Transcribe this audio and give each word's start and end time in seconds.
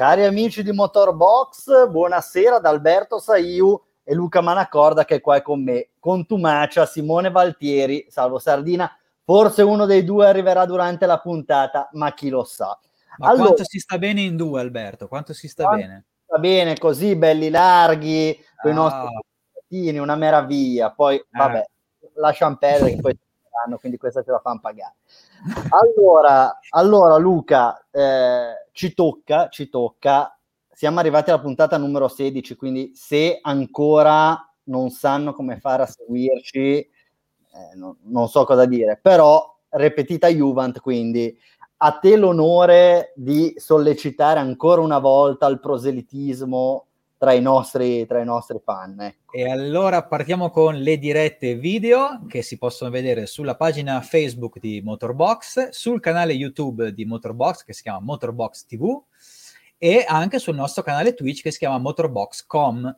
Cari 0.00 0.24
amici 0.24 0.62
di 0.62 0.72
Motorbox, 0.72 1.90
buonasera 1.90 2.58
da 2.58 2.70
Alberto 2.70 3.18
Saiu 3.18 3.78
e 4.02 4.14
Luca 4.14 4.40
Manacorda 4.40 5.04
che 5.04 5.16
è 5.16 5.20
qua 5.20 5.42
con 5.42 5.62
me, 5.62 5.90
con 5.98 6.24
Tumacia, 6.24 6.86
Simone 6.86 7.30
Valtieri, 7.30 8.06
salvo 8.08 8.38
Sardina. 8.38 8.90
Forse 9.22 9.60
uno 9.60 9.84
dei 9.84 10.02
due 10.02 10.26
arriverà 10.26 10.64
durante 10.64 11.04
la 11.04 11.18
puntata, 11.20 11.90
ma 11.92 12.14
chi 12.14 12.30
lo 12.30 12.44
sa. 12.44 12.80
Ma 13.18 13.28
allora, 13.28 13.48
quanto 13.48 13.64
si 13.64 13.78
sta 13.78 13.98
bene 13.98 14.22
in 14.22 14.36
due, 14.36 14.62
Alberto? 14.62 15.06
Quanto 15.06 15.34
si 15.34 15.48
sta 15.48 15.68
bene? 15.68 16.06
Sta 16.24 16.38
bene 16.38 16.78
così, 16.78 17.14
belli 17.14 17.50
larghi, 17.50 18.42
con 18.56 18.70
ah. 18.70 18.72
i 18.72 18.76
nostri 18.76 19.98
una 19.98 20.16
meraviglia. 20.16 20.92
Poi, 20.92 21.22
ah. 21.32 21.46
vabbè, 21.46 21.64
lasciamo 22.14 22.56
perdere 22.56 22.94
che 22.94 23.00
poi 23.02 23.18
quindi 23.78 23.98
questa 23.98 24.22
te 24.22 24.30
la 24.30 24.40
fanno 24.40 24.60
pagare. 24.60 24.94
Allora, 25.68 26.58
allora 26.70 27.16
Luca, 27.16 27.86
eh, 27.90 28.68
ci 28.72 28.94
tocca, 28.94 29.48
ci 29.48 29.68
tocca. 29.68 30.38
Siamo 30.70 30.98
arrivati 30.98 31.30
alla 31.30 31.40
puntata 31.40 31.76
numero 31.76 32.08
16, 32.08 32.56
quindi 32.56 32.92
se 32.94 33.38
ancora 33.42 34.50
non 34.64 34.90
sanno 34.90 35.34
come 35.34 35.58
fare 35.58 35.82
a 35.82 35.86
seguirci, 35.86 36.78
eh, 36.78 36.88
non, 37.74 37.96
non 38.04 38.28
so 38.28 38.44
cosa 38.44 38.64
dire, 38.64 38.98
però 39.00 39.58
repetita 39.68 40.28
Juvent, 40.28 40.80
quindi 40.80 41.36
a 41.82 41.92
te 41.92 42.16
l'onore 42.16 43.12
di 43.16 43.54
sollecitare 43.56 44.38
ancora 44.38 44.80
una 44.80 44.98
volta 44.98 45.46
il 45.46 45.60
proselitismo 45.60 46.86
tra 47.20 47.34
i 47.34 47.42
nostri, 47.42 48.06
tra 48.06 48.18
i 48.22 48.24
nostri 48.24 48.58
fan. 48.64 48.98
Ecco. 48.98 49.32
E 49.34 49.50
allora 49.50 50.02
partiamo 50.06 50.48
con 50.48 50.76
le 50.76 50.96
dirette 50.96 51.54
video 51.54 52.24
che 52.26 52.40
si 52.40 52.56
possono 52.56 52.88
vedere 52.88 53.26
sulla 53.26 53.56
pagina 53.56 54.00
Facebook 54.00 54.58
di 54.58 54.80
Motorbox, 54.82 55.68
sul 55.68 56.00
canale 56.00 56.32
YouTube 56.32 56.94
di 56.94 57.04
Motorbox 57.04 57.64
che 57.64 57.74
si 57.74 57.82
chiama 57.82 58.00
Motorbox 58.00 58.64
TV 58.64 58.98
e 59.76 60.02
anche 60.08 60.38
sul 60.38 60.54
nostro 60.54 60.82
canale 60.82 61.12
Twitch 61.12 61.42
che 61.42 61.50
si 61.50 61.58
chiama 61.58 61.76
Motorbox.com. 61.76 62.96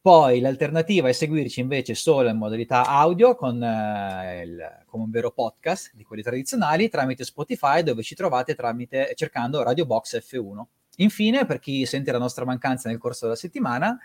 Poi 0.00 0.38
l'alternativa 0.38 1.08
è 1.08 1.12
seguirci 1.12 1.58
invece 1.58 1.96
solo 1.96 2.28
in 2.28 2.36
modalità 2.36 2.86
audio 2.86 3.34
con, 3.34 3.60
eh, 3.60 4.42
il, 4.44 4.84
come 4.86 5.02
un 5.02 5.10
vero 5.10 5.32
podcast 5.32 5.90
di 5.94 6.04
quelli 6.04 6.22
tradizionali 6.22 6.88
tramite 6.88 7.24
Spotify 7.24 7.82
dove 7.82 8.04
ci 8.04 8.14
trovate 8.14 8.54
tramite, 8.54 9.14
cercando 9.16 9.64
Radio 9.64 9.84
Box 9.84 10.16
F1. 10.16 10.62
Infine, 10.96 11.46
per 11.46 11.58
chi 11.58 11.86
sente 11.86 12.12
la 12.12 12.18
nostra 12.18 12.44
mancanza 12.44 12.88
nel 12.88 12.98
corso 12.98 13.24
della 13.24 13.36
settimana, 13.36 13.98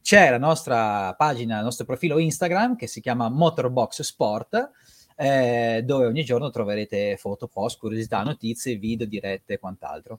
c'è 0.00 0.30
la 0.30 0.38
nostra 0.38 1.14
pagina, 1.14 1.58
il 1.58 1.64
nostro 1.64 1.84
profilo 1.84 2.18
Instagram 2.18 2.76
che 2.76 2.88
si 2.88 3.00
chiama 3.00 3.28
Motorbox 3.28 4.02
Sport, 4.02 4.70
eh, 5.16 5.82
dove 5.84 6.06
ogni 6.06 6.24
giorno 6.24 6.50
troverete 6.50 7.16
foto, 7.16 7.46
post, 7.46 7.78
curiosità, 7.78 8.22
notizie, 8.22 8.76
video, 8.76 9.06
dirette 9.06 9.54
e 9.54 9.58
quant'altro. 9.58 10.18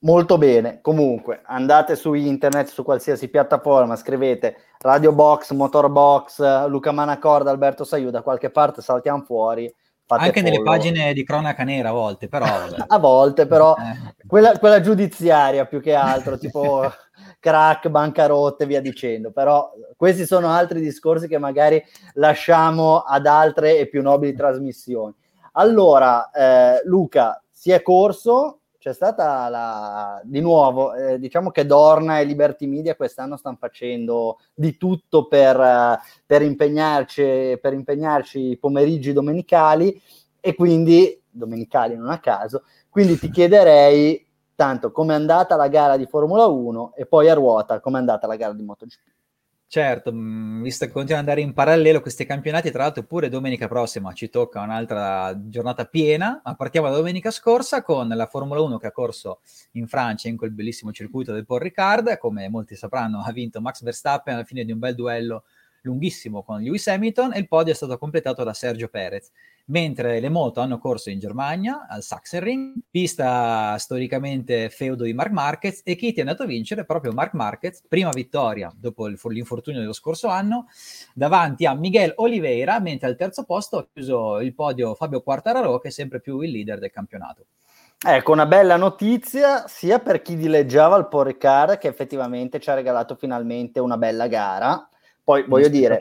Molto 0.00 0.36
bene, 0.36 0.80
comunque 0.82 1.40
andate 1.44 1.96
su 1.96 2.12
internet, 2.12 2.66
su 2.68 2.82
qualsiasi 2.82 3.28
piattaforma, 3.28 3.96
scrivete 3.96 4.56
Radio 4.80 5.12
Box, 5.12 5.52
Motorbox, 5.52 6.66
Luca 6.66 6.92
Manacorda, 6.92 7.50
Alberto 7.50 7.84
Saiu, 7.84 8.10
da 8.10 8.20
qualche 8.20 8.50
parte 8.50 8.82
saltiamo 8.82 9.22
fuori 9.22 9.72
Anche 10.06 10.42
nelle 10.42 10.62
pagine 10.62 11.12
di 11.14 11.24
cronaca 11.24 11.64
nera 11.64 11.88
a 11.88 11.92
volte, 11.92 12.28
però... 12.28 12.44
a 12.86 12.98
volte, 12.98 13.46
però, 13.46 13.74
eh. 13.74 14.14
quella, 14.26 14.58
quella, 14.58 14.80
giudiziaria 14.80 15.64
più 15.64 15.80
che 15.80 15.94
altro, 15.94 16.36
tipo 16.36 16.90
crack, 17.40 17.88
bancarotte, 17.88 18.66
via 18.66 18.80
dicendo. 18.80 19.30
Però 19.32 19.72
questi 19.96 20.26
sono 20.26 20.48
altri 20.48 20.80
discorsi 20.80 21.26
che 21.26 21.38
magari 21.38 21.82
lasciamo 22.14 22.98
ad 22.98 23.26
altre 23.26 23.78
e 23.78 23.88
più 23.88 24.02
nobili 24.02 24.34
trasmissioni. 24.34 25.14
Allora, 25.52 26.30
eh, 26.30 26.82
Luca, 26.84 27.42
si 27.50 27.70
è 27.70 27.80
corso, 27.80 28.60
c'è 28.84 28.92
stata 28.92 29.48
la, 29.48 30.20
di 30.24 30.40
nuovo, 30.40 30.92
eh, 30.92 31.18
diciamo 31.18 31.50
che 31.50 31.64
Dorna 31.64 32.18
e 32.18 32.24
Liberty 32.24 32.66
Media 32.66 32.94
quest'anno 32.94 33.38
stanno 33.38 33.56
facendo 33.58 34.40
di 34.52 34.76
tutto 34.76 35.26
per, 35.26 35.58
uh, 35.58 35.96
per, 36.26 36.42
impegnarci, 36.42 37.58
per 37.62 37.72
impegnarci 37.72 38.50
i 38.50 38.58
pomeriggi 38.58 39.14
domenicali 39.14 39.98
e 40.38 40.54
quindi, 40.54 41.18
domenicali 41.30 41.96
non 41.96 42.10
a 42.10 42.18
caso, 42.18 42.64
quindi 42.90 43.18
ti 43.18 43.30
chiederei 43.32 44.22
tanto 44.54 44.92
com'è 44.92 45.14
andata 45.14 45.56
la 45.56 45.68
gara 45.68 45.96
di 45.96 46.04
Formula 46.04 46.44
1 46.44 46.92
e 46.94 47.06
poi 47.06 47.30
a 47.30 47.32
ruota 47.32 47.80
com'è 47.80 47.96
andata 47.96 48.26
la 48.26 48.36
gara 48.36 48.52
di 48.52 48.64
MotoGP. 48.64 49.00
Certo, 49.74 50.12
mm, 50.12 50.62
visto 50.62 50.86
che 50.86 50.92
continuano 50.92 51.24
ad 51.24 51.28
andare 51.30 51.44
in 51.44 51.52
parallelo 51.52 52.00
questi 52.00 52.24
campionati, 52.24 52.70
tra 52.70 52.84
l'altro 52.84 53.02
pure 53.02 53.28
domenica 53.28 53.66
prossima 53.66 54.12
ci 54.12 54.30
tocca 54.30 54.60
un'altra 54.60 55.36
giornata 55.48 55.84
piena, 55.86 56.40
ma 56.44 56.54
partiamo 56.54 56.88
da 56.88 56.94
domenica 56.94 57.32
scorsa 57.32 57.82
con 57.82 58.06
la 58.06 58.26
Formula 58.26 58.60
1 58.60 58.78
che 58.78 58.86
ha 58.86 58.92
corso 58.92 59.40
in 59.72 59.88
Francia 59.88 60.28
in 60.28 60.36
quel 60.36 60.52
bellissimo 60.52 60.92
circuito 60.92 61.32
del 61.32 61.44
Paul 61.44 61.58
Ricard, 61.58 62.18
come 62.18 62.48
molti 62.48 62.76
sapranno 62.76 63.24
ha 63.24 63.32
vinto 63.32 63.60
Max 63.60 63.82
Verstappen 63.82 64.34
alla 64.34 64.44
fine 64.44 64.64
di 64.64 64.70
un 64.70 64.78
bel 64.78 64.94
duello 64.94 65.42
lunghissimo 65.80 66.44
con 66.44 66.60
Lewis 66.60 66.86
Hamilton 66.86 67.34
e 67.34 67.40
il 67.40 67.48
podio 67.48 67.72
è 67.72 67.76
stato 67.76 67.98
completato 67.98 68.44
da 68.44 68.54
Sergio 68.54 68.86
Perez. 68.86 69.32
Mentre 69.66 70.20
le 70.20 70.28
moto 70.28 70.60
hanno 70.60 70.78
corso 70.78 71.08
in 71.08 71.18
Germania, 71.18 71.86
al 71.88 72.02
Sachsenring, 72.02 72.74
pista 72.90 73.78
storicamente 73.78 74.68
feudo 74.68 75.04
di 75.04 75.14
Mark 75.14 75.30
Marquez, 75.30 75.80
e 75.84 75.96
chi 75.96 76.12
ti 76.12 76.18
è 76.18 76.20
andato 76.20 76.42
a 76.42 76.46
vincere 76.46 76.84
proprio 76.84 77.12
Mark 77.12 77.32
Marquez, 77.32 77.82
prima 77.88 78.10
vittoria 78.10 78.70
dopo 78.76 79.06
l'infortunio 79.06 79.80
dello 79.80 79.94
scorso 79.94 80.28
anno, 80.28 80.66
davanti 81.14 81.64
a 81.64 81.72
Miguel 81.72 82.12
Oliveira, 82.16 82.78
mentre 82.78 83.08
al 83.08 83.16
terzo 83.16 83.44
posto 83.44 83.78
ha 83.78 83.86
chiuso 83.90 84.38
il 84.40 84.54
podio 84.54 84.94
Fabio 84.94 85.22
Quartararo, 85.22 85.78
che 85.78 85.88
è 85.88 85.90
sempre 85.90 86.20
più 86.20 86.40
il 86.40 86.50
leader 86.50 86.78
del 86.78 86.90
campionato. 86.90 87.46
Ecco, 88.06 88.32
una 88.32 88.44
bella 88.44 88.76
notizia 88.76 89.66
sia 89.66 89.98
per 89.98 90.20
chi 90.20 90.36
dileggiava 90.36 90.98
il 90.98 91.08
Porricar, 91.08 91.78
che 91.78 91.88
effettivamente 91.88 92.60
ci 92.60 92.68
ha 92.68 92.74
regalato 92.74 93.14
finalmente 93.14 93.80
una 93.80 93.96
bella 93.96 94.26
gara, 94.26 94.86
poi 95.22 95.44
voglio 95.48 95.68
dire, 95.68 95.98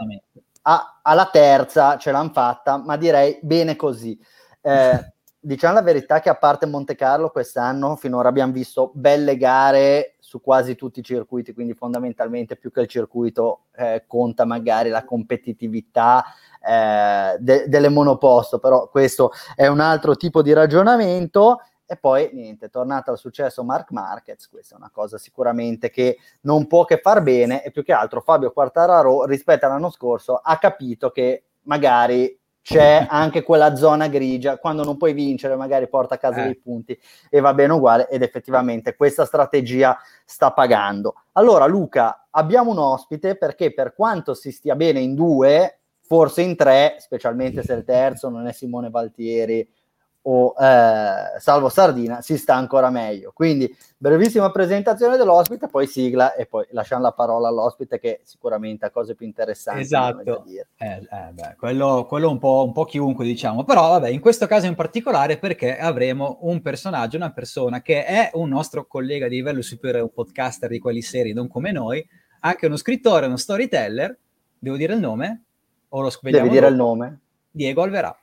a, 0.63 0.99
alla 1.01 1.29
terza 1.31 1.97
ce 1.97 2.11
l'hanno 2.11 2.31
fatta, 2.31 2.77
ma 2.77 2.97
direi 2.97 3.39
bene 3.41 3.75
così. 3.75 4.19
Eh, 4.61 5.13
diciamo 5.39 5.73
la 5.73 5.81
verità 5.81 6.19
che 6.21 6.29
a 6.29 6.35
parte 6.35 6.65
Monte 6.65 6.95
Carlo 6.95 7.29
quest'anno 7.29 7.95
finora 7.97 8.29
abbiamo 8.29 8.53
visto 8.53 8.91
belle 8.93 9.35
gare 9.35 10.15
su 10.19 10.41
quasi 10.41 10.75
tutti 10.75 11.01
i 11.01 11.03
circuiti, 11.03 11.53
quindi 11.53 11.73
fondamentalmente 11.73 12.55
più 12.55 12.71
che 12.71 12.81
il 12.81 12.87
circuito 12.87 13.65
eh, 13.75 14.05
conta 14.07 14.45
magari 14.45 14.89
la 14.89 15.03
competitività 15.03 16.23
eh, 16.65 17.35
de- 17.39 17.67
delle 17.67 17.89
monoposto, 17.89 18.57
però 18.57 18.87
questo 18.89 19.31
è 19.53 19.67
un 19.67 19.79
altro 19.79 20.15
tipo 20.15 20.41
di 20.41 20.53
ragionamento. 20.53 21.59
E 21.93 21.97
poi 21.97 22.31
niente, 22.33 22.65
è 22.65 22.69
tornato 22.71 23.11
al 23.11 23.19
successo 23.19 23.63
Mark 23.63 23.91
Marquez, 23.91 24.49
questa 24.49 24.73
è 24.73 24.77
una 24.79 24.89
cosa 24.91 25.19
sicuramente 25.19 25.91
che 25.91 26.17
non 26.41 26.65
può 26.65 26.85
che 26.85 26.97
far 26.97 27.21
bene 27.21 27.63
e 27.63 27.69
più 27.69 27.83
che 27.83 27.93
altro 27.93 28.19
Fabio 28.19 28.51
Quartararo 28.51 29.25
rispetto 29.25 29.67
all'anno 29.67 29.91
scorso 29.91 30.37
ha 30.37 30.57
capito 30.57 31.11
che 31.11 31.43
magari 31.65 32.35
c'è 32.63 33.05
anche 33.07 33.43
quella 33.43 33.75
zona 33.75 34.07
grigia, 34.07 34.57
quando 34.57 34.83
non 34.83 34.97
puoi 34.97 35.13
vincere 35.13 35.55
magari 35.55 35.87
porta 35.87 36.15
a 36.15 36.17
casa 36.17 36.41
eh. 36.41 36.45
dei 36.45 36.57
punti 36.57 36.99
e 37.29 37.39
va 37.41 37.53
bene 37.53 37.73
uguale 37.73 38.09
ed 38.09 38.23
effettivamente 38.23 38.95
questa 38.95 39.25
strategia 39.25 39.95
sta 40.25 40.51
pagando. 40.51 41.13
Allora 41.33 41.67
Luca, 41.67 42.25
abbiamo 42.31 42.71
un 42.71 42.79
ospite 42.79 43.37
perché 43.37 43.71
per 43.71 43.93
quanto 43.93 44.33
si 44.33 44.51
stia 44.51 44.75
bene 44.75 44.99
in 44.99 45.13
due, 45.13 45.81
forse 45.99 46.41
in 46.41 46.55
tre, 46.55 46.95
specialmente 46.97 47.61
se 47.61 47.73
il 47.73 47.83
terzo 47.83 48.29
non 48.29 48.47
è 48.47 48.51
Simone 48.51 48.89
Valtieri 48.89 49.81
o 50.23 50.53
eh, 50.57 51.39
Salvo 51.39 51.69
Sardina 51.69 52.21
si 52.21 52.37
sta 52.37 52.55
ancora 52.55 52.89
meglio. 52.89 53.31
Quindi 53.33 53.73
brevissima 53.97 54.51
presentazione 54.51 55.17
dell'ospite, 55.17 55.67
poi 55.67 55.87
sigla 55.87 56.33
e 56.35 56.45
poi 56.45 56.65
lasciamo 56.71 57.01
la 57.01 57.11
parola 57.11 57.47
all'ospite 57.47 57.99
che 57.99 58.21
sicuramente 58.23 58.85
ha 58.85 58.89
cose 58.91 59.15
più 59.15 59.25
interessanti. 59.25 59.81
Esatto, 59.81 60.45
eh, 60.45 60.65
eh, 60.77 61.31
beh, 61.31 61.55
quello, 61.57 62.05
quello 62.07 62.29
un, 62.29 62.39
po', 62.39 62.63
un 62.65 62.71
po' 62.71 62.85
chiunque 62.85 63.25
diciamo, 63.25 63.63
però 63.63 63.89
vabbè 63.89 64.09
in 64.09 64.19
questo 64.19 64.45
caso 64.47 64.65
in 64.65 64.75
particolare 64.75 65.37
perché 65.37 65.77
avremo 65.77 66.39
un 66.41 66.61
personaggio, 66.61 67.17
una 67.17 67.31
persona 67.31 67.81
che 67.81 68.05
è 68.05 68.29
un 68.33 68.49
nostro 68.49 68.85
collega 68.85 69.27
di 69.27 69.35
livello 69.35 69.61
superiore, 69.61 70.03
un 70.03 70.13
podcaster 70.13 70.69
di 70.69 70.79
quelli 70.79 71.01
seri, 71.01 71.33
non 71.33 71.47
come 71.47 71.71
noi, 71.71 72.05
anche 72.41 72.65
uno 72.65 72.77
scrittore, 72.77 73.25
uno 73.25 73.37
storyteller, 73.37 74.17
devo 74.59 74.77
dire 74.77 74.93
il 74.93 74.99
nome? 74.99 75.43
O 75.89 76.01
lo 76.01 76.11
Devi 76.21 76.49
dire 76.49 76.67
il 76.67 76.75
nome. 76.75 77.19
Diego 77.51 77.83
Alverà. 77.83 78.22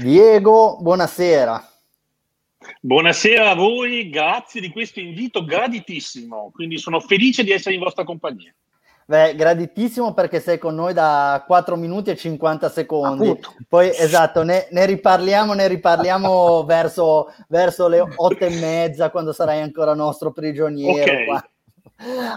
Diego, 0.00 0.78
buonasera. 0.80 1.68
Buonasera 2.80 3.50
a 3.50 3.54
voi, 3.54 4.08
grazie 4.10 4.60
di 4.60 4.70
questo 4.70 5.00
invito 5.00 5.44
graditissimo, 5.44 6.50
quindi 6.52 6.78
sono 6.78 7.00
felice 7.00 7.42
di 7.42 7.50
essere 7.50 7.74
in 7.74 7.80
vostra 7.80 8.04
compagnia. 8.04 8.54
Beh, 9.06 9.34
graditissimo 9.34 10.14
perché 10.14 10.38
sei 10.38 10.58
con 10.58 10.74
noi 10.76 10.92
da 10.92 11.42
4 11.44 11.74
minuti 11.76 12.10
e 12.10 12.16
50 12.16 12.68
secondi. 12.68 13.28
Appunto. 13.28 13.54
Poi 13.68 13.88
esatto, 13.88 14.42
ne, 14.42 14.68
ne, 14.70 14.86
riparliamo, 14.86 15.54
ne 15.54 15.66
riparliamo 15.66 16.62
verso, 16.66 17.32
verso, 17.48 17.88
le 17.88 18.00
8 18.00 18.44
e 18.44 18.50
mezza 18.50 19.10
quando 19.10 19.32
sarai 19.32 19.62
ancora 19.62 19.94
nostro 19.94 20.30
prigioniero. 20.30 21.10
Okay. 21.10 21.26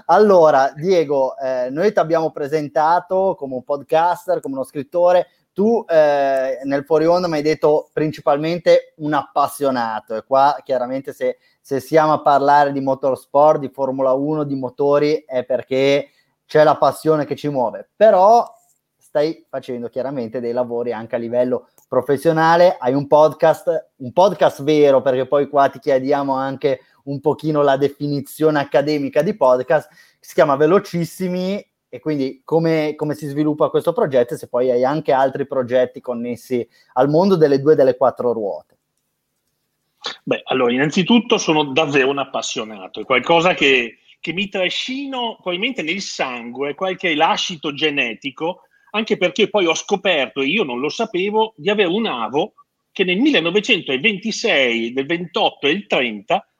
Allora, 0.05 0.71
Diego, 0.75 1.37
eh, 1.37 1.69
noi 1.69 1.93
ti 1.93 1.99
abbiamo 1.99 2.31
presentato 2.31 3.35
come 3.37 3.53
un 3.53 3.63
podcaster, 3.63 4.39
come 4.39 4.55
uno 4.55 4.63
scrittore. 4.63 5.27
Tu 5.53 5.85
eh, 5.87 6.59
nel 6.63 6.85
fuori 6.85 7.05
onda 7.05 7.27
mi 7.27 7.35
hai 7.35 7.41
detto 7.41 7.89
principalmente 7.91 8.93
un 8.97 9.13
appassionato 9.13 10.15
e 10.15 10.23
qua 10.23 10.57
chiaramente 10.63 11.11
se, 11.13 11.37
se 11.59 11.79
siamo 11.79 12.13
a 12.13 12.21
parlare 12.21 12.71
di 12.71 12.79
motorsport, 12.79 13.59
di 13.59 13.69
Formula 13.69 14.13
1, 14.13 14.45
di 14.45 14.55
motori 14.55 15.23
è 15.27 15.43
perché 15.43 16.09
c'è 16.45 16.63
la 16.63 16.77
passione 16.77 17.25
che 17.25 17.35
ci 17.35 17.49
muove. 17.49 17.89
Però 17.95 18.45
stai 19.11 19.45
facendo 19.49 19.89
chiaramente 19.89 20.39
dei 20.39 20.53
lavori 20.53 20.93
anche 20.93 21.15
a 21.15 21.19
livello 21.19 21.67
professionale, 21.89 22.77
hai 22.79 22.93
un 22.93 23.07
podcast, 23.07 23.89
un 23.97 24.13
podcast 24.13 24.63
vero 24.63 25.01
perché 25.01 25.27
poi 25.27 25.49
qua 25.49 25.67
ti 25.67 25.79
chiediamo 25.79 26.33
anche 26.33 26.79
un 27.03 27.19
pochino 27.19 27.61
la 27.61 27.75
definizione 27.75 28.61
accademica 28.61 29.21
di 29.21 29.35
podcast, 29.35 29.89
si 30.17 30.33
chiama 30.33 30.55
Velocissimi 30.55 31.70
e 31.93 31.99
quindi 31.99 32.41
come, 32.45 32.95
come, 32.95 33.15
si 33.15 33.27
sviluppa 33.27 33.67
questo 33.67 33.91
progetto 33.91 34.33
e 34.33 34.37
se 34.37 34.47
poi 34.47 34.71
hai 34.71 34.85
anche 34.85 35.11
altri 35.11 35.45
progetti 35.45 35.99
connessi 35.99 36.65
al 36.93 37.09
mondo 37.09 37.35
delle 37.35 37.59
due 37.59 37.75
delle 37.75 37.97
quattro 37.97 38.31
ruote. 38.31 38.77
Beh, 40.23 40.41
allora, 40.45 40.71
innanzitutto 40.71 41.37
sono 41.37 41.65
davvero 41.73 42.09
un 42.09 42.19
appassionato, 42.19 43.01
è 43.01 43.03
qualcosa 43.03 43.53
che, 43.53 43.97
che 44.21 44.31
mi 44.31 44.47
trascino 44.47 45.35
probabilmente 45.41 45.81
nel 45.81 45.99
sangue, 45.99 46.75
qualche 46.75 47.13
lascito 47.13 47.73
genetico, 47.73 48.61
anche 48.91 49.17
perché 49.17 49.49
poi 49.49 49.65
ho 49.65 49.75
scoperto, 49.75 50.39
e 50.39 50.45
io 50.45 50.63
non 50.63 50.79
lo 50.79 50.87
sapevo, 50.87 51.53
di 51.57 51.69
avere 51.69 51.89
un 51.89 52.05
avo 52.05 52.53
che 52.93 53.03
nel 53.03 53.17
1926, 53.17 54.93
del 54.93 55.05
28 55.05 55.67
e 55.67 55.71
il 55.71 55.87
30 55.87 56.50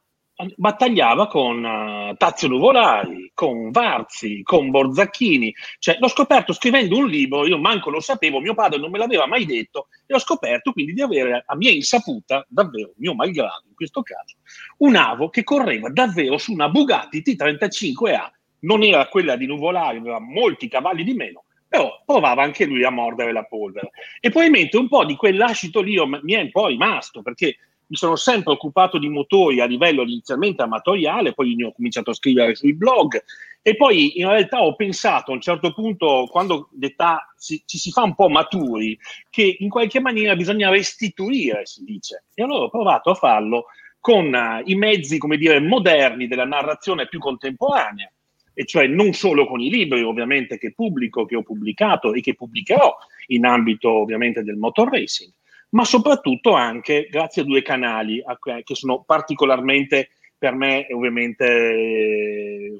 battagliava 0.55 1.27
con 1.27 1.63
uh, 1.63 2.15
Tazio 2.15 2.47
Nuvolari, 2.47 3.31
con 3.33 3.71
Varzi, 3.71 4.41
con 4.43 4.69
Borzacchini. 4.69 5.53
Cioè, 5.79 5.97
l'ho 5.99 6.07
scoperto 6.07 6.53
scrivendo 6.53 6.97
un 6.97 7.07
libro, 7.07 7.45
io 7.45 7.57
manco 7.57 7.89
lo 7.89 7.99
sapevo, 7.99 8.39
mio 8.39 8.53
padre 8.53 8.79
non 8.79 8.91
me 8.91 8.97
l'aveva 8.97 9.27
mai 9.27 9.45
detto, 9.45 9.88
e 10.05 10.13
ho 10.13 10.19
scoperto 10.19 10.71
quindi 10.71 10.93
di 10.93 11.01
avere 11.01 11.43
a 11.45 11.55
mia 11.55 11.71
insaputa, 11.71 12.45
davvero, 12.47 12.93
mio 12.97 13.13
malgrado 13.13 13.63
in 13.67 13.75
questo 13.75 14.01
caso, 14.01 14.38
un 14.77 14.95
avo 14.95 15.29
che 15.29 15.43
correva 15.43 15.89
davvero 15.89 16.38
su 16.38 16.53
una 16.53 16.69
Bugatti 16.69 17.21
T35A. 17.21 18.31
Non 18.63 18.83
era 18.83 19.07
quella 19.07 19.35
di 19.35 19.47
Nuvolari, 19.47 19.97
aveva 19.97 20.19
molti 20.19 20.67
cavalli 20.67 21.03
di 21.03 21.13
meno, 21.13 21.45
però 21.67 22.03
provava 22.05 22.43
anche 22.43 22.65
lui 22.65 22.83
a 22.83 22.91
mordere 22.91 23.31
la 23.31 23.43
polvere. 23.43 23.89
E 24.19 24.29
probabilmente 24.29 24.77
un 24.77 24.88
po' 24.88 25.03
di 25.03 25.15
quell'ascito 25.15 25.81
lì 25.81 25.97
mi 26.21 26.33
è 26.33 26.41
un 26.41 26.51
po' 26.51 26.67
rimasto, 26.67 27.23
perché 27.23 27.55
mi 27.91 27.97
sono 27.97 28.15
sempre 28.15 28.53
occupato 28.53 28.97
di 28.97 29.09
motori 29.09 29.59
a 29.59 29.65
livello 29.65 30.03
inizialmente 30.03 30.61
amatoriale, 30.61 31.33
poi 31.33 31.55
ne 31.55 31.65
ho 31.65 31.73
cominciato 31.73 32.11
a 32.11 32.13
scrivere 32.13 32.55
sui 32.55 32.73
blog 32.73 33.21
e 33.61 33.75
poi 33.75 34.17
in 34.17 34.29
realtà 34.29 34.61
ho 34.61 34.75
pensato 34.75 35.31
a 35.31 35.33
un 35.33 35.41
certo 35.41 35.73
punto, 35.73 36.25
quando 36.31 36.69
l'età 36.79 37.33
si, 37.35 37.61
ci 37.65 37.77
si 37.77 37.91
fa 37.91 38.03
un 38.03 38.15
po' 38.15 38.29
maturi, 38.29 38.97
che 39.29 39.57
in 39.59 39.67
qualche 39.67 39.99
maniera 39.99 40.38
bisogna 40.38 40.69
restituire, 40.69 41.65
si 41.65 41.83
dice. 41.83 42.23
E 42.33 42.43
allora 42.43 42.63
ho 42.63 42.69
provato 42.69 43.09
a 43.09 43.15
farlo 43.15 43.65
con 43.99 44.33
uh, 44.33 44.63
i 44.63 44.75
mezzi, 44.75 45.17
come 45.17 45.35
dire, 45.35 45.59
moderni 45.59 46.27
della 46.27 46.45
narrazione 46.45 47.09
più 47.09 47.19
contemporanea, 47.19 48.09
e 48.53 48.65
cioè 48.65 48.88
non 48.88 49.11
solo 49.11 49.45
con 49.45 49.59
i 49.59 49.69
libri 49.69 50.01
ovviamente 50.01 50.57
che 50.57 50.73
pubblico, 50.73 51.25
che 51.25 51.35
ho 51.35 51.43
pubblicato 51.43 52.13
e 52.13 52.21
che 52.21 52.35
pubblicherò 52.35 52.95
in 53.27 53.45
ambito 53.45 53.91
ovviamente 53.91 54.43
del 54.43 54.55
motor 54.55 54.89
racing, 54.89 55.31
ma 55.71 55.83
soprattutto 55.83 56.53
anche 56.53 57.07
grazie 57.09 57.41
a 57.41 57.45
due 57.45 57.62
canali 57.62 58.23
che 58.63 58.75
sono 58.75 59.03
particolarmente 59.03 60.09
per 60.38 60.56
me 60.56 60.88
ovviamente 60.91 62.77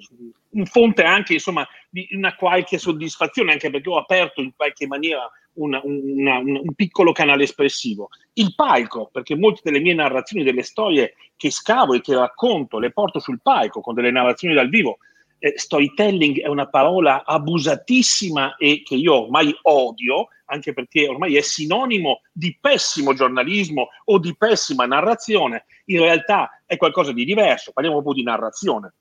un 0.50 0.66
fonte 0.66 1.04
anche 1.04 1.34
insomma 1.34 1.68
di 1.90 2.08
una 2.12 2.36
qualche 2.36 2.78
soddisfazione 2.78 3.52
anche 3.52 3.70
perché 3.70 3.90
ho 3.90 3.98
aperto 3.98 4.42
in 4.42 4.52
qualche 4.56 4.88
maniera 4.88 5.30
una, 5.54 5.80
una, 5.84 6.38
un 6.38 6.74
piccolo 6.76 7.12
canale 7.12 7.44
espressivo. 7.44 8.10
Il 8.34 8.56
palco 8.56 9.10
perché 9.12 9.36
molte 9.36 9.62
delle 9.64 9.80
mie 9.80 9.94
narrazioni 9.94 10.44
delle 10.44 10.64
storie 10.64 11.16
che 11.36 11.52
scavo 11.52 11.94
e 11.94 12.02
che 12.02 12.16
racconto 12.16 12.80
le 12.80 12.92
porto 12.92 13.20
sul 13.20 13.42
palco 13.42 13.82
con 13.82 13.94
delle 13.94 14.12
narrazioni 14.12 14.54
dal 14.54 14.70
vivo 14.70 14.98
eh, 15.42 15.54
storytelling 15.56 16.40
è 16.40 16.48
una 16.48 16.68
parola 16.68 17.26
abusatissima 17.26 18.58
e 18.58 18.84
che 18.86 18.94
io 18.94 19.24
ormai 19.24 19.52
odio, 19.64 20.28
anche 20.46 20.72
perché 20.72 21.08
ormai 21.08 21.36
è 21.36 21.42
sinonimo 21.42 22.22
di 22.32 22.56
pessimo 22.62 23.14
giornalismo 23.16 23.90
o 24.06 24.20
di 24.20 24.36
pessima 24.38 24.86
narrazione. 24.86 25.66
In 25.86 26.00
realtà 26.00 26.62
è 26.66 26.78
qualcosa 26.78 27.12
di 27.12 27.26
diverso, 27.26 27.72
parliamo 27.72 28.02
proprio 28.02 28.22
di 28.24 28.30
narrazione. 28.30 28.94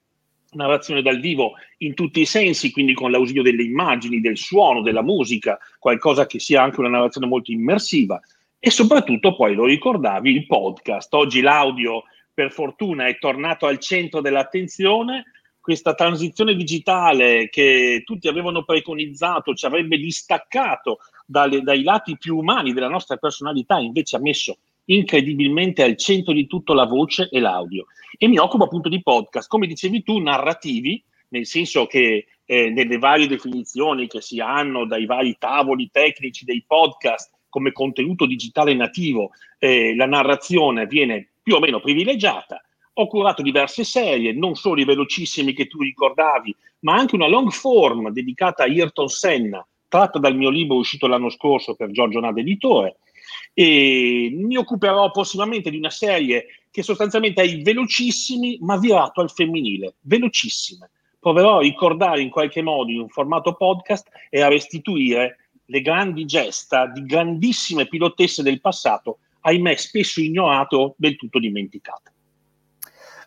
Narrazione 0.53 1.03
dal 1.03 1.21
vivo 1.21 1.53
in 1.79 1.93
tutti 1.93 2.21
i 2.21 2.25
sensi, 2.25 2.73
quindi 2.73 2.95
con 2.95 3.11
l'ausilio 3.11 3.43
delle 3.43 3.63
immagini, 3.63 4.21
del 4.21 4.39
suono, 4.39 4.81
della 4.81 5.03
musica, 5.03 5.59
qualcosa 5.79 6.27
che 6.27 6.41
sia 6.41 6.63
anche 6.63 6.81
una 6.81 6.89
narrazione 6.89 7.27
molto 7.27 7.53
immersiva. 7.53 8.19
E 8.59 8.71
soprattutto 8.71 9.37
poi 9.37 9.55
lo 9.55 9.67
ricordavi 9.67 10.31
il 10.31 10.47
podcast. 10.47 11.13
Oggi 11.13 11.43
l'audio, 11.43 12.05
per 12.33 12.51
fortuna, 12.51 13.07
è 13.07 13.19
tornato 13.19 13.67
al 13.67 13.79
centro 13.79 14.23
dell'attenzione 14.23 15.25
questa 15.71 15.95
transizione 15.95 16.57
digitale 16.57 17.49
che 17.49 18.03
tutti 18.05 18.27
avevano 18.27 18.65
preconizzato 18.65 19.55
ci 19.55 19.67
avrebbe 19.67 19.99
distaccato 19.99 20.99
dalle, 21.25 21.63
dai 21.63 21.85
lati 21.85 22.19
più 22.19 22.39
umani 22.39 22.73
della 22.73 22.89
nostra 22.89 23.19
personalità, 23.19 23.79
invece 23.79 24.17
ha 24.17 24.21
messo 24.21 24.59
incredibilmente 24.87 25.85
al 25.85 25.97
centro 25.97 26.33
di 26.33 26.49
tutto 26.49 26.75
la 26.75 26.87
voce 26.87 27.29
e 27.31 27.39
l'audio. 27.39 27.87
E 28.19 28.27
mi 28.27 28.39
occupo 28.39 28.65
appunto 28.65 28.89
di 28.89 29.01
podcast, 29.01 29.49
come 29.49 29.69
dicevi 29.69 30.03
tu, 30.03 30.19
narrativi, 30.19 31.01
nel 31.29 31.47
senso 31.47 31.87
che 31.87 32.27
eh, 32.45 32.71
nelle 32.71 32.99
varie 32.99 33.29
definizioni 33.29 34.09
che 34.09 34.21
si 34.21 34.41
hanno 34.41 34.87
dai 34.87 35.07
vari 35.07 35.37
tavoli 35.39 35.89
tecnici 35.93 36.45
dei 36.45 36.65
podcast 36.67 37.31
come 37.49 37.71
contenuto 37.71 38.27
digitale 38.27 38.75
nativo, 38.75 39.31
eh, 39.61 39.95
la 39.95 40.07
narrazione 40.07 40.87
viene 40.87 41.29
più 41.41 41.55
o 41.55 41.61
meno 41.61 41.79
privilegiata 41.79 42.61
ho 43.01 43.07
curato 43.07 43.43
diverse 43.43 43.85
serie, 43.85 44.33
non 44.33 44.55
solo 44.55 44.81
i 44.81 44.85
velocissimi 44.85 45.53
che 45.53 45.67
tu 45.67 45.81
ricordavi, 45.81 46.55
ma 46.81 46.95
anche 46.95 47.15
una 47.15 47.29
long 47.29 47.51
form 47.51 48.11
dedicata 48.11 48.63
a 48.63 48.67
Ayrton 48.67 49.09
Senna, 49.09 49.67
tratta 49.89 50.19
dal 50.19 50.37
mio 50.37 50.51
libro 50.51 50.77
uscito 50.77 51.07
l'anno 51.07 51.31
scorso 51.31 51.75
per 51.75 51.91
Giorgio 51.91 52.21
Nade 52.21 52.41
Editore. 52.41 52.99
E 53.53 54.31
mi 54.33 54.57
occuperò 54.57 55.11
prossimamente 55.11 55.71
di 55.71 55.77
una 55.77 55.91
serie 55.91 56.47
che 56.71 56.83
sostanzialmente 56.83 57.43
è 57.43 57.47
i 57.47 57.63
velocissimi, 57.63 58.59
ma 58.61 58.79
virato 58.79 59.21
al 59.21 59.31
femminile, 59.31 59.97
velocissime. 60.01 60.91
Proverò 61.19 61.59
a 61.59 61.63
ricordare 61.63 62.23
in 62.23 62.31
qualche 62.31 62.63
modo 62.63 62.91
in 62.91 63.01
un 63.01 63.09
formato 63.09 63.55
podcast 63.55 64.09
e 64.31 64.41
a 64.41 64.49
restituire 64.49 65.51
le 65.67 65.81
grandi 65.81 66.25
gesta 66.25 66.87
di 66.87 67.05
grandissime 67.05 67.87
pilotesse 67.87 68.43
del 68.43 68.61
passato, 68.61 69.19
ahimè 69.41 69.75
spesso 69.77 70.21
ignorate 70.21 70.77
o 70.77 70.95
del 70.97 71.17
tutto 71.17 71.39
dimenticate. 71.39 72.13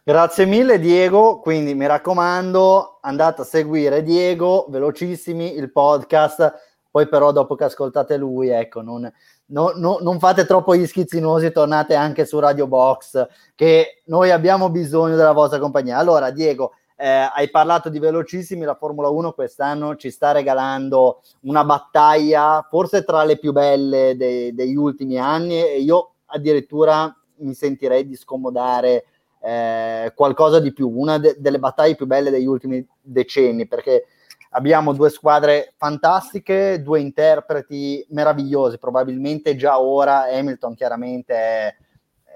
Grazie 0.06 0.46
mille 0.46 0.80
Diego, 0.80 1.40
quindi 1.40 1.74
mi 1.76 1.88
raccomando 1.88 2.98
andate 3.00 3.44
a 3.44 3.46
seguire 3.46 4.04
Diego, 4.04 4.66
velocissimi 4.68 5.56
il 5.56 5.72
podcast, 5.72 6.54
poi 6.92 7.08
però 7.08 7.32
dopo 7.32 7.56
che 7.56 7.64
ascoltate 7.64 8.18
lui, 8.18 8.50
ecco, 8.50 8.82
non, 8.82 9.10
no, 9.46 9.72
no, 9.78 10.00
non 10.02 10.20
fate 10.20 10.46
troppo 10.46 10.76
gli 10.76 10.86
schizzinosi, 10.86 11.54
tornate 11.54 11.96
anche 11.96 12.26
su 12.26 12.38
Radio 12.40 12.68
Box, 12.68 13.26
che 13.56 14.02
noi 14.08 14.30
abbiamo 14.30 14.70
bisogno 14.70 15.16
della 15.16 15.32
vostra 15.32 15.58
compagnia. 15.60 16.00
Allora 16.00 16.32
Diego, 16.32 16.74
eh, 16.98 17.30
hai 17.34 17.50
parlato 17.50 17.88
di 17.88 18.00
velocissimi, 18.00 18.66
la 18.66 18.76
Formula 18.76 19.08
1 19.08 19.32
quest'anno 19.32 19.96
ci 19.96 20.12
sta 20.12 20.34
regalando 20.34 21.22
una 21.44 21.64
battaglia 21.64 22.68
forse 22.70 23.06
tra 23.06 23.24
le 23.24 23.38
più 23.38 23.54
belle 23.54 24.18
de- 24.18 24.54
degli 24.54 24.76
ultimi 24.76 25.18
anni 25.18 25.62
e 25.62 25.80
io 25.80 26.16
addirittura 26.26 27.10
mi 27.38 27.54
sentirei 27.54 28.06
di 28.06 28.18
scomodare 28.18 29.06
eh, 29.46 30.14
qualcosa 30.16 30.62
di 30.62 30.72
più, 30.72 30.90
una 30.90 31.18
de- 31.18 31.36
delle 31.38 31.60
battaglie 31.60 31.96
più 31.96 32.06
belle 32.06 32.30
degli 32.30 32.46
ultimi 32.46 32.86
decenni, 33.02 33.68
perché 33.68 34.06
abbiamo 34.52 34.94
due 34.94 35.10
squadre 35.10 35.74
fantastiche, 35.76 36.82
due 36.82 37.02
interpreti 37.02 38.06
meravigliosi, 38.10 38.78
probabilmente 38.78 39.58
già 39.58 39.82
ora 39.82 40.32
Hamilton 40.32 40.76
chiaramente 40.76 41.34
è, 41.34 41.76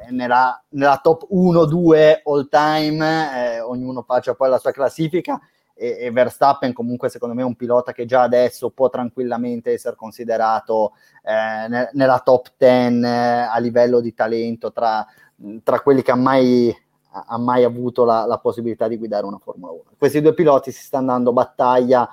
nella, 0.10 0.62
nella, 0.70 1.00
top 1.02 1.28
1-2 1.32 2.22
all 2.26 2.50
time, 2.50 3.56
eh, 3.56 3.60
ognuno 3.62 4.02
faccia 4.02 4.36
poi 4.36 4.50
la 4.50 4.58
sua 4.58 4.72
classifica, 4.72 5.40
e, 5.74 5.98
e, 6.00 6.12
Verstappen 6.12 6.74
comunque 6.74 7.08
secondo 7.08 7.36
me 7.36 7.42
è 7.42 7.46
un 7.46 7.56
pilota 7.56 7.94
che 7.94 8.06
già 8.06 8.24
adesso 8.24 8.72
può 8.72 8.90
tranquillamente 8.90 9.74
essere 9.74 9.96
considerato 9.96 10.94
eh, 11.24 11.68
ne, 11.70 11.92
nella 11.94 12.20
top 12.20 12.54
10 12.58 13.04
eh, 13.04 13.08
a 13.08 13.58
livello 13.60 14.00
di 14.02 14.12
talento 14.16 14.72
tra, 14.72 15.06
tra 15.64 15.80
quelli 15.82 16.02
che 16.02 16.12
ha 16.12 16.16
mai 16.16 16.76
ha 17.12 17.38
mai 17.38 17.64
avuto 17.64 18.06
la, 18.06 18.26
la, 18.26 18.38
possibilità 18.38 18.88
di 18.88 18.98
guidare 18.98 19.26
una 19.26 19.38
Formula 19.38 19.72
1. 19.72 19.84
Questi 19.98 20.22
due 20.22 20.34
piloti 20.34 20.72
si 20.72 20.84
stanno 20.84 21.08
dando 21.08 21.34
battaglia 21.34 22.10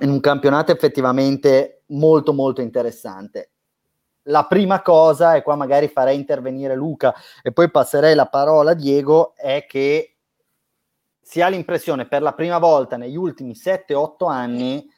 in 0.00 0.10
un 0.10 0.20
campionato 0.20 0.72
effettivamente 0.72 1.82
molto 1.86 2.32
molto 2.32 2.60
interessante. 2.60 3.50
La 4.28 4.46
prima 4.46 4.82
cosa, 4.82 5.36
e 5.36 5.42
qua 5.42 5.54
magari 5.54 5.88
farei 5.88 6.16
intervenire 6.16 6.74
Luca 6.74 7.14
e 7.42 7.52
poi 7.52 7.70
passerei 7.70 8.14
la 8.14 8.26
parola 8.26 8.72
a 8.72 8.74
Diego, 8.74 9.34
è 9.36 9.64
che 9.68 10.16
si 11.20 11.40
ha 11.40 11.48
l'impressione 11.48 12.06
per 12.06 12.22
la 12.22 12.34
prima 12.34 12.58
volta 12.58 12.96
negli 12.96 13.16
ultimi 13.16 13.52
7-8 13.52 14.28
anni 14.28 14.88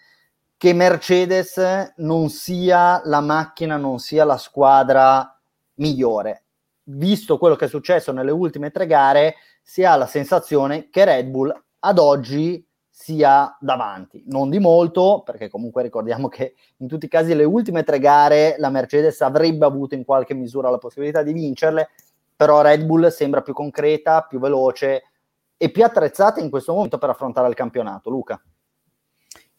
che 0.56 0.72
Mercedes 0.72 1.94
non 1.98 2.28
sia 2.30 3.00
la 3.04 3.20
macchina, 3.20 3.76
non 3.76 3.98
sia 3.98 4.24
la 4.24 4.36
squadra 4.36 5.40
migliore. 5.74 6.47
Visto 6.90 7.36
quello 7.36 7.54
che 7.54 7.66
è 7.66 7.68
successo 7.68 8.12
nelle 8.12 8.30
ultime 8.30 8.70
tre 8.70 8.86
gare, 8.86 9.34
si 9.62 9.84
ha 9.84 9.94
la 9.96 10.06
sensazione 10.06 10.88
che 10.88 11.04
Red 11.04 11.28
Bull 11.28 11.52
ad 11.80 11.98
oggi 11.98 12.66
sia 12.88 13.56
davanti, 13.60 14.24
non 14.26 14.50
di 14.50 14.58
molto, 14.58 15.22
perché 15.24 15.48
comunque 15.48 15.82
ricordiamo 15.82 16.28
che 16.28 16.54
in 16.78 16.88
tutti 16.88 17.04
i 17.04 17.08
casi 17.08 17.34
le 17.34 17.44
ultime 17.44 17.84
tre 17.84 17.98
gare 17.98 18.56
la 18.58 18.70
Mercedes 18.70 19.20
avrebbe 19.20 19.64
avuto 19.64 19.94
in 19.94 20.04
qualche 20.04 20.34
misura 20.34 20.70
la 20.70 20.78
possibilità 20.78 21.22
di 21.22 21.32
vincerle, 21.32 21.90
però 22.34 22.62
Red 22.62 22.84
Bull 22.84 23.08
sembra 23.08 23.42
più 23.42 23.52
concreta, 23.52 24.22
più 24.22 24.40
veloce 24.40 25.02
e 25.56 25.70
più 25.70 25.84
attrezzata 25.84 26.40
in 26.40 26.50
questo 26.50 26.72
momento 26.72 26.98
per 26.98 27.10
affrontare 27.10 27.48
il 27.48 27.54
campionato. 27.54 28.10
Luca. 28.10 28.42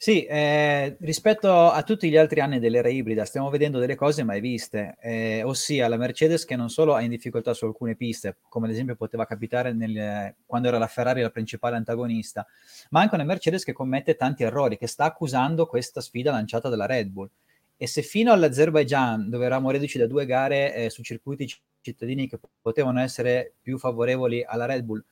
Sì, 0.01 0.23
eh, 0.23 0.95
rispetto 1.01 1.51
a 1.51 1.83
tutti 1.83 2.09
gli 2.09 2.15
altri 2.15 2.39
anni 2.39 2.59
dell'era 2.59 2.87
ibrida 2.87 3.25
stiamo 3.25 3.49
vedendo 3.49 3.79
delle 3.79 3.95
cose 3.95 4.23
mai 4.23 4.39
viste, 4.39 4.95
eh, 5.01 5.43
ossia 5.43 5.89
la 5.89 5.97
Mercedes 5.97 6.45
che 6.45 6.55
non 6.55 6.69
solo 6.69 6.93
ha 6.93 7.01
in 7.01 7.09
difficoltà 7.09 7.53
su 7.53 7.65
alcune 7.65 7.97
piste, 7.97 8.37
come 8.47 8.67
ad 8.67 8.71
esempio 8.71 8.95
poteva 8.95 9.25
capitare 9.25 9.73
nel, 9.73 10.35
quando 10.45 10.69
era 10.69 10.77
la 10.77 10.87
Ferrari 10.87 11.19
la 11.21 11.29
principale 11.31 11.75
antagonista, 11.75 12.47
ma 12.91 13.01
anche 13.01 13.15
una 13.15 13.25
Mercedes 13.25 13.65
che 13.65 13.73
commette 13.73 14.15
tanti 14.15 14.43
errori, 14.43 14.77
che 14.77 14.87
sta 14.87 15.03
accusando 15.03 15.65
questa 15.65 15.99
sfida 15.99 16.31
lanciata 16.31 16.69
dalla 16.69 16.85
Red 16.85 17.09
Bull. 17.09 17.29
E 17.75 17.85
se 17.85 18.01
fino 18.01 18.31
all'Azerbaijan, 18.31 19.29
dove 19.29 19.45
eravamo 19.45 19.69
reduci 19.71 19.97
da 19.97 20.07
due 20.07 20.25
gare 20.25 20.75
eh, 20.75 20.89
su 20.89 21.03
circuiti 21.03 21.45
cittadini 21.81 22.29
che 22.29 22.39
potevano 22.61 23.01
essere 23.01 23.55
più 23.61 23.77
favorevoli 23.77 24.45
alla 24.45 24.65
Red 24.65 24.83
Bull, 24.83 25.03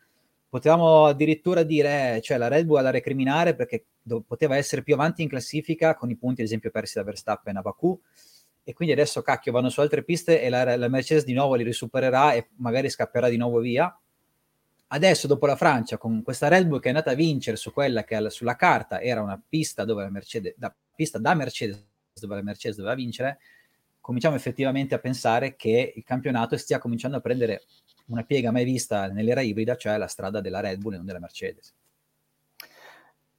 potevamo 0.49 1.05
addirittura 1.05 1.63
dire, 1.63 2.19
cioè 2.21 2.37
la 2.37 2.47
Red 2.47 2.65
Bull 2.65 2.81
da 2.81 2.89
recriminare 2.89 3.55
perché 3.55 3.85
do- 4.01 4.21
poteva 4.21 4.55
essere 4.55 4.83
più 4.83 4.93
avanti 4.93 5.21
in 5.21 5.29
classifica 5.29 5.95
con 5.95 6.09
i 6.09 6.15
punti, 6.15 6.41
ad 6.41 6.47
esempio, 6.47 6.71
persi 6.71 6.97
da 6.97 7.03
Verstappen 7.03 7.57
a 7.57 7.61
Baku. 7.61 7.99
E 8.63 8.73
quindi 8.73 8.93
adesso, 8.93 9.21
cacchio, 9.21 9.51
vanno 9.51 9.69
su 9.69 9.79
altre 9.79 10.03
piste 10.03 10.41
e 10.41 10.49
la, 10.49 10.75
la 10.75 10.87
Mercedes 10.89 11.23
di 11.23 11.33
nuovo 11.33 11.55
li 11.55 11.63
risupererà 11.63 12.33
e 12.33 12.49
magari 12.57 12.89
scapperà 12.89 13.29
di 13.29 13.37
nuovo 13.37 13.59
via. 13.59 13.97
Adesso, 14.87 15.27
dopo 15.27 15.45
la 15.45 15.55
Francia, 15.55 15.97
con 15.97 16.21
questa 16.21 16.47
Red 16.47 16.67
Bull 16.67 16.79
che 16.79 16.85
è 16.85 16.89
andata 16.89 17.11
a 17.11 17.15
vincere 17.15 17.55
su 17.55 17.71
quella 17.71 18.03
che 18.03 18.29
sulla 18.29 18.55
carta 18.55 19.01
era 19.01 19.21
una 19.21 19.41
pista 19.47 19.85
dove 19.85 20.03
la 20.03 20.09
Mercedes, 20.09 20.55
da, 20.57 20.73
pista 20.95 21.17
da 21.17 21.33
Mercedes, 21.33 21.85
dove 22.13 22.35
la 22.35 22.41
Mercedes 22.41 22.77
doveva 22.77 22.95
vincere, 22.95 23.39
cominciamo 24.01 24.35
effettivamente 24.35 24.95
a 24.95 24.99
pensare 24.99 25.55
che 25.55 25.93
il 25.95 26.03
campionato 26.03 26.55
stia 26.57 26.79
cominciando 26.79 27.17
a 27.17 27.21
prendere 27.21 27.63
una 28.07 28.23
piega 28.23 28.51
mai 28.51 28.63
vista 28.63 29.07
nell'era 29.07 29.41
ibrida, 29.41 29.75
cioè 29.75 29.97
la 29.97 30.07
strada 30.07 30.41
della 30.41 30.59
Red 30.59 30.79
Bull 30.79 30.93
e 30.93 30.97
non 30.97 31.05
della 31.05 31.19
Mercedes. 31.19 31.73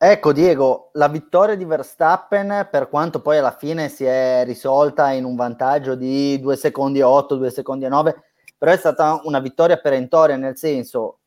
Ecco 0.01 0.33
Diego, 0.33 0.91
la 0.93 1.09
vittoria 1.09 1.57
di 1.57 1.65
Verstappen, 1.65 2.69
per 2.71 2.89
quanto 2.89 3.21
poi 3.21 3.39
alla 3.39 3.57
fine 3.57 3.89
si 3.89 4.05
è 4.05 4.45
risolta 4.45 5.11
in 5.11 5.25
un 5.25 5.35
vantaggio 5.35 5.97
di 5.97 6.39
2 6.39 6.57
secondi 6.57 7.01
e 7.01 7.03
8, 7.03 7.35
2 7.35 7.51
secondi 7.51 7.85
e 7.85 7.89
9, 7.89 8.23
però 8.57 8.71
è 8.71 8.77
stata 8.77 9.21
una 9.25 9.41
vittoria 9.41 9.79
perentoria, 9.79 10.37
nel 10.37 10.57
senso 10.57 11.19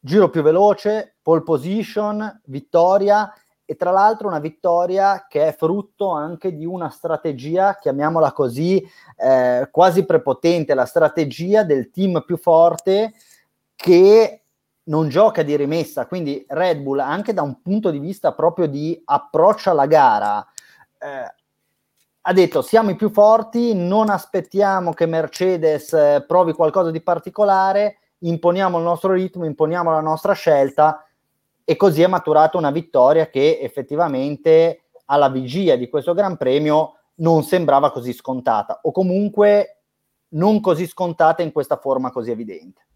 giro 0.00 0.28
più 0.28 0.42
veloce, 0.42 1.16
pole 1.22 1.42
position, 1.42 2.40
vittoria 2.46 3.32
e 3.66 3.74
tra 3.74 3.90
l'altro 3.90 4.28
una 4.28 4.38
vittoria 4.38 5.26
che 5.28 5.48
è 5.48 5.52
frutto 5.52 6.10
anche 6.10 6.54
di 6.54 6.64
una 6.64 6.88
strategia, 6.88 7.76
chiamiamola 7.76 8.32
così, 8.32 8.82
eh, 9.16 9.68
quasi 9.70 10.04
prepotente, 10.06 10.72
la 10.72 10.86
strategia 10.86 11.64
del 11.64 11.90
team 11.90 12.22
più 12.24 12.36
forte 12.38 13.12
che 13.74 14.42
non 14.84 15.08
gioca 15.08 15.42
di 15.42 15.56
rimessa, 15.56 16.06
quindi 16.06 16.44
Red 16.48 16.78
Bull 16.78 17.00
anche 17.00 17.34
da 17.34 17.42
un 17.42 17.60
punto 17.60 17.90
di 17.90 17.98
vista 17.98 18.32
proprio 18.32 18.68
di 18.68 19.00
approccio 19.04 19.70
alla 19.70 19.86
gara 19.86 20.46
eh, 20.98 21.34
ha 22.28 22.32
detto 22.32 22.62
siamo 22.62 22.90
i 22.90 22.96
più 22.96 23.10
forti, 23.10 23.74
non 23.74 24.10
aspettiamo 24.10 24.92
che 24.92 25.06
Mercedes 25.06 25.92
eh, 25.92 26.24
provi 26.26 26.52
qualcosa 26.52 26.90
di 26.90 27.00
particolare, 27.00 27.98
imponiamo 28.18 28.78
il 28.78 28.84
nostro 28.84 29.12
ritmo, 29.12 29.44
imponiamo 29.44 29.90
la 29.90 30.00
nostra 30.00 30.32
scelta 30.32 31.05
e 31.68 31.74
così 31.74 32.00
è 32.00 32.06
maturata 32.06 32.56
una 32.56 32.70
vittoria 32.70 33.28
che 33.28 33.58
effettivamente 33.60 34.84
alla 35.06 35.28
vigilia 35.28 35.76
di 35.76 35.88
questo 35.88 36.14
Gran 36.14 36.36
Premio 36.36 36.98
non 37.16 37.42
sembrava 37.42 37.90
così 37.90 38.12
scontata 38.12 38.78
o 38.82 38.92
comunque 38.92 39.80
non 40.28 40.60
così 40.60 40.86
scontata 40.86 41.42
in 41.42 41.50
questa 41.50 41.76
forma 41.76 42.12
così 42.12 42.30
evidente. 42.30 42.86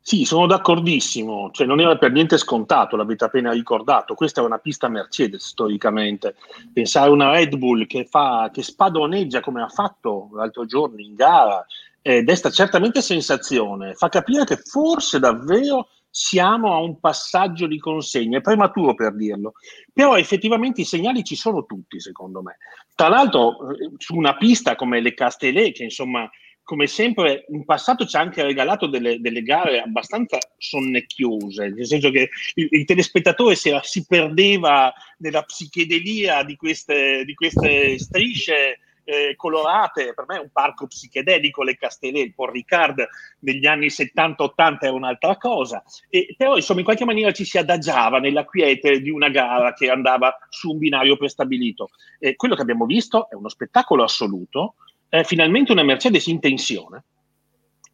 Sì, 0.00 0.24
sono 0.24 0.46
d'accordissimo, 0.46 1.50
cioè 1.50 1.66
non 1.66 1.80
era 1.80 1.98
per 1.98 2.12
niente 2.12 2.38
scontato, 2.38 2.96
l'avete 2.96 3.24
appena 3.24 3.50
ricordato, 3.50 4.14
questa 4.14 4.40
è 4.40 4.44
una 4.44 4.58
pista 4.58 4.88
Mercedes 4.88 5.44
storicamente, 5.44 6.36
pensare 6.72 7.08
a 7.08 7.12
una 7.12 7.32
Red 7.32 7.56
Bull 7.56 7.86
che, 7.86 8.06
fa, 8.06 8.48
che 8.52 8.62
spadoneggia 8.62 9.40
come 9.40 9.60
ha 9.60 9.68
fatto 9.68 10.30
l'altro 10.34 10.66
giorno 10.66 11.00
in 11.00 11.14
gara, 11.14 11.66
eh, 12.00 12.22
desta 12.22 12.48
certamente 12.48 13.02
sensazione, 13.02 13.92
fa 13.94 14.08
capire 14.08 14.44
che 14.44 14.56
forse 14.56 15.18
davvero 15.18 15.88
siamo 16.10 16.74
a 16.74 16.78
un 16.78 16.98
passaggio 17.00 17.66
di 17.66 17.78
consegna, 17.78 18.38
è 18.38 18.42
prematuro 18.42 18.94
per 18.94 19.14
dirlo, 19.14 19.52
però 19.92 20.16
effettivamente 20.16 20.80
i 20.80 20.84
segnali 20.84 21.22
ci 21.22 21.36
sono 21.36 21.64
tutti 21.64 22.00
secondo 22.00 22.42
me. 22.42 22.58
Tra 22.94 23.08
l'altro 23.08 23.70
eh, 23.70 23.90
su 23.98 24.16
una 24.16 24.36
pista 24.36 24.74
come 24.74 25.00
le 25.00 25.14
Castellet, 25.14 25.74
che 25.74 25.84
insomma 25.84 26.28
come 26.68 26.86
sempre 26.86 27.46
in 27.48 27.64
passato 27.64 28.04
ci 28.04 28.16
ha 28.16 28.20
anche 28.20 28.42
regalato 28.42 28.88
delle, 28.88 29.20
delle, 29.20 29.40
gare 29.40 29.80
abbastanza 29.80 30.36
sonnecchiose, 30.58 31.70
nel 31.70 31.86
senso 31.86 32.10
che 32.10 32.28
il, 32.56 32.68
il 32.70 32.84
telespettatore 32.84 33.54
si, 33.54 33.74
si, 33.80 34.04
perdeva 34.04 34.92
nella 35.16 35.44
psichedelia 35.44 36.42
di 36.42 36.56
queste, 36.56 37.24
di 37.24 37.32
queste 37.32 37.98
strisce 37.98 38.80
eh, 39.08 39.36
colorate, 39.36 40.12
per 40.12 40.26
me 40.28 40.36
è 40.36 40.40
un 40.40 40.50
parco 40.52 40.86
psichedelico 40.86 41.62
le 41.62 41.78
Castellet, 41.78 42.26
il 42.26 42.34
Port 42.34 42.52
Ricard 42.52 43.08
negli 43.38 43.64
anni 43.64 43.86
70-80 43.86 44.76
era 44.80 44.92
un'altra 44.92 45.38
cosa, 45.38 45.82
e, 46.10 46.34
però 46.36 46.56
insomma 46.56 46.80
in 46.80 46.84
qualche 46.84 47.06
maniera 47.06 47.32
ci 47.32 47.46
si 47.46 47.56
adagiava 47.56 48.18
nella 48.18 48.44
quiete 48.44 49.00
di 49.00 49.08
una 49.08 49.30
gara 49.30 49.72
che 49.72 49.88
andava 49.88 50.36
su 50.50 50.72
un 50.72 50.78
binario 50.78 51.16
prestabilito. 51.16 51.88
E 52.18 52.36
quello 52.36 52.54
che 52.54 52.60
abbiamo 52.60 52.84
visto 52.84 53.30
è 53.30 53.34
uno 53.34 53.48
spettacolo 53.48 54.02
assoluto, 54.02 54.74
è 55.08 55.22
finalmente 55.22 55.72
una 55.72 55.82
Mercedes 55.82 56.26
in 56.26 56.40
tensione 56.40 57.04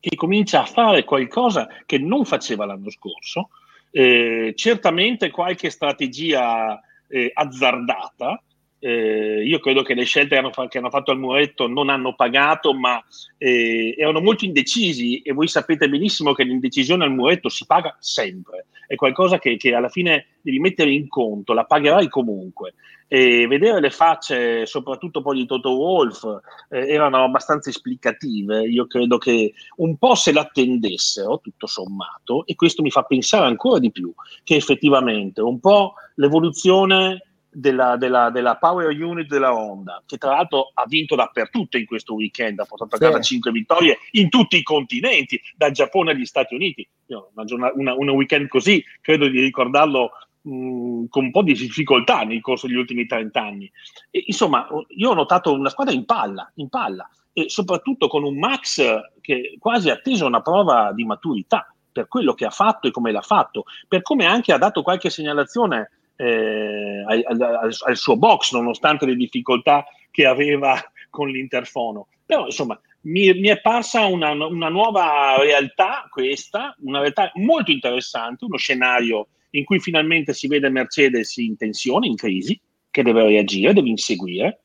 che 0.01 0.17
comincia 0.17 0.63
a 0.63 0.67
fare 0.67 1.05
qualcosa 1.05 1.69
che 1.87 1.97
non 1.99 2.25
faceva 2.25 2.67
l'anno 2.67 2.91
scorso, 2.91 3.51
eh, 3.93 4.53
certamente 4.57 5.31
qualche 5.31 5.71
strategia 5.71 6.81
eh, 7.07 7.31
azzardata, 7.33 8.43
eh, 8.87 9.43
io 9.43 9.61
credo 9.61 9.81
che 9.81 9.95
le 9.95 10.05
scelte 10.05 10.39
che 10.69 10.79
hanno 10.79 10.91
fatto 10.91 11.11
al 11.11 11.19
muretto 11.19 11.67
non 11.67 11.89
hanno 11.89 12.15
pagato, 12.15 12.75
ma 12.75 13.03
eh, 13.39 13.95
erano 13.97 14.21
molto 14.21 14.45
indecisi 14.45 15.23
e 15.23 15.33
voi 15.33 15.49
sapete 15.49 15.89
benissimo 15.89 16.35
che 16.35 16.45
l'indecisione 16.45 17.05
al 17.05 17.15
muretto 17.15 17.49
si 17.49 17.65
paga 17.65 17.97
sempre, 17.99 18.67
è 18.87 18.95
qualcosa 18.95 19.39
che, 19.39 19.57
che 19.57 19.75
alla 19.75 19.89
fine 19.89 20.27
devi 20.43 20.59
mettere 20.59 20.91
in 20.91 21.09
conto, 21.09 21.55
la 21.55 21.65
pagherai 21.65 22.11
comunque. 22.11 22.75
E 23.09 23.47
vedere 23.47 23.81
le 23.81 23.91
facce, 23.91 24.67
soprattutto 24.67 25.23
poi 25.23 25.39
di 25.39 25.47
Toto 25.47 25.77
Wolf, 25.77 26.41
eh, 26.69 26.87
erano 26.87 27.25
abbastanza 27.25 27.71
esplicative. 27.71 28.65
Io 28.65 28.87
credo 28.87 29.17
che 29.17 29.55
un 29.77 29.97
po' 29.97 30.15
se 30.15 30.33
l'attendessero, 30.33 31.41
tutto 31.43 31.67
sommato, 31.67 32.45
e 32.45 32.55
questo 32.55 32.83
mi 32.83 32.91
fa 32.91 33.03
pensare 33.03 33.47
ancora 33.47 33.79
di 33.79 33.91
più 33.91 34.13
che 34.43 34.57
effettivamente 34.57 35.41
un 35.41 35.59
po' 35.59 35.95
l'evoluzione 36.17 37.34
della, 37.55 37.97
della, 37.97 38.31
della, 38.31 38.57
Power 38.57 38.89
Unit 38.89 39.27
della 39.27 39.55
Honda, 39.55 40.03
che 40.07 40.19
tra 40.19 40.33
l'altro 40.33 40.73
ha 40.75 40.85
vinto 40.87 41.15
dappertutto 41.15 41.79
in 41.79 41.87
questo 41.87 42.15
weekend, 42.15 42.59
ha 42.59 42.65
portato 42.65 42.97
a 42.97 42.99
casa 42.99 43.23
sì. 43.23 43.35
5 43.35 43.51
vittorie 43.51 43.99
in 44.13 44.29
tutti 44.29 44.57
i 44.57 44.63
continenti, 44.63 45.41
dal 45.57 45.71
Giappone 45.71 46.11
agli 46.11 46.27
Stati 46.27 46.55
Uniti. 46.55 46.87
Io, 47.07 47.31
una, 47.35 47.73
una, 47.75 47.95
un 47.95 48.09
weekend 48.11 48.49
così 48.49 48.85
credo 49.01 49.29
di 49.29 49.41
ricordarlo 49.41 50.11
mh, 50.43 51.05
con 51.09 51.25
un 51.25 51.31
po' 51.31 51.43
di 51.43 51.55
difficoltà 51.55 52.23
nel 52.23 52.41
corso 52.41 52.67
degli 52.67 52.77
ultimi 52.77 53.07
30 53.07 53.41
anni. 53.41 53.71
E, 54.11 54.25
insomma, 54.27 54.67
io 54.89 55.11
ho 55.11 55.15
notato 55.15 55.53
una 55.53 55.71
squadra 55.71 55.95
in 55.95 56.05
palla, 56.05 56.51
in 56.57 56.69
palla, 56.69 57.09
e 57.33 57.49
soprattutto 57.49 58.09
con 58.09 58.25
un 58.25 58.39
Max 58.39 58.83
che 59.21 59.57
quasi 59.59 59.91
ha 59.91 59.95
atteso 59.95 60.27
una 60.27 60.43
prova 60.43 60.93
di 60.93 61.05
maturità 61.05 61.69
per 61.91 62.09
quello 62.09 62.35
che 62.35 62.45
ha 62.45 62.51
fatto 62.51 62.89
e 62.89 62.91
come 62.91 63.13
l'ha 63.13 63.23
fatto, 63.23 63.65
per 63.87 64.03
come 64.03 64.27
anche 64.27 64.53
ha 64.53 64.59
dato 64.59 64.83
qualche 64.83 65.11
segnalazione 65.11 65.91
eh, 66.17 67.05
al, 67.07 67.25
al, 67.27 67.75
al, 67.87 67.97
suo 67.97 68.17
box, 68.17 68.53
nonostante 68.53 69.07
le 69.07 69.17
difficoltà 69.17 69.85
che 70.11 70.27
aveva 70.27 70.79
con 71.11 71.29
l'interfono. 71.29 72.09
Però, 72.25 72.47
insomma, 72.47 72.79
mi, 73.03 73.33
mi 73.35 73.49
è 73.49 73.61
parsa 73.61 74.07
una, 74.07 74.31
una, 74.31 74.69
nuova 74.69 75.37
realtà 75.39 76.07
questa, 76.11 76.75
una 76.81 77.01
realtà 77.01 77.31
molto 77.35 77.71
interessante, 77.71 78.45
uno 78.45 78.57
scenario 78.57 79.29
in 79.51 79.65
cui 79.65 79.79
finalmente 79.79 80.33
si 80.33 80.49
vede 80.49 80.69
Mercedes 80.69 81.37
in 81.37 81.57
tensione, 81.57 82.07
in 82.07 82.17
crisi, 82.17 82.61
che 82.91 83.03
deve 83.03 83.25
reagire, 83.25 83.73
deve 83.73 83.89
inseguire, 83.89 84.65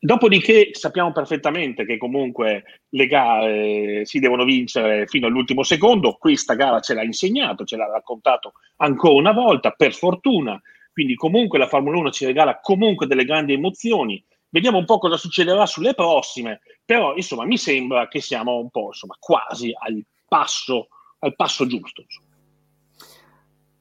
Dopodiché 0.00 0.70
sappiamo 0.74 1.10
perfettamente 1.10 1.84
che 1.84 1.96
comunque 1.96 2.82
le 2.90 3.06
gare 3.08 4.04
si 4.04 4.20
devono 4.20 4.44
vincere 4.44 5.08
fino 5.08 5.26
all'ultimo 5.26 5.64
secondo, 5.64 6.12
questa 6.12 6.54
gara 6.54 6.78
ce 6.78 6.94
l'ha 6.94 7.02
insegnato, 7.02 7.64
ce 7.64 7.76
l'ha 7.76 7.90
raccontato 7.90 8.52
ancora 8.76 9.14
una 9.14 9.32
volta, 9.32 9.72
per 9.72 9.92
fortuna, 9.92 10.60
quindi 10.98 11.14
comunque 11.14 11.60
la 11.60 11.68
Formula 11.68 11.96
1 11.98 12.10
ci 12.10 12.24
regala 12.24 12.58
comunque 12.58 13.06
delle 13.06 13.24
grandi 13.24 13.52
emozioni, 13.52 14.20
vediamo 14.48 14.78
un 14.78 14.84
po' 14.84 14.98
cosa 14.98 15.16
succederà 15.16 15.64
sulle 15.64 15.94
prossime, 15.94 16.58
però 16.84 17.14
insomma 17.14 17.44
mi 17.44 17.56
sembra 17.56 18.08
che 18.08 18.20
siamo 18.20 18.56
un 18.56 18.68
po' 18.68 18.86
insomma, 18.86 19.14
quasi 19.20 19.72
al 19.78 20.04
passo, 20.26 20.88
al 21.20 21.36
passo 21.36 21.68
giusto. 21.68 22.04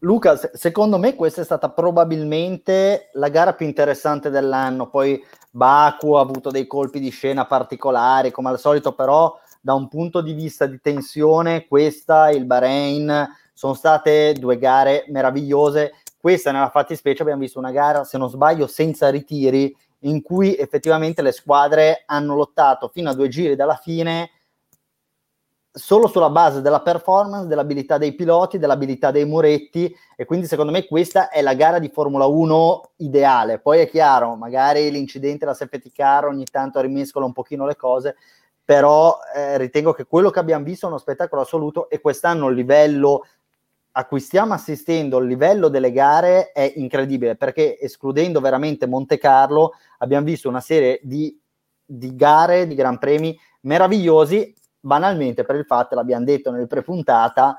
Luca, 0.02 0.38
secondo 0.54 1.00
me 1.00 1.16
questa 1.16 1.42
è 1.42 1.44
stata 1.44 1.72
probabilmente 1.72 3.10
la 3.14 3.30
gara 3.30 3.56
più 3.56 3.66
interessante 3.66 4.30
dell'anno, 4.30 4.88
poi 4.88 5.20
Baku 5.50 6.12
ha 6.12 6.22
avuto 6.22 6.52
dei 6.52 6.68
colpi 6.68 7.00
di 7.00 7.10
scena 7.10 7.48
particolari, 7.48 8.30
come 8.30 8.50
al 8.50 8.60
solito, 8.60 8.94
però 8.94 9.36
da 9.60 9.74
un 9.74 9.88
punto 9.88 10.22
di 10.22 10.34
vista 10.34 10.68
di 10.68 10.80
tensione, 10.80 11.66
questa 11.66 12.30
e 12.30 12.36
il 12.36 12.46
Bahrain 12.46 13.28
sono 13.58 13.74
state 13.74 14.34
due 14.34 14.60
gare 14.60 15.06
meravigliose. 15.08 15.94
Questa 16.28 16.52
nella 16.52 16.70
fattispecie 16.70 17.22
abbiamo 17.22 17.40
visto 17.40 17.58
una 17.58 17.72
gara, 17.72 18.04
se 18.04 18.18
non 18.18 18.30
sbaglio, 18.30 18.68
senza 18.68 19.10
ritiri, 19.10 19.74
in 20.00 20.22
cui 20.22 20.58
effettivamente 20.58 21.22
le 21.22 21.32
squadre 21.32 22.04
hanno 22.06 22.36
lottato 22.36 22.90
fino 22.90 23.10
a 23.10 23.14
due 23.14 23.30
giri 23.30 23.56
dalla 23.56 23.78
fine 23.78 24.32
solo 25.72 26.08
sulla 26.08 26.30
base 26.30 26.60
della 26.60 26.82
performance, 26.82 27.48
dell'abilità 27.48 27.98
dei 27.98 28.14
piloti, 28.14 28.58
dell'abilità 28.58 29.10
dei 29.10 29.24
muretti 29.24 29.96
e 30.18 30.26
quindi 30.26 30.48
secondo 30.48 30.74
me 30.74 30.86
questa 30.86 31.30
è 31.30 31.42
la 31.42 31.54
gara 31.54 31.80
di 31.80 31.88
Formula 31.88 32.26
1 32.26 32.92
ideale. 32.98 33.60
Poi 33.60 33.80
è 33.80 33.90
chiaro, 33.90 34.36
magari 34.36 34.92
l'incidente 34.92 35.46
la 35.46 35.54
safety 35.54 35.94
car 35.94 36.26
ogni 36.26 36.44
tanto 36.44 36.82
rimescola 36.82 37.26
un 37.26 37.32
pochino 37.32 37.66
le 37.66 37.78
cose, 37.78 38.18
però 38.66 39.18
eh, 39.34 39.58
ritengo 39.58 39.94
che 39.94 40.04
quello 40.04 40.30
che 40.30 40.40
abbiamo 40.40 40.66
visto 40.66 40.88
è 40.88 40.90
uno 40.90 40.98
spettacolo 40.98 41.44
assoluto 41.44 41.90
e 41.90 42.02
quest'anno 42.02 42.50
il 42.50 42.56
livello 42.58 43.24
a 43.98 44.06
cui 44.06 44.20
stiamo 44.20 44.54
assistendo, 44.54 45.18
il 45.18 45.27
livello 45.27 45.70
delle 45.70 45.92
gare 45.92 46.51
è 46.51 46.72
incredibile 46.75 47.36
perché 47.36 47.80
escludendo 47.80 48.39
veramente 48.39 48.86
Monte 48.86 49.18
Carlo 49.18 49.74
abbiamo 49.98 50.24
visto 50.24 50.48
una 50.48 50.62
serie 50.62 51.00
di, 51.01 51.36
di 51.84 52.16
gare, 52.16 52.68
di 52.68 52.75
gran 52.75 53.00
premi 53.00 53.36
meravigliosi 53.62 54.54
banalmente 54.80 55.44
per 55.44 55.56
il 55.56 55.66
fatto, 55.66 55.96
l'abbiamo 55.96 56.25
detto 56.25 56.51
nel 56.51 56.68
prepuntata, 56.68 57.58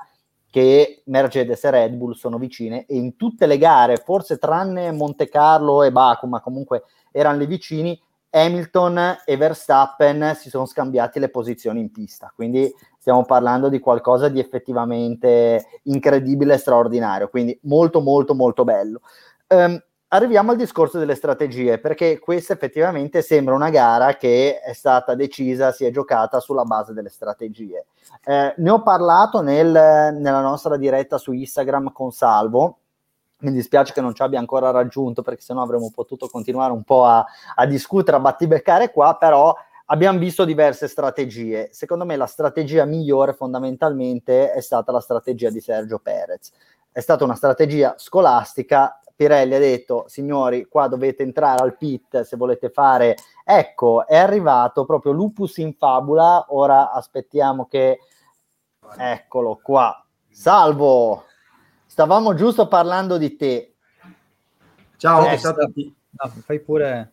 che 0.49 1.03
Mercedes 1.07 1.63
e 1.65 1.71
Red 1.71 1.93
Bull 1.93 2.13
sono 2.13 2.37
vicine 2.37 2.85
e 2.85 2.95
in 2.95 3.17
tutte 3.17 3.45
le 3.45 3.57
gare, 3.57 3.97
forse 3.97 4.37
tranne 4.37 4.91
Monte 4.93 5.27
Carlo 5.27 5.83
e 5.83 5.91
Baku, 5.91 6.25
ma 6.25 6.39
comunque 6.39 6.83
erano 7.11 7.37
lì 7.37 7.45
vicini, 7.47 8.01
Hamilton 8.31 9.17
e 9.25 9.37
Verstappen 9.37 10.35
si 10.35 10.49
sono 10.49 10.65
scambiati 10.65 11.19
le 11.19 11.29
posizioni 11.29 11.81
in 11.81 11.91
pista. 11.91 12.31
Quindi 12.33 12.73
stiamo 13.09 13.25
parlando 13.25 13.69
di 13.69 13.79
qualcosa 13.79 14.29
di 14.29 14.39
effettivamente 14.39 15.79
incredibile 15.83 16.53
e 16.53 16.57
straordinario. 16.57 17.27
Quindi 17.27 17.57
molto, 17.63 18.01
molto, 18.01 18.35
molto 18.35 18.63
bello. 18.63 19.01
Um, 19.47 19.81
arriviamo 20.09 20.51
al 20.51 20.57
discorso 20.57 20.99
delle 20.99 21.15
strategie, 21.15 21.79
perché 21.79 22.19
questa 22.19 22.53
effettivamente 22.53 23.23
sembra 23.23 23.55
una 23.55 23.71
gara 23.71 24.15
che 24.15 24.59
è 24.59 24.73
stata 24.73 25.15
decisa, 25.15 25.71
si 25.71 25.85
è 25.85 25.91
giocata 25.91 26.39
sulla 26.39 26.65
base 26.65 26.93
delle 26.93 27.09
strategie. 27.09 27.87
Eh, 28.23 28.53
ne 28.55 28.69
ho 28.69 28.83
parlato 28.83 29.41
nel, 29.41 29.71
nella 29.71 30.41
nostra 30.41 30.77
diretta 30.77 31.17
su 31.17 31.31
Instagram 31.31 31.91
con 31.91 32.11
Salvo. 32.11 32.77
Mi 33.39 33.51
dispiace 33.51 33.91
che 33.91 34.01
non 34.01 34.13
ci 34.13 34.21
abbia 34.21 34.37
ancora 34.37 34.69
raggiunto 34.69 35.23
perché 35.23 35.41
sennò 35.41 35.63
avremmo 35.63 35.89
potuto 35.95 36.27
continuare 36.27 36.73
un 36.73 36.83
po' 36.83 37.05
a, 37.05 37.25
a 37.55 37.65
discutere, 37.65 38.17
a 38.17 38.19
battibeccare 38.19 38.91
qua, 38.91 39.15
però 39.17 39.55
abbiamo 39.91 40.19
visto 40.19 40.45
diverse 40.45 40.87
strategie. 40.87 41.69
Secondo 41.71 42.05
me 42.05 42.15
la 42.15 42.25
strategia 42.25 42.85
migliore 42.85 43.33
fondamentalmente 43.33 44.51
è 44.51 44.61
stata 44.61 44.91
la 44.91 44.99
strategia 44.99 45.49
di 45.49 45.59
Sergio 45.59 45.99
Perez. 45.99 46.51
È 46.91 46.99
stata 46.99 47.23
una 47.23 47.35
strategia 47.35 47.95
scolastica 47.97 48.99
Pirelli 49.19 49.53
ha 49.53 49.59
detto, 49.59 50.05
signori, 50.07 50.65
qua 50.69 50.87
dovete 50.87 51.23
entrare 51.23 51.61
al 51.61 51.75
pit 51.75 52.21
se 52.21 52.37
volete 52.37 52.69
fare... 52.69 53.17
Ecco, 53.43 54.07
è 54.07 54.15
arrivato 54.15 54.85
proprio 54.85 55.11
Lupus 55.11 55.57
in 55.57 55.73
fabula, 55.73 56.45
ora 56.47 56.93
aspettiamo 56.93 57.65
che... 57.65 57.99
Eccolo 58.97 59.59
qua. 59.61 60.05
Salvo, 60.29 61.25
stavamo 61.85 62.33
giusto 62.33 62.69
parlando 62.69 63.17
di 63.17 63.35
te. 63.35 63.75
Ciao, 64.95 65.27
a 65.27 65.35
tutti. 65.35 65.93
No, 66.11 66.31
fai 66.45 66.61
pure... 66.61 67.11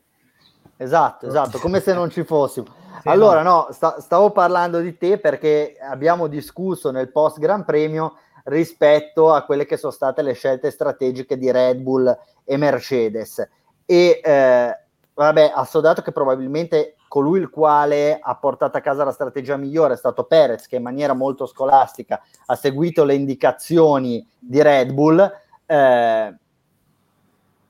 Esatto, 0.76 1.26
esatto, 1.26 1.58
come 1.58 1.80
se 1.80 1.94
non 1.94 2.10
ci 2.10 2.24
fossimo. 2.24 2.66
Sì, 2.96 3.08
allora, 3.08 3.42
no, 3.42 3.68
sta, 3.72 4.00
stavo 4.00 4.30
parlando 4.30 4.80
di 4.80 4.96
te 4.96 5.18
perché 5.18 5.76
abbiamo 5.78 6.28
discusso 6.28 6.90
nel 6.90 7.12
post 7.12 7.38
Gran 7.38 7.64
Premio 7.64 8.16
rispetto 8.44 9.32
a 9.32 9.42
quelle 9.42 9.66
che 9.66 9.76
sono 9.76 9.92
state 9.92 10.22
le 10.22 10.32
scelte 10.32 10.70
strategiche 10.70 11.36
di 11.36 11.50
Red 11.50 11.78
Bull 11.78 12.18
e 12.42 12.56
Mercedes. 12.56 13.46
E 13.84 14.20
eh, 14.24 14.78
vabbè, 15.14 15.52
assodato 15.54 16.00
che 16.02 16.10
probabilmente 16.10 16.96
colui 17.06 17.38
il 17.40 17.50
quale 17.50 18.18
ha 18.20 18.34
portato 18.36 18.76
a 18.76 18.80
casa 18.80 19.04
la 19.04 19.12
strategia 19.12 19.56
migliore 19.56 19.94
è 19.94 19.98
stato 19.98 20.24
Perez, 20.24 20.66
che 20.66 20.76
in 20.76 20.82
maniera 20.82 21.12
molto 21.12 21.46
scolastica 21.46 22.22
ha 22.46 22.54
seguito 22.56 23.04
le 23.04 23.14
indicazioni 23.14 24.26
di 24.38 24.62
Red 24.62 24.92
Bull. 24.92 25.32
Eh, 25.66 26.34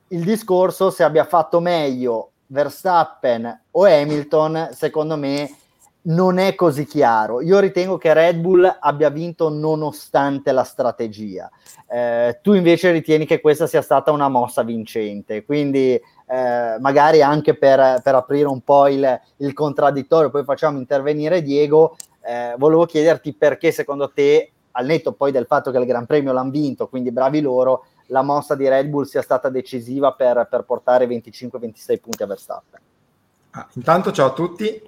il 0.09 0.25
discorso 0.25 0.91
se 0.91 1.03
abbia 1.03 1.25
fatto 1.25 1.61
meglio 1.61 2.31
Verstappen 2.47 3.63
o 3.73 3.85
Hamilton, 3.85 4.71
secondo 4.73 5.17
me 5.17 5.51
non 6.07 6.39
è 6.39 6.55
così 6.55 6.87
chiaro. 6.87 7.41
Io 7.41 7.59
ritengo 7.59 7.99
che 7.99 8.13
Red 8.13 8.39
Bull 8.39 8.77
abbia 8.81 9.11
vinto 9.11 9.49
nonostante 9.49 10.53
la 10.53 10.63
strategia. 10.65 11.51
Eh, 11.89 12.39
tu 12.43 12.53
invece 12.53 12.91
ritieni 12.91 13.27
che 13.27 13.41
questa 13.41 13.67
sia 13.67 13.83
stata 13.83 14.11
una 14.11 14.29
mossa 14.29 14.63
vincente, 14.63 15.45
quindi 15.45 15.95
eh, 15.95 16.77
magari 16.81 17.23
anche 17.23 17.55
per, 17.55 18.01
per, 18.03 18.15
aprire 18.15 18.49
un 18.49 18.61
po' 18.61 18.89
il, 18.89 19.21
il, 19.37 19.53
contraddittorio, 19.53 20.31
poi 20.31 20.45
facciamo 20.45 20.79
intervenire 20.79 21.43
Diego, 21.43 21.97
eh, 22.25 22.55
volevo 22.59 22.87
chiederti 22.87 23.35
perché 23.35 23.71
secondo 23.71 24.11
te, 24.13 24.51
al 24.73 24.87
netto 24.87 25.13
poi 25.13 25.31
del 25.33 25.47
fatto 25.47 25.71
che 25.71 25.79
il 25.79 25.87
Gran 25.87 26.07
Premio 26.07 26.33
l'hanno 26.33 26.51
vinto, 26.51 26.89
quindi 26.89 27.13
bravi 27.13 27.41
loro, 27.41 27.87
la 28.07 28.23
mossa 28.23 28.55
di 28.55 28.69
Red 28.69 28.87
Bull 28.89 29.05
sia 29.05 29.23
stata 29.23 29.49
decisiva 29.49 30.13
per, 30.13 30.47
per 30.51 30.63
portare 30.63 31.07
25-26 31.07 32.01
punti 32.01 32.23
a 32.23 32.27
Verstappen. 32.27 32.81
Ah, 33.51 33.67
intanto 33.73 34.13
ciao 34.13 34.27
a 34.27 34.33
tutti, 34.33 34.83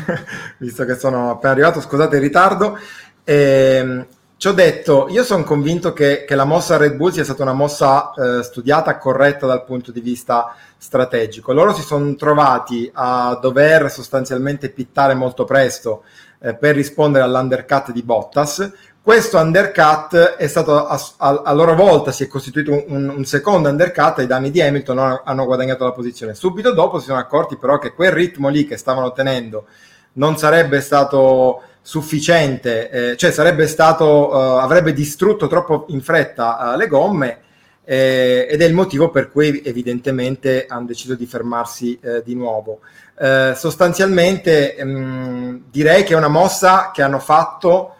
visto 0.58 0.84
che 0.84 0.94
sono 0.94 1.30
appena 1.30 1.52
arrivato, 1.52 1.80
scusate 1.80 2.16
il 2.16 2.22
ritardo. 2.22 2.78
Eh, 3.24 4.06
ci 4.38 4.48
ho 4.48 4.52
detto, 4.52 5.08
io 5.08 5.24
sono 5.24 5.44
convinto 5.44 5.94
che, 5.94 6.24
che, 6.26 6.34
la 6.34 6.44
mossa 6.44 6.76
Red 6.76 6.94
Bull 6.94 7.10
sia 7.10 7.24
stata 7.24 7.42
una 7.42 7.54
mossa 7.54 8.12
eh, 8.12 8.42
studiata, 8.42 8.98
corretta 8.98 9.46
dal 9.46 9.64
punto 9.64 9.92
di 9.92 10.00
vista 10.00 10.54
strategico. 10.76 11.54
Loro 11.54 11.72
si 11.72 11.80
sono 11.80 12.14
trovati 12.16 12.90
a 12.92 13.38
dover 13.40 13.90
sostanzialmente 13.90 14.68
pittare 14.68 15.14
molto 15.14 15.44
presto 15.44 16.04
eh, 16.38 16.54
per 16.54 16.74
rispondere 16.74 17.24
all'undercut 17.24 17.92
di 17.92 18.02
Bottas, 18.02 18.70
questo 19.06 19.38
undercut 19.38 20.16
è 20.34 20.48
stato 20.48 20.84
a, 20.84 21.00
a, 21.18 21.42
a 21.44 21.52
loro 21.52 21.76
volta 21.76 22.10
si 22.10 22.24
è 22.24 22.26
costituito 22.26 22.86
un, 22.88 23.08
un, 23.08 23.24
secondo 23.24 23.68
undercut 23.68 24.18
ai 24.18 24.26
danni 24.26 24.50
di 24.50 24.60
Hamilton 24.60 24.98
hanno, 24.98 25.20
hanno 25.24 25.44
guadagnato 25.44 25.84
la 25.84 25.92
posizione. 25.92 26.34
Subito 26.34 26.72
dopo 26.72 26.98
si 26.98 27.06
sono 27.06 27.20
accorti 27.20 27.56
però 27.56 27.78
che 27.78 27.94
quel 27.94 28.10
ritmo 28.10 28.48
lì 28.48 28.66
che 28.66 28.76
stavano 28.76 29.12
tenendo 29.12 29.66
non 30.14 30.36
sarebbe 30.36 30.80
stato 30.80 31.62
sufficiente 31.82 32.90
eh, 32.90 33.16
cioè 33.16 33.30
sarebbe 33.30 33.68
stato 33.68 34.28
uh, 34.28 34.58
avrebbe 34.58 34.92
distrutto 34.92 35.46
troppo 35.46 35.84
in 35.90 36.02
fretta 36.02 36.72
uh, 36.72 36.76
le 36.76 36.88
gomme 36.88 37.38
eh, 37.84 38.48
ed 38.50 38.60
è 38.60 38.64
il 38.64 38.74
motivo 38.74 39.10
per 39.10 39.30
cui 39.30 39.62
evidentemente 39.64 40.66
hanno 40.68 40.86
deciso 40.86 41.14
di 41.14 41.26
fermarsi 41.26 41.96
eh, 42.02 42.22
di 42.24 42.34
nuovo. 42.34 42.80
Eh, 43.16 43.52
sostanzialmente 43.54 44.76
mh, 44.82 44.88
mm, 44.88 45.56
direi 45.70 46.02
che 46.02 46.14
è 46.14 46.16
una 46.16 46.26
mossa 46.26 46.90
che 46.92 47.02
hanno 47.02 47.20
fatto 47.20 47.95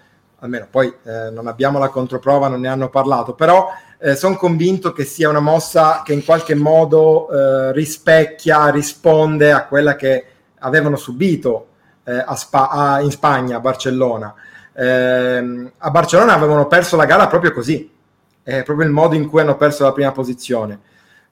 almeno 0.47 0.67
poi 0.71 0.93
eh, 1.05 1.31
non 1.31 1.47
abbiamo 1.47 1.79
la 1.79 1.89
controprova, 1.89 2.49
non 2.49 2.61
ne 2.61 2.69
hanno 2.69 2.89
parlato, 2.89 3.35
però 3.35 3.69
eh, 3.99 4.17
sono 4.17 4.37
convinto 4.37 4.93
che 4.93 5.05
sia 5.05 5.29
una 5.29 5.41
mossa 5.41 6.03
che 6.05 6.13
in 6.13 6.25
qualche 6.25 6.55
modo 6.55 7.29
eh, 7.29 7.73
rispecchia, 7.73 8.71
risponde 8.71 9.53
a 9.53 9.67
quella 9.67 9.97
che 9.97 10.25
avevano 10.61 10.97
subito 10.97 11.69
eh, 12.05 12.23
a 12.25 12.35
Spa- 12.35 12.71
a, 12.71 13.01
in 13.01 13.11
Spagna, 13.11 13.57
a 13.57 13.61
Barcellona. 13.61 14.35
Ehm, 14.75 15.73
a 15.79 15.91
Barcellona 15.91 16.35
avevano 16.35 16.67
perso 16.67 16.97
la 16.97 17.05
gara 17.05 17.27
proprio 17.27 17.53
così, 17.53 17.91
proprio 18.43 18.83
il 18.83 18.93
modo 18.93 19.15
in 19.15 19.29
cui 19.29 19.41
hanno 19.41 19.57
perso 19.57 19.85
la 19.85 19.93
prima 19.93 20.13
posizione. 20.13 20.81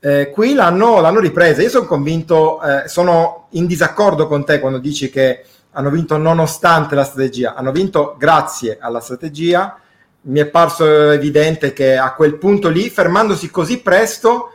Eh, 0.00 0.28
qui 0.30 0.52
l'hanno, 0.52 1.00
l'hanno, 1.00 1.18
ripresa. 1.18 1.62
Io 1.62 1.70
sono 1.70 1.86
convinto, 1.86 2.60
eh, 2.60 2.88
sono 2.88 3.46
in 3.52 3.64
disaccordo 3.64 4.26
con 4.26 4.44
te 4.44 4.60
quando 4.60 4.78
dici 4.78 5.08
che 5.08 5.44
hanno 5.74 5.90
vinto 5.90 6.16
nonostante 6.16 6.94
la 6.94 7.04
strategia, 7.04 7.54
hanno 7.54 7.72
vinto 7.72 8.14
grazie 8.18 8.78
alla 8.80 9.00
strategia. 9.00 9.78
Mi 10.22 10.40
è 10.40 10.46
parso 10.46 11.10
evidente 11.10 11.72
che 11.72 11.96
a 11.96 12.14
quel 12.14 12.36
punto 12.36 12.68
lì, 12.68 12.88
fermandosi 12.88 13.50
così 13.50 13.80
presto, 13.80 14.52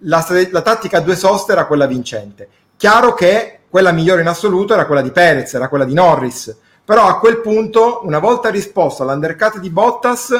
la, 0.00 0.26
la 0.50 0.62
tattica 0.62 0.98
a 0.98 1.00
due 1.00 1.14
soste 1.14 1.52
era 1.52 1.66
quella 1.66 1.86
vincente. 1.86 2.48
Chiaro 2.76 3.14
che 3.14 3.60
quella 3.68 3.92
migliore 3.92 4.22
in 4.22 4.26
assoluto 4.26 4.72
era 4.74 4.86
quella 4.86 5.02
di 5.02 5.12
Perez, 5.12 5.54
era 5.54 5.68
quella 5.68 5.84
di 5.84 5.94
Norris. 5.94 6.56
Però 6.84 7.06
a 7.06 7.18
quel 7.18 7.40
punto, 7.40 8.00
una 8.02 8.18
volta 8.18 8.48
risposto 8.48 9.02
all'undercut 9.02 9.58
di 9.58 9.70
Bottas, 9.70 10.34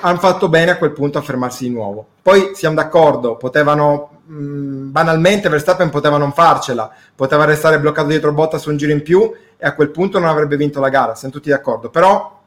hanno 0.00 0.18
fatto 0.18 0.48
bene 0.48 0.72
a 0.72 0.76
quel 0.76 0.92
punto 0.92 1.18
a 1.18 1.22
fermarsi 1.22 1.64
di 1.64 1.74
nuovo. 1.74 2.06
Poi 2.20 2.50
siamo 2.54 2.74
d'accordo, 2.74 3.36
potevano 3.36 4.17
mh, 4.28 4.34
mm, 4.34 4.90
banalmente 4.90 5.48
Verstappen 5.48 5.90
poteva 5.90 6.18
non 6.18 6.32
farcela, 6.32 6.90
poteva 7.14 7.44
restare 7.44 7.80
bloccato 7.80 8.08
dietro 8.08 8.32
Bottas 8.32 8.66
un 8.66 8.76
giro 8.76 8.92
in 8.92 9.02
più 9.02 9.32
e 9.56 9.66
a 9.66 9.74
quel 9.74 9.90
punto 9.90 10.18
non 10.18 10.28
avrebbe 10.28 10.56
vinto 10.56 10.80
la 10.80 10.88
gara, 10.88 11.14
siamo 11.14 11.34
tutti 11.34 11.48
d'accordo. 11.48 11.90
Però 11.90 12.40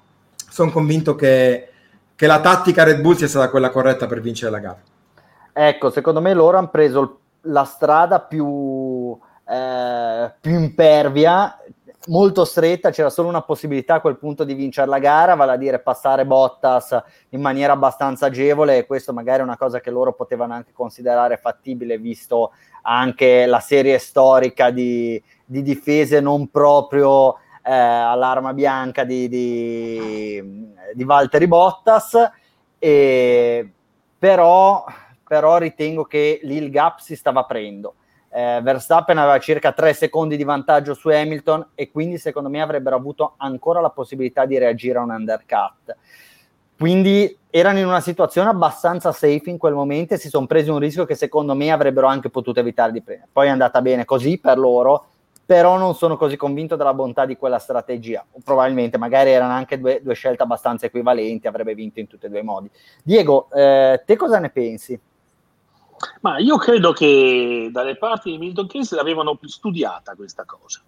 sono 0.50 0.72
convinto 0.72 1.15
che, 1.15 1.70
che 2.15 2.28
la 2.28 2.39
tattica 2.39 2.84
Red 2.84 3.02
Bull 3.02 3.15
sia 3.15 3.28
stata 3.28 3.50
quella 3.50 3.70
corretta 3.70 4.06
per 4.06 4.22
vincere 4.22 4.52
la 4.52 4.60
gara. 4.60 4.82
Ecco, 5.54 5.89
secondo 5.89 6.22
me 6.22 6.34
loro 6.34 6.58
hanno 6.58 6.70
preso 6.70 7.20
la 7.41 7.63
strada 7.65 8.20
più, 8.20 9.17
eh, 9.48 10.32
più 10.39 10.54
impervia 10.54 11.61
molto 12.08 12.46
stretta, 12.46 12.90
c'era 12.90 13.10
solo 13.10 13.28
una 13.28 13.42
possibilità 13.42 13.96
a 13.96 14.02
quel 14.02 14.18
punto 14.18 14.44
di 14.44 14.54
vincere 14.54 14.88
la 14.88 15.00
gara, 15.00 15.36
vale 15.36 15.52
a 15.52 15.58
dire 15.58 15.80
passare 15.80 16.26
Bottas 16.26 17.00
in 17.30 17.42
maniera 17.42 17.74
abbastanza 17.74 18.28
agevole 18.28 18.78
e 18.78 18.86
questo 18.86 19.14
magari 19.14 19.42
è 19.42 19.44
una 19.44 19.58
cosa 19.58 19.80
che 19.80 19.92
loro 19.92 20.14
potevano 20.14 20.54
anche 20.54 20.72
considerare 20.74 21.38
fattibile 21.38 21.98
visto 21.98 22.54
anche 22.84 23.46
la 23.46 23.60
serie 23.60 24.00
storica 24.00 24.72
di, 24.72 25.22
di 25.46 25.62
difese 25.62 26.20
non 26.20 26.50
proprio 26.50 27.36
eh, 27.64 27.72
all'arma 27.72 28.54
bianca 28.54 29.04
di, 29.04 29.30
di, 29.30 30.74
di 30.94 31.04
Valtteri 31.04 31.48
Bottas, 31.48 32.32
e, 32.80 33.72
però, 34.18 34.84
però 35.28 35.58
ritengo 35.58 36.06
che 36.06 36.40
lì 36.44 36.56
il 36.56 36.72
gap 36.72 36.98
si 36.98 37.16
stava 37.16 37.42
aprendo 37.42 37.96
eh, 38.34 38.62
Verstappen 38.63 39.17
aveva 39.17 39.39
circa 39.39 39.74
3 39.74 39.94
secondi 39.94 40.38
di 40.38 40.44
vantaggio 40.44 40.94
su 40.94 41.10
Hamilton 41.10 41.72
e 41.76 41.91
quindi 41.91 42.17
secondo 42.17 42.50
me 42.50 42.62
avrebbero 42.62 42.96
avuto 42.96 43.34
ancora 43.38 43.82
la 43.82 43.89
possibilità 43.89 44.46
di 44.46 44.58
reagire 44.58 44.98
a 44.98 45.04
un 45.04 45.12
undercut. 45.12 45.96
Quindi 46.78 47.38
erano 47.52 47.78
in 47.78 47.86
una 47.86 48.00
situazione 48.00 48.50
abbastanza 48.50 49.12
safe 49.12 49.50
in 49.50 49.58
quel 49.58 49.74
momento 49.74 50.13
e 50.15 50.17
si 50.17 50.30
sono 50.30 50.48
presi 50.48 50.70
un 50.70 50.80
rischio 50.80 51.06
che 51.06 51.13
secondo 51.13 51.54
me 51.54 51.72
avrebbero 51.72 52.08
anche 52.08 52.30
potuto 52.30 52.60
evitare 52.60 52.91
di 52.91 53.04
prendere. 53.04 53.30
Poi 53.32 53.48
è 53.48 53.50
andata 53.50 53.82
bene 53.82 54.06
così 54.06 54.39
per 54.39 54.58
loro, 54.58 55.06
però 55.46 55.78
non 55.78 55.94
sono 55.94 56.15
così 56.15 56.38
convinto 56.38 56.76
della 56.76 56.94
bontà 56.94 57.26
di 57.26 57.36
quella 57.36 57.60
strategia. 57.60 58.26
Probabilmente, 58.44 58.98
magari 58.98 59.32
erano 59.32 59.52
anche 59.52 59.78
due, 59.78 60.00
due 60.02 60.15
scelte 60.15 60.44
abbastanza 60.44 60.86
equivalenti, 60.86 61.46
avrebbe 61.46 61.76
vinto 61.76 62.00
in 62.00 62.08
tutti 62.08 62.26
e 62.26 62.30
due 62.30 62.39
i 62.39 62.44
modi. 62.44 62.72
Diego, 63.04 63.50
eh, 63.52 64.02
te 64.04 64.15
cosa 64.15 64.39
ne 64.39 64.50
pensi? 64.50 65.00
Ma 66.22 66.38
io 66.38 66.58
credo 66.58 66.92
che 66.92 67.70
dalle 67.72 67.98
parti 67.98 68.32
di 68.32 68.38
Milton 68.38 68.68
Keynes 68.68 68.94
l'avevano 68.94 69.38
studiata 69.44 70.16
questa 70.16 70.46
cosa. 70.46 70.82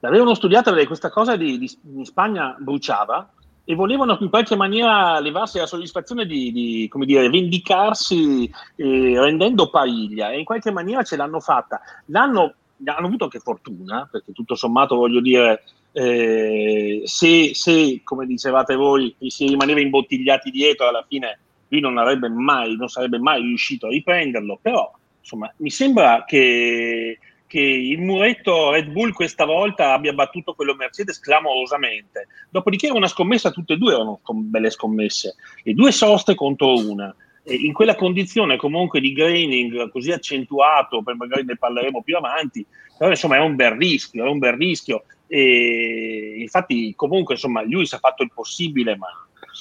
L'avevano 0.00 0.34
studiata 0.34 0.70
perché 0.70 0.86
questa 0.86 1.10
cosa 1.10 1.36
di, 1.36 1.58
di, 1.58 1.78
in 1.94 2.04
Spagna 2.04 2.56
bruciava 2.58 3.32
e 3.64 3.74
volevano 3.74 4.16
in 4.20 4.30
qualche 4.30 4.56
maniera 4.56 5.20
levarsi 5.20 5.58
la 5.58 5.66
soddisfazione 5.66 6.24
di, 6.24 6.50
di 6.52 6.90
dire, 7.04 7.28
vendicarsi 7.28 8.50
eh, 8.76 9.20
rendendo 9.20 9.68
pariglia 9.68 10.30
e 10.30 10.38
in 10.38 10.44
qualche 10.46 10.70
maniera 10.70 11.02
ce 11.02 11.16
l'hanno 11.16 11.38
fatta. 11.38 11.78
L'hanno, 12.06 12.54
hanno 12.84 13.06
avuto 13.06 13.24
anche 13.24 13.40
fortuna, 13.40 14.08
perché 14.10 14.32
tutto 14.32 14.54
sommato 14.54 14.96
voglio 14.96 15.20
dire, 15.20 15.64
eh, 15.92 17.02
se, 17.04 17.54
se, 17.54 18.00
come 18.04 18.24
dicevate 18.24 18.74
voi, 18.74 19.14
si 19.26 19.46
rimaneva 19.46 19.80
imbottigliati 19.80 20.50
dietro 20.50 20.88
alla 20.88 21.04
fine 21.06 21.38
lui 21.68 21.80
non, 21.80 21.94
mai, 22.34 22.76
non 22.76 22.88
sarebbe 22.88 23.18
mai 23.18 23.42
riuscito 23.42 23.86
a 23.86 23.90
riprenderlo, 23.90 24.58
però 24.60 24.90
insomma 25.20 25.52
mi 25.58 25.70
sembra 25.70 26.24
che, 26.26 27.18
che 27.46 27.60
il 27.60 28.00
muretto 28.00 28.70
Red 28.70 28.90
Bull 28.90 29.12
questa 29.12 29.44
volta 29.44 29.92
abbia 29.92 30.12
battuto 30.12 30.54
quello 30.54 30.74
Mercedes 30.74 31.20
clamorosamente. 31.20 32.28
Dopodiché 32.50 32.86
era 32.86 32.96
una 32.96 33.08
scommessa, 33.08 33.50
tutte 33.50 33.74
e 33.74 33.76
due 33.76 33.94
erano 33.94 34.20
belle 34.24 34.70
scommesse, 34.70 35.34
le 35.62 35.74
due 35.74 35.92
soste 35.92 36.34
contro 36.34 36.74
una. 36.74 37.14
E 37.42 37.54
in 37.54 37.72
quella 37.72 37.94
condizione 37.94 38.56
comunque 38.56 39.00
di 39.00 39.12
graining 39.12 39.90
così 39.90 40.12
accentuato, 40.12 41.02
poi 41.02 41.14
magari 41.16 41.44
ne 41.44 41.56
parleremo 41.56 42.02
più 42.02 42.16
avanti, 42.16 42.64
però 42.96 43.10
insomma 43.10 43.36
è 43.36 43.40
un 43.40 43.56
bel 43.56 43.72
rischio, 43.72 44.24
è 44.24 44.28
un 44.28 44.38
bel 44.38 44.54
rischio. 44.54 45.04
E 45.26 46.36
infatti 46.38 46.94
comunque 46.94 47.34
insomma 47.34 47.62
lui 47.62 47.86
si 47.86 47.94
è 47.94 47.98
fatto 47.98 48.22
il 48.22 48.32
possibile, 48.34 48.96
ma 48.96 49.08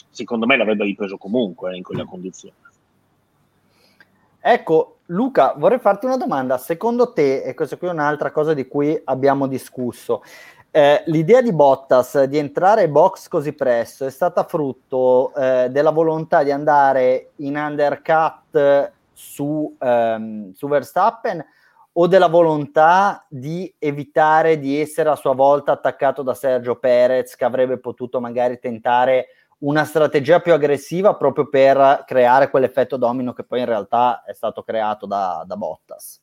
secondo 0.09 0.45
me 0.45 0.57
l'avrebbe 0.57 0.83
ripreso 0.83 1.17
comunque 1.17 1.75
in 1.75 1.83
quella 1.83 2.05
condizione. 2.05 2.55
Ecco, 4.39 4.99
Luca, 5.07 5.53
vorrei 5.57 5.79
farti 5.79 6.05
una 6.05 6.17
domanda. 6.17 6.57
Secondo 6.57 7.11
te, 7.11 7.43
e 7.43 7.53
questa 7.53 7.77
qui 7.77 7.87
è 7.87 7.91
un'altra 7.91 8.31
cosa 8.31 8.53
di 8.53 8.67
cui 8.67 8.99
abbiamo 9.03 9.47
discusso, 9.47 10.21
eh, 10.71 11.03
l'idea 11.07 11.41
di 11.41 11.53
Bottas 11.53 12.23
di 12.25 12.37
entrare 12.37 12.83
in 12.83 12.91
box 12.91 13.29
così 13.29 13.53
presto 13.53 14.05
è 14.05 14.11
stata 14.11 14.43
frutto 14.43 15.33
eh, 15.33 15.69
della 15.71 15.91
volontà 15.91 16.43
di 16.43 16.51
andare 16.51 17.31
in 17.37 17.55
undercut 17.55 18.91
su, 19.11 19.75
ehm, 19.79 20.53
su 20.53 20.67
Verstappen 20.67 21.43
o 21.93 22.05
della 22.05 22.27
volontà 22.27 23.25
di 23.27 23.73
evitare 23.79 24.59
di 24.59 24.79
essere 24.79 25.09
a 25.09 25.15
sua 25.15 25.33
volta 25.33 25.71
attaccato 25.71 26.21
da 26.21 26.35
Sergio 26.35 26.75
Perez 26.75 27.35
che 27.35 27.45
avrebbe 27.45 27.79
potuto 27.79 28.19
magari 28.19 28.59
tentare 28.59 29.29
una 29.59 29.85
strategia 29.85 30.39
più 30.39 30.53
aggressiva 30.53 31.15
proprio 31.15 31.47
per 31.49 32.03
creare 32.05 32.49
quell'effetto 32.49 32.97
domino 32.97 33.33
che 33.33 33.43
poi 33.43 33.59
in 33.59 33.65
realtà 33.65 34.23
è 34.23 34.33
stato 34.33 34.63
creato 34.63 35.05
da, 35.05 35.43
da 35.47 35.55
Bottas. 35.55 36.21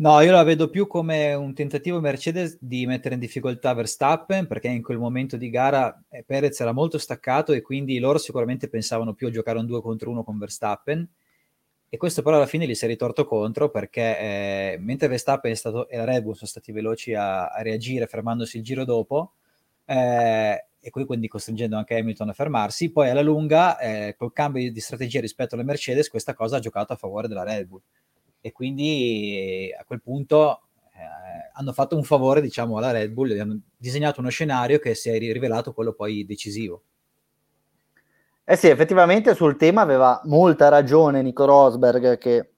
No, 0.00 0.20
io 0.20 0.30
la 0.30 0.44
vedo 0.44 0.70
più 0.70 0.86
come 0.86 1.34
un 1.34 1.54
tentativo 1.54 1.98
Mercedes 2.00 2.56
di 2.60 2.86
mettere 2.86 3.14
in 3.14 3.20
difficoltà 3.20 3.74
Verstappen 3.74 4.46
perché 4.46 4.68
in 4.68 4.80
quel 4.80 4.96
momento 4.96 5.36
di 5.36 5.50
gara 5.50 6.00
eh, 6.08 6.22
Perez 6.22 6.60
era 6.60 6.70
molto 6.70 6.98
staccato 6.98 7.52
e 7.52 7.62
quindi 7.62 7.98
loro 7.98 8.18
sicuramente 8.18 8.68
pensavano 8.68 9.12
più 9.14 9.26
a 9.26 9.30
giocare 9.30 9.58
un 9.58 9.66
2 9.66 9.80
contro 9.82 10.10
1 10.10 10.22
con 10.22 10.38
Verstappen 10.38 11.08
e 11.90 11.96
questo 11.96 12.22
però 12.22 12.36
alla 12.36 12.46
fine 12.46 12.66
gli 12.66 12.74
si 12.74 12.84
è 12.84 12.88
ritorto 12.88 13.24
contro 13.24 13.70
perché 13.70 14.18
eh, 14.18 14.76
mentre 14.78 15.08
Verstappen 15.08 15.56
stato, 15.56 15.88
e 15.88 15.96
la 15.96 16.04
Red 16.04 16.22
Bull 16.22 16.34
sono 16.34 16.46
stati 16.46 16.70
veloci 16.70 17.14
a, 17.14 17.46
a 17.48 17.62
reagire 17.62 18.06
fermandosi 18.06 18.58
il 18.58 18.62
giro 18.62 18.84
dopo, 18.84 19.32
eh, 19.86 20.66
e 20.80 20.90
quindi 20.90 21.28
costringendo 21.28 21.76
anche 21.76 21.96
Hamilton 21.96 22.30
a 22.30 22.32
fermarsi. 22.32 22.90
Poi 22.90 23.10
alla 23.10 23.22
lunga, 23.22 23.78
eh, 23.78 24.14
col 24.16 24.32
cambio 24.32 24.70
di 24.70 24.80
strategia 24.80 25.20
rispetto 25.20 25.54
alle 25.54 25.64
Mercedes, 25.64 26.08
questa 26.08 26.34
cosa 26.34 26.56
ha 26.56 26.60
giocato 26.60 26.92
a 26.92 26.96
favore 26.96 27.28
della 27.28 27.42
Red 27.42 27.66
Bull. 27.66 27.82
E 28.40 28.52
quindi 28.52 29.70
a 29.78 29.84
quel 29.84 30.00
punto 30.00 30.62
eh, 30.94 31.50
hanno 31.52 31.72
fatto 31.72 31.96
un 31.96 32.04
favore, 32.04 32.40
diciamo, 32.40 32.78
alla 32.78 32.92
Red 32.92 33.10
Bull 33.10 33.38
hanno 33.38 33.60
disegnato 33.76 34.20
uno 34.20 34.30
scenario 34.30 34.78
che 34.78 34.94
si 34.94 35.10
è 35.10 35.18
rivelato 35.18 35.72
quello 35.72 35.92
poi 35.92 36.24
decisivo. 36.24 36.82
Eh 38.44 38.56
sì, 38.56 38.68
effettivamente 38.68 39.34
sul 39.34 39.56
tema 39.56 39.82
aveva 39.82 40.22
molta 40.24 40.68
ragione 40.68 41.20
Nico 41.20 41.44
Rosberg 41.44 42.16
che 42.16 42.52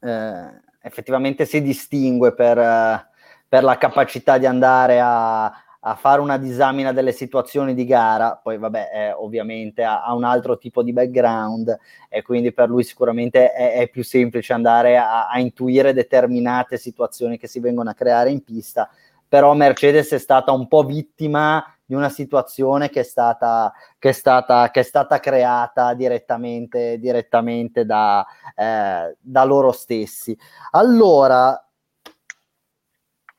eh, 0.00 0.60
effettivamente 0.80 1.46
si 1.46 1.62
distingue 1.62 2.34
per, 2.34 2.58
eh, 2.58 3.06
per 3.48 3.62
la 3.62 3.78
capacità 3.78 4.36
di 4.38 4.46
andare 4.46 4.98
a, 5.00 5.44
a 5.84 5.96
fare 5.96 6.20
una 6.20 6.38
disamina 6.38 6.92
delle 6.92 7.10
situazioni 7.10 7.74
di 7.74 7.84
gara, 7.84 8.38
poi 8.40 8.56
vabbè, 8.56 8.90
eh, 8.92 9.12
ovviamente 9.12 9.82
ha, 9.82 10.04
ha, 10.04 10.14
un 10.14 10.22
altro 10.22 10.56
tipo 10.56 10.82
di 10.82 10.92
background 10.92 11.76
e 12.08 12.22
quindi 12.22 12.52
per 12.52 12.68
lui 12.68 12.84
sicuramente 12.84 13.52
è, 13.52 13.74
è 13.74 13.88
più 13.88 14.04
semplice 14.04 14.52
andare 14.52 14.96
a, 14.96 15.28
a, 15.28 15.40
intuire 15.40 15.92
determinate 15.92 16.76
situazioni 16.76 17.36
che 17.36 17.48
si 17.48 17.58
vengono 17.58 17.90
a 17.90 17.94
creare 17.94 18.30
in 18.30 18.44
pista, 18.44 18.88
però 19.26 19.54
Mercedes 19.54 20.12
è 20.12 20.18
stata 20.18 20.52
un 20.52 20.68
po' 20.68 20.84
vittima 20.84 21.64
di 21.84 21.94
una 21.94 22.10
situazione 22.10 22.88
che 22.88 23.00
è 23.00 23.04
stata, 23.04 23.72
che 23.98 24.10
è 24.10 24.12
stata, 24.12 24.70
che 24.70 24.80
è 24.80 24.84
stata 24.84 25.18
creata 25.18 25.94
direttamente, 25.94 26.98
direttamente 27.00 27.84
da, 27.84 28.24
eh, 28.54 29.16
da 29.18 29.44
loro 29.44 29.72
stessi. 29.72 30.38
Allora, 30.70 31.60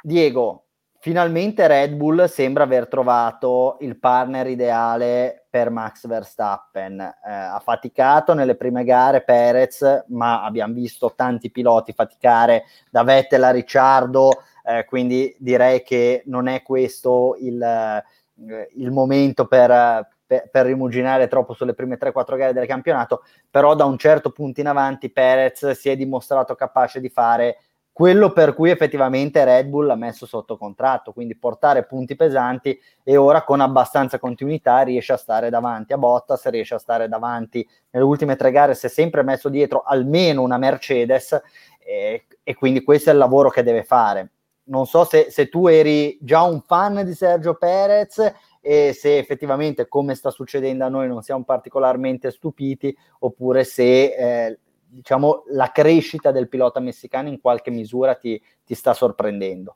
Diego, 0.02 0.63
finalmente 1.04 1.68
Red 1.68 1.96
Bull 1.96 2.24
sembra 2.28 2.64
aver 2.64 2.88
trovato 2.88 3.76
il 3.82 4.00
partner 4.00 4.48
ideale 4.48 5.48
per 5.50 5.70
Max 5.70 6.08
Verstappen. 6.08 6.98
Eh, 6.98 7.30
ha 7.30 7.60
faticato 7.62 8.34
nelle 8.34 8.56
prime 8.56 8.86
gare 8.86 9.22
Perez, 9.22 10.06
ma 10.08 10.46
abbiamo 10.46 10.74
visto 10.74 11.12
tanti 11.14 11.52
piloti 11.52 11.92
faticare 11.92 12.64
da 12.90 13.04
Vettel 13.04 13.44
a 13.44 13.52
Ricciardo, 13.52 14.44
eh, 14.64 14.86
quindi 14.86 15.36
direi 15.40 15.84
che 15.84 16.24
non 16.28 16.48
è 16.48 16.62
questo 16.62 17.36
il, 17.38 17.62
eh, 17.62 18.70
il 18.76 18.92
momento 18.92 19.46
per, 19.46 20.08
per, 20.26 20.48
per, 20.50 20.66
rimuginare 20.66 21.28
troppo 21.28 21.54
sulle 21.54 21.74
prime 21.74 21.98
3-4 21.98 22.38
gare 22.38 22.54
del 22.54 22.66
campionato, 22.66 23.26
però 23.52 23.76
da 23.76 23.84
un 23.84 23.98
certo 23.98 24.32
punto 24.32 24.62
in 24.62 24.68
avanti 24.68 25.12
Perez 25.12 25.70
si 25.72 25.90
è 25.90 25.98
dimostrato 25.98 26.56
capace 26.56 27.02
di 27.02 27.10
fare 27.10 27.58
quello 27.94 28.32
per 28.32 28.56
cui 28.56 28.72
effettivamente 28.72 29.46
Red 29.46 29.68
Bull 29.68 29.92
ha 29.92 29.96
messo 29.96 30.26
sotto 30.26 30.58
contratto, 30.58 31.14
quindi 31.14 31.38
portare 31.38 31.86
punti 31.86 32.16
pesanti 32.16 32.78
e 33.04 33.18
ora 33.18 33.44
con 33.44 33.62
abbastanza 33.62 34.18
continuità 34.18 34.82
riesce 34.82 35.14
a 35.14 35.18
stare 35.18 35.52
davanti 35.52 35.94
a 35.94 36.00
Bottas, 36.00 36.48
riesce 36.48 36.74
a 36.74 36.80
stare 36.80 37.08
davanti 37.08 37.66
nelle 37.92 38.04
ultime 38.04 38.36
tre 38.36 38.50
gare, 38.50 38.74
si 38.74 38.88
è 38.88 38.90
sempre 38.90 39.22
messo 39.22 39.48
dietro 39.48 39.84
almeno 39.86 40.42
una 40.42 40.58
Mercedes 40.58 41.40
e, 41.80 42.26
e 42.42 42.56
quindi 42.56 42.84
questo 42.84 43.12
è 43.12 43.14
il 43.14 43.20
lavoro 43.20 43.50
che 43.50 43.62
deve 43.62 43.84
fare. 43.84 44.32
non 44.66 44.88
so 44.88 45.04
se, 45.04 45.28
se, 45.30 45.48
tu 45.50 45.68
eri 45.68 46.18
già 46.20 46.42
un 46.42 46.62
fan 46.62 47.06
di 47.06 47.14
Sergio 47.14 47.54
Perez 47.54 48.34
e 48.60 48.94
se 48.94 49.18
effettivamente, 49.18 49.88
come 49.88 50.16
sta 50.16 50.32
succedendo 50.32 50.86
a 50.86 50.90
noi, 50.90 51.08
non 51.08 51.22
siamo 51.22 51.44
particolarmente 51.44 52.32
stupiti, 52.32 52.96
oppure 53.20 53.66
se 53.66 54.06
eh, 54.06 54.60
diciamo, 54.94 55.44
la 55.50 55.72
crescita 55.72 56.32
del 56.32 56.48
pilota 56.48 56.80
messicano 56.80 57.28
in 57.28 57.42
qualche 57.42 57.72
misura 57.72 58.16
ti, 58.16 58.42
ti 58.64 58.76
sta 58.76 58.94
sorprendendo. 58.94 59.76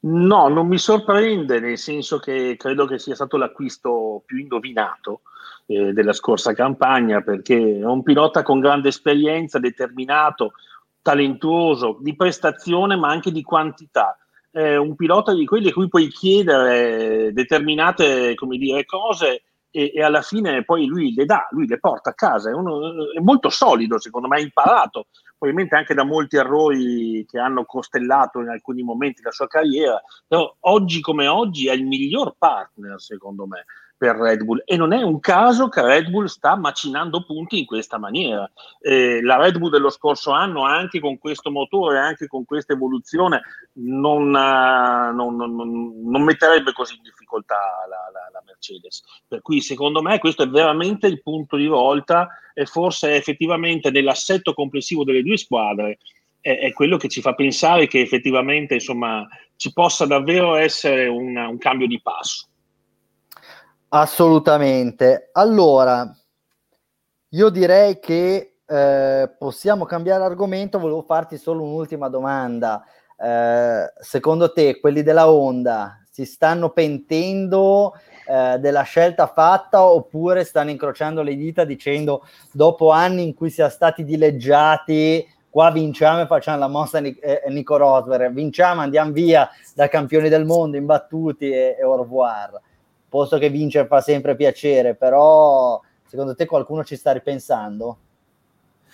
No, 0.00 0.48
non 0.48 0.66
mi 0.66 0.78
sorprende, 0.78 1.60
nel 1.60 1.78
senso 1.78 2.18
che 2.18 2.56
credo 2.58 2.86
che 2.86 2.98
sia 2.98 3.14
stato 3.14 3.36
l'acquisto 3.36 4.22
più 4.24 4.38
indovinato 4.38 5.22
eh, 5.66 5.92
della 5.92 6.12
scorsa 6.12 6.54
campagna, 6.54 7.20
perché 7.20 7.56
è 7.56 7.84
un 7.84 8.02
pilota 8.02 8.42
con 8.42 8.60
grande 8.60 8.88
esperienza, 8.88 9.58
determinato, 9.58 10.52
talentuoso, 11.02 11.98
di 12.00 12.16
prestazione 12.16 12.96
ma 12.96 13.08
anche 13.08 13.30
di 13.30 13.42
quantità. 13.42 14.18
È 14.50 14.76
un 14.76 14.96
pilota 14.96 15.34
di 15.34 15.44
quelli 15.44 15.68
a 15.68 15.72
cui 15.72 15.88
puoi 15.88 16.08
chiedere 16.08 17.32
determinate 17.32 18.34
dire, 18.34 18.84
cose 18.86 19.42
e, 19.76 19.92
e, 19.94 20.02
alla 20.02 20.22
fine 20.22 20.64
poi 20.64 20.86
lui 20.86 21.12
le 21.12 21.26
dà, 21.26 21.46
lui 21.50 21.66
le 21.66 21.78
porta 21.78 22.10
a 22.10 22.14
casa. 22.14 22.48
È, 22.48 22.54
uno, 22.54 23.12
è 23.12 23.20
molto 23.20 23.50
solido, 23.50 23.98
secondo 23.98 24.26
me, 24.26 24.38
ha 24.38 24.40
imparato, 24.40 25.08
probabilmente 25.36 25.76
anche 25.76 25.92
da 25.92 26.04
molti 26.04 26.36
errori 26.36 27.26
che 27.28 27.38
hanno 27.38 27.66
costellato 27.66 28.40
in 28.40 28.48
alcuni 28.48 28.82
momenti 28.82 29.20
la 29.20 29.32
sua 29.32 29.46
carriera, 29.46 30.00
però 30.26 30.50
oggi 30.60 31.02
come 31.02 31.26
oggi 31.26 31.68
è 31.68 31.74
il 31.74 31.84
miglior 31.84 32.36
partner, 32.38 32.98
secondo 32.98 33.46
me 33.46 33.66
per 33.96 34.16
Red 34.16 34.44
Bull 34.44 34.62
e 34.64 34.76
non 34.76 34.92
è 34.92 35.02
un 35.02 35.20
caso 35.20 35.68
che 35.68 35.80
Red 35.80 36.10
Bull 36.10 36.26
sta 36.26 36.54
macinando 36.56 37.24
punti 37.24 37.58
in 37.58 37.64
questa 37.64 37.98
maniera. 37.98 38.50
Eh, 38.80 39.22
la 39.22 39.36
Red 39.36 39.58
Bull 39.58 39.70
dello 39.70 39.90
scorso 39.90 40.32
anno, 40.32 40.64
anche 40.64 41.00
con 41.00 41.18
questo 41.18 41.50
motore, 41.50 41.98
anche 41.98 42.26
con 42.26 42.44
questa 42.44 42.74
evoluzione, 42.74 43.42
non, 43.74 44.28
uh, 44.28 45.14
non, 45.14 45.36
non, 45.36 46.02
non 46.04 46.22
metterebbe 46.22 46.72
così 46.72 46.96
in 46.96 47.02
difficoltà 47.02 47.56
la, 47.88 48.10
la, 48.12 48.30
la, 48.32 48.42
Mercedes. 48.44 49.02
Per 49.26 49.40
cui 49.40 49.60
secondo 49.60 50.02
me 50.02 50.18
questo 50.18 50.42
è 50.42 50.48
veramente 50.48 51.06
il 51.06 51.22
punto 51.22 51.56
di 51.56 51.66
volta 51.66 52.28
e 52.54 52.66
forse 52.66 53.14
effettivamente 53.14 53.90
nell'assetto 53.90 54.52
complessivo 54.52 55.04
delle 55.04 55.22
due 55.22 55.36
squadre 55.36 55.98
è, 56.40 56.58
è 56.58 56.72
quello 56.72 56.96
che 56.96 57.08
ci 57.08 57.20
fa 57.20 57.34
pensare 57.34 57.86
che 57.86 58.00
effettivamente 58.00 58.74
insomma, 58.74 59.26
ci 59.56 59.72
possa 59.72 60.06
davvero 60.06 60.54
essere 60.54 61.06
una, 61.06 61.48
un 61.48 61.58
cambio 61.58 61.86
di 61.86 62.00
passo. 62.00 62.48
Assolutamente. 63.98 65.30
Allora, 65.32 66.14
io 67.30 67.48
direi 67.48 67.98
che 67.98 68.58
eh, 68.66 69.34
possiamo 69.38 69.86
cambiare 69.86 70.22
argomento. 70.22 70.78
Volevo 70.78 71.00
farti 71.00 71.38
solo 71.38 71.62
un'ultima 71.62 72.10
domanda. 72.10 72.84
Eh, 73.18 73.90
secondo 73.98 74.52
te, 74.52 74.80
quelli 74.80 75.02
della 75.02 75.30
Honda 75.30 76.02
si 76.10 76.26
stanno 76.26 76.72
pentendo 76.72 77.94
eh, 78.28 78.58
della 78.58 78.82
scelta 78.82 79.28
fatta 79.28 79.82
oppure 79.86 80.44
stanno 80.44 80.68
incrociando 80.68 81.22
le 81.22 81.34
dita 81.34 81.64
dicendo 81.64 82.26
dopo 82.52 82.90
anni 82.90 83.24
in 83.24 83.32
cui 83.32 83.48
siamo 83.48 83.70
stati 83.70 84.04
dileggiati 84.04 85.26
qua 85.48 85.70
vinciamo 85.70 86.20
e 86.20 86.26
facciamo 86.26 86.58
la 86.58 86.68
mossa 86.68 86.98
Nic- 86.98 87.22
eh, 87.22 87.42
Nico 87.48 87.76
Rosberg 87.76 88.32
vinciamo 88.32 88.80
andiamo 88.80 89.12
via 89.12 89.48
da 89.74 89.88
campioni 89.88 90.28
del 90.28 90.44
mondo 90.44 90.76
imbattuti 90.76 91.50
e, 91.50 91.76
e 91.78 91.82
au 91.82 91.96
revoir 91.96 92.60
posto 93.08 93.38
che 93.38 93.50
vincere 93.50 93.86
fa 93.86 94.00
sempre 94.00 94.36
piacere, 94.36 94.94
però 94.94 95.80
secondo 96.06 96.34
te 96.34 96.46
qualcuno 96.46 96.84
ci 96.84 96.96
sta 96.96 97.12
ripensando? 97.12 97.98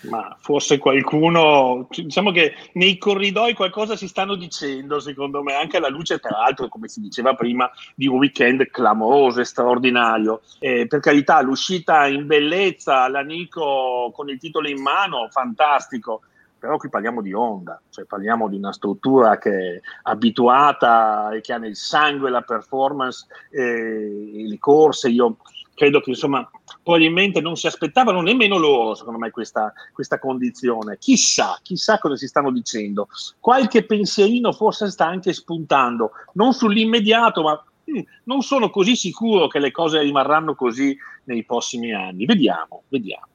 Ma 0.09 0.35
forse 0.39 0.79
qualcuno, 0.79 1.87
diciamo 1.89 2.31
che 2.31 2.53
nei 2.73 2.97
corridoi 2.97 3.53
qualcosa 3.53 3.95
si 3.95 4.07
stanno 4.07 4.35
dicendo, 4.35 4.99
secondo 4.99 5.41
me, 5.41 5.53
anche 5.53 5.77
alla 5.77 5.87
luce, 5.87 6.19
tra 6.19 6.31
l'altro, 6.31 6.67
come 6.67 6.89
si 6.89 6.99
diceva 6.99 7.35
prima, 7.35 7.71
di 7.95 8.07
un 8.07 8.17
weekend 8.17 8.69
clamoroso 8.69 9.39
e 9.39 9.45
straordinario. 9.45 10.41
Eh, 10.59 10.87
per 10.87 10.99
carità, 10.99 11.41
l'uscita 11.41 12.05
in 12.07 12.25
bellezza, 12.25 13.07
l'Anico 13.07 14.11
con 14.13 14.29
il 14.29 14.39
titolo 14.39 14.67
in 14.67 14.81
mano, 14.81 15.29
fantastico 15.29 16.23
però 16.63 16.77
qui 16.77 16.87
parliamo 16.87 17.21
di 17.21 17.33
Honda, 17.33 17.81
cioè 17.89 18.05
parliamo 18.05 18.47
di 18.47 18.55
una 18.55 18.71
struttura 18.71 19.37
che 19.37 19.51
è 19.51 19.81
abituata 20.03 21.29
e 21.33 21.41
che 21.41 21.51
ha 21.51 21.57
nel 21.57 21.75
sangue 21.75 22.29
la 22.29 22.39
performance 22.39 23.25
e 23.49 24.45
le 24.47 24.57
corse. 24.59 25.09
Io 25.09 25.39
credo 25.73 25.99
che 25.99 26.11
insomma 26.11 26.49
probabilmente 26.81 27.41
non 27.41 27.57
si 27.57 27.67
aspettavano 27.67 28.21
nemmeno 28.21 28.57
loro, 28.57 28.95
secondo 28.95 29.19
me, 29.19 29.29
questa, 29.29 29.73
questa 29.91 30.19
condizione. 30.19 30.97
Chissà, 30.99 31.59
chissà 31.61 31.99
cosa 31.99 32.15
si 32.15 32.27
stanno 32.27 32.49
dicendo. 32.49 33.09
Qualche 33.41 33.85
pensierino 33.85 34.53
forse 34.53 34.89
sta 34.89 35.05
anche 35.05 35.33
spuntando, 35.33 36.11
non 36.35 36.53
sull'immediato, 36.53 37.41
ma 37.41 37.61
hm, 37.83 38.03
non 38.23 38.41
sono 38.41 38.69
così 38.69 38.95
sicuro 38.95 39.47
che 39.47 39.59
le 39.59 39.71
cose 39.71 39.99
rimarranno 39.99 40.55
così 40.55 40.97
nei 41.25 41.43
prossimi 41.43 41.93
anni. 41.93 42.23
Vediamo, 42.23 42.83
vediamo. 42.87 43.31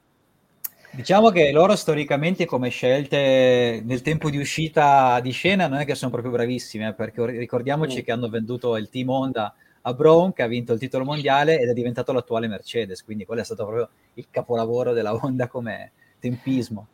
Diciamo 0.99 1.31
che 1.31 1.53
loro 1.53 1.77
storicamente 1.77 2.45
come 2.45 2.71
scelte 2.71 3.81
nel 3.85 4.03
tempo 4.03 4.31
di 4.31 4.37
uscita 4.37 5.21
di 5.21 5.31
scena 5.31 5.69
non 5.69 5.79
è 5.79 5.85
che 5.85 5.95
sono 5.95 6.11
proprio 6.11 6.33
bravissime, 6.33 6.89
eh, 6.89 6.93
perché 6.93 7.25
ricordiamoci 7.25 8.01
mm. 8.01 8.03
che 8.03 8.11
hanno 8.11 8.29
venduto 8.29 8.77
il 8.77 8.89
team 8.89 9.09
Honda 9.09 9.55
a 9.83 9.95
Brown 9.95 10.33
che 10.33 10.43
ha 10.43 10.49
vinto 10.49 10.73
il 10.73 10.81
titolo 10.81 11.05
mondiale 11.05 11.61
ed 11.61 11.69
è 11.69 11.73
diventato 11.73 12.13
l'attuale 12.13 12.49
Mercedes, 12.49 13.05
quindi 13.05 13.25
quello 13.25 13.43
è 13.43 13.45
stato 13.45 13.65
proprio 13.65 13.89
il 14.15 14.27
capolavoro 14.29 14.93
della 14.93 15.15
Honda 15.15 15.47
come 15.47 15.93
tempismo. 16.19 16.89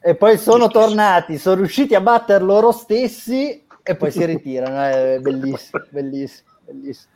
E 0.00 0.16
poi 0.16 0.36
sono 0.36 0.66
tornati, 0.66 1.38
sono 1.38 1.60
riusciti 1.60 1.94
a 1.94 2.00
battere 2.00 2.42
loro 2.42 2.72
stessi 2.72 3.64
e 3.84 3.94
poi 3.94 4.10
si 4.10 4.24
ritirano, 4.24 4.82
è 4.82 5.20
bellissimo, 5.20 5.84
bellissimo, 5.90 6.48
bellissimo. 6.64 7.12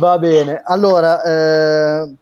Va 0.00 0.18
bene, 0.18 0.60
allora, 0.64 1.22
eh, 2.02 2.14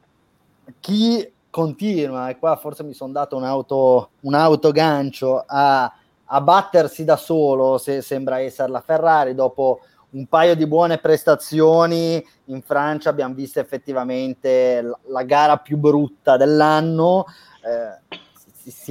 chi 0.78 1.32
continua, 1.54 2.30
e 2.30 2.38
qua 2.40 2.56
forse 2.56 2.82
mi 2.82 2.94
sono 2.94 3.12
dato 3.12 3.36
un, 3.36 3.44
auto, 3.44 4.10
un 4.22 4.34
autogancio, 4.34 5.44
a, 5.46 5.84
a 6.24 6.40
battersi 6.40 7.04
da 7.04 7.14
solo, 7.14 7.78
se 7.78 8.02
sembra 8.02 8.40
essere 8.40 8.72
la 8.72 8.80
Ferrari, 8.80 9.36
dopo 9.36 9.78
un 10.10 10.26
paio 10.26 10.56
di 10.56 10.66
buone 10.66 10.98
prestazioni 10.98 12.24
in 12.46 12.60
Francia 12.62 13.10
abbiamo 13.10 13.34
visto 13.34 13.60
effettivamente 13.60 14.82
la, 14.82 14.98
la 15.06 15.22
gara 15.22 15.58
più 15.58 15.76
brutta 15.76 16.36
dell'anno. 16.36 17.24
Eh, 17.62 18.18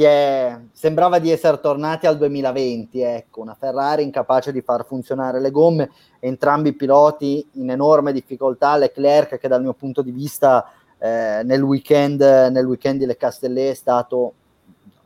è, 0.01 0.57
sembrava 0.71 1.19
di 1.19 1.31
essere 1.31 1.59
tornati 1.59 2.07
al 2.07 2.15
2020, 2.15 3.01
ecco, 3.01 3.41
una 3.41 3.57
Ferrari 3.59 4.03
incapace 4.03 4.53
di 4.53 4.61
far 4.61 4.85
funzionare 4.85 5.41
le 5.41 5.51
gomme, 5.51 5.91
entrambi 6.19 6.69
i 6.69 6.75
piloti 6.75 7.45
in 7.55 7.71
enorme 7.71 8.13
difficoltà, 8.13 8.77
Leclerc 8.77 9.37
che 9.37 9.47
dal 9.49 9.61
mio 9.61 9.73
punto 9.73 10.01
di 10.01 10.11
vista 10.11 10.65
eh, 11.03 11.41
nel, 11.43 11.61
weekend, 11.61 12.21
nel 12.21 12.65
weekend 12.65 12.99
di 12.99 13.05
Le 13.05 13.17
Castellet 13.17 13.71
è 13.71 13.73
stato, 13.73 14.33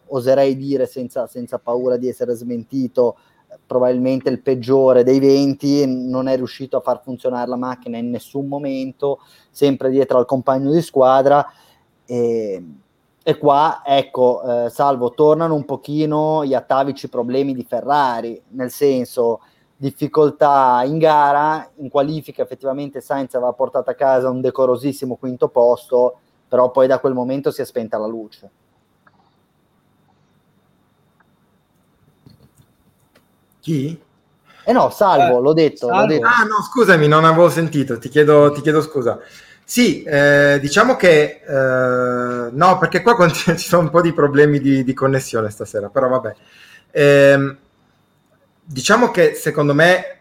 oserei 0.09 0.55
dire 0.55 0.85
senza, 0.85 1.25
senza 1.25 1.57
paura 1.57 1.97
di 1.97 2.07
essere 2.07 2.35
smentito, 2.35 3.17
probabilmente 3.65 4.29
il 4.29 4.43
peggiore 4.43 5.03
dei 5.03 5.19
20, 5.19 6.07
non 6.07 6.27
è 6.27 6.35
riuscito 6.35 6.77
a 6.77 6.81
far 6.81 7.01
funzionare 7.01 7.49
la 7.49 7.55
macchina 7.55 7.97
in 7.97 8.11
nessun 8.11 8.45
momento, 8.45 9.21
sempre 9.49 9.89
dietro 9.89 10.19
al 10.19 10.27
compagno 10.27 10.71
di 10.71 10.83
squadra. 10.83 11.43
E, 12.05 12.63
e 13.23 13.37
qua, 13.39 13.81
ecco, 13.83 14.65
eh, 14.65 14.69
salvo, 14.69 15.15
tornano 15.15 15.55
un 15.55 15.65
pochino 15.65 16.45
gli 16.45 16.53
atavici 16.53 17.09
problemi 17.09 17.55
di 17.55 17.65
Ferrari, 17.67 18.39
nel 18.49 18.69
senso 18.69 19.39
difficoltà 19.77 20.81
in 20.85 20.97
gara, 20.97 21.69
in 21.75 21.89
qualifica 21.89 22.41
effettivamente 22.41 22.99
Sainz 22.99 23.35
aveva 23.35 23.53
portato 23.53 23.91
a 23.91 23.93
casa 23.93 24.29
un 24.29 24.41
decorosissimo 24.41 25.15
quinto 25.15 25.49
posto, 25.49 26.19
però 26.47 26.71
poi 26.71 26.87
da 26.87 26.99
quel 26.99 27.13
momento 27.13 27.51
si 27.51 27.61
è 27.61 27.65
spenta 27.65 27.97
la 27.97 28.07
luce. 28.07 28.49
Chi? 33.59 34.01
Eh 34.63 34.73
no, 34.73 34.89
salvo, 34.89 35.37
eh, 35.37 35.41
l'ho, 35.41 35.53
detto, 35.53 35.87
salvo. 35.87 36.01
l'ho, 36.01 36.07
detto, 36.07 36.25
Ah 36.25 36.43
no, 36.43 36.61
scusami, 36.63 37.07
non 37.07 37.23
avevo 37.23 37.49
sentito, 37.49 37.99
ti 37.99 38.09
chiedo, 38.09 38.51
ti 38.51 38.61
chiedo 38.61 38.81
scusa. 38.81 39.19
Sì, 39.63 40.01
eh, 40.03 40.57
diciamo 40.61 40.95
che 40.95 41.41
eh, 41.45 42.49
no, 42.51 42.77
perché 42.79 43.01
qua 43.01 43.15
continu- 43.15 43.57
ci 43.59 43.67
sono 43.67 43.83
un 43.83 43.89
po' 43.89 44.01
di 44.01 44.13
problemi 44.13 44.59
di, 44.59 44.83
di 44.83 44.93
connessione 44.93 45.49
stasera, 45.49 45.89
però 45.89 46.07
vabbè. 46.07 46.35
Eh, 46.91 47.57
diciamo 48.69 49.11
che 49.11 49.33
secondo 49.33 49.73
me 49.73 50.17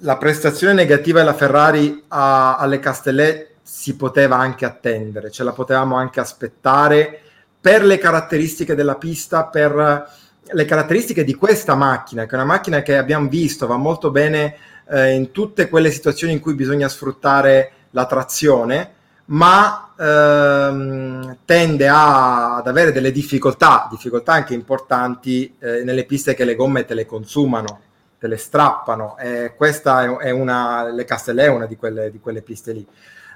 la 0.00 0.16
prestazione 0.16 0.72
negativa 0.72 1.18
della 1.18 1.34
Ferrari 1.34 2.04
a, 2.08 2.56
alle 2.56 2.78
Castellet 2.78 3.48
si 3.62 3.96
poteva 3.96 4.36
anche 4.36 4.64
attendere, 4.64 5.30
ce 5.30 5.42
la 5.42 5.52
potevamo 5.52 5.96
anche 5.96 6.20
aspettare 6.20 7.20
per 7.60 7.84
le 7.84 7.98
caratteristiche 7.98 8.74
della 8.74 8.94
pista, 8.94 9.44
per 9.46 10.08
le 10.52 10.64
caratteristiche 10.64 11.24
di 11.24 11.34
questa 11.34 11.74
macchina, 11.74 12.26
che 12.26 12.30
è 12.30 12.34
una 12.34 12.44
macchina 12.44 12.82
che 12.82 12.96
abbiamo 12.96 13.28
visto 13.28 13.66
va 13.66 13.76
molto 13.76 14.10
bene 14.10 14.56
eh, 14.88 15.12
in 15.12 15.32
tutte 15.32 15.68
quelle 15.68 15.90
situazioni 15.90 16.32
in 16.32 16.40
cui 16.40 16.54
bisogna 16.54 16.88
sfruttare 16.88 17.72
la 17.90 18.06
trazione, 18.06 18.94
ma 19.30 19.92
ehm, 19.98 21.38
tende 21.44 21.88
a, 21.88 22.56
ad 22.56 22.66
avere 22.66 22.92
delle 22.92 23.12
difficoltà, 23.12 23.86
difficoltà 23.90 24.32
anche 24.32 24.54
importanti 24.54 25.54
eh, 25.58 25.82
nelle 25.84 26.04
piste 26.04 26.34
che 26.34 26.44
le 26.44 26.54
gomme 26.54 26.84
te 26.84 26.94
le 26.94 27.06
consumano. 27.06 27.80
te 28.18 28.28
le 28.28 28.36
strappano. 28.36 29.16
E 29.18 29.54
questa 29.56 30.18
è 30.20 30.30
una, 30.30 30.90
le 30.90 31.04
Castellè 31.04 31.44
è 31.44 31.48
una 31.48 31.66
di 31.66 31.76
quelle, 31.76 32.10
di 32.10 32.20
quelle 32.20 32.42
piste 32.42 32.72
lì. 32.72 32.86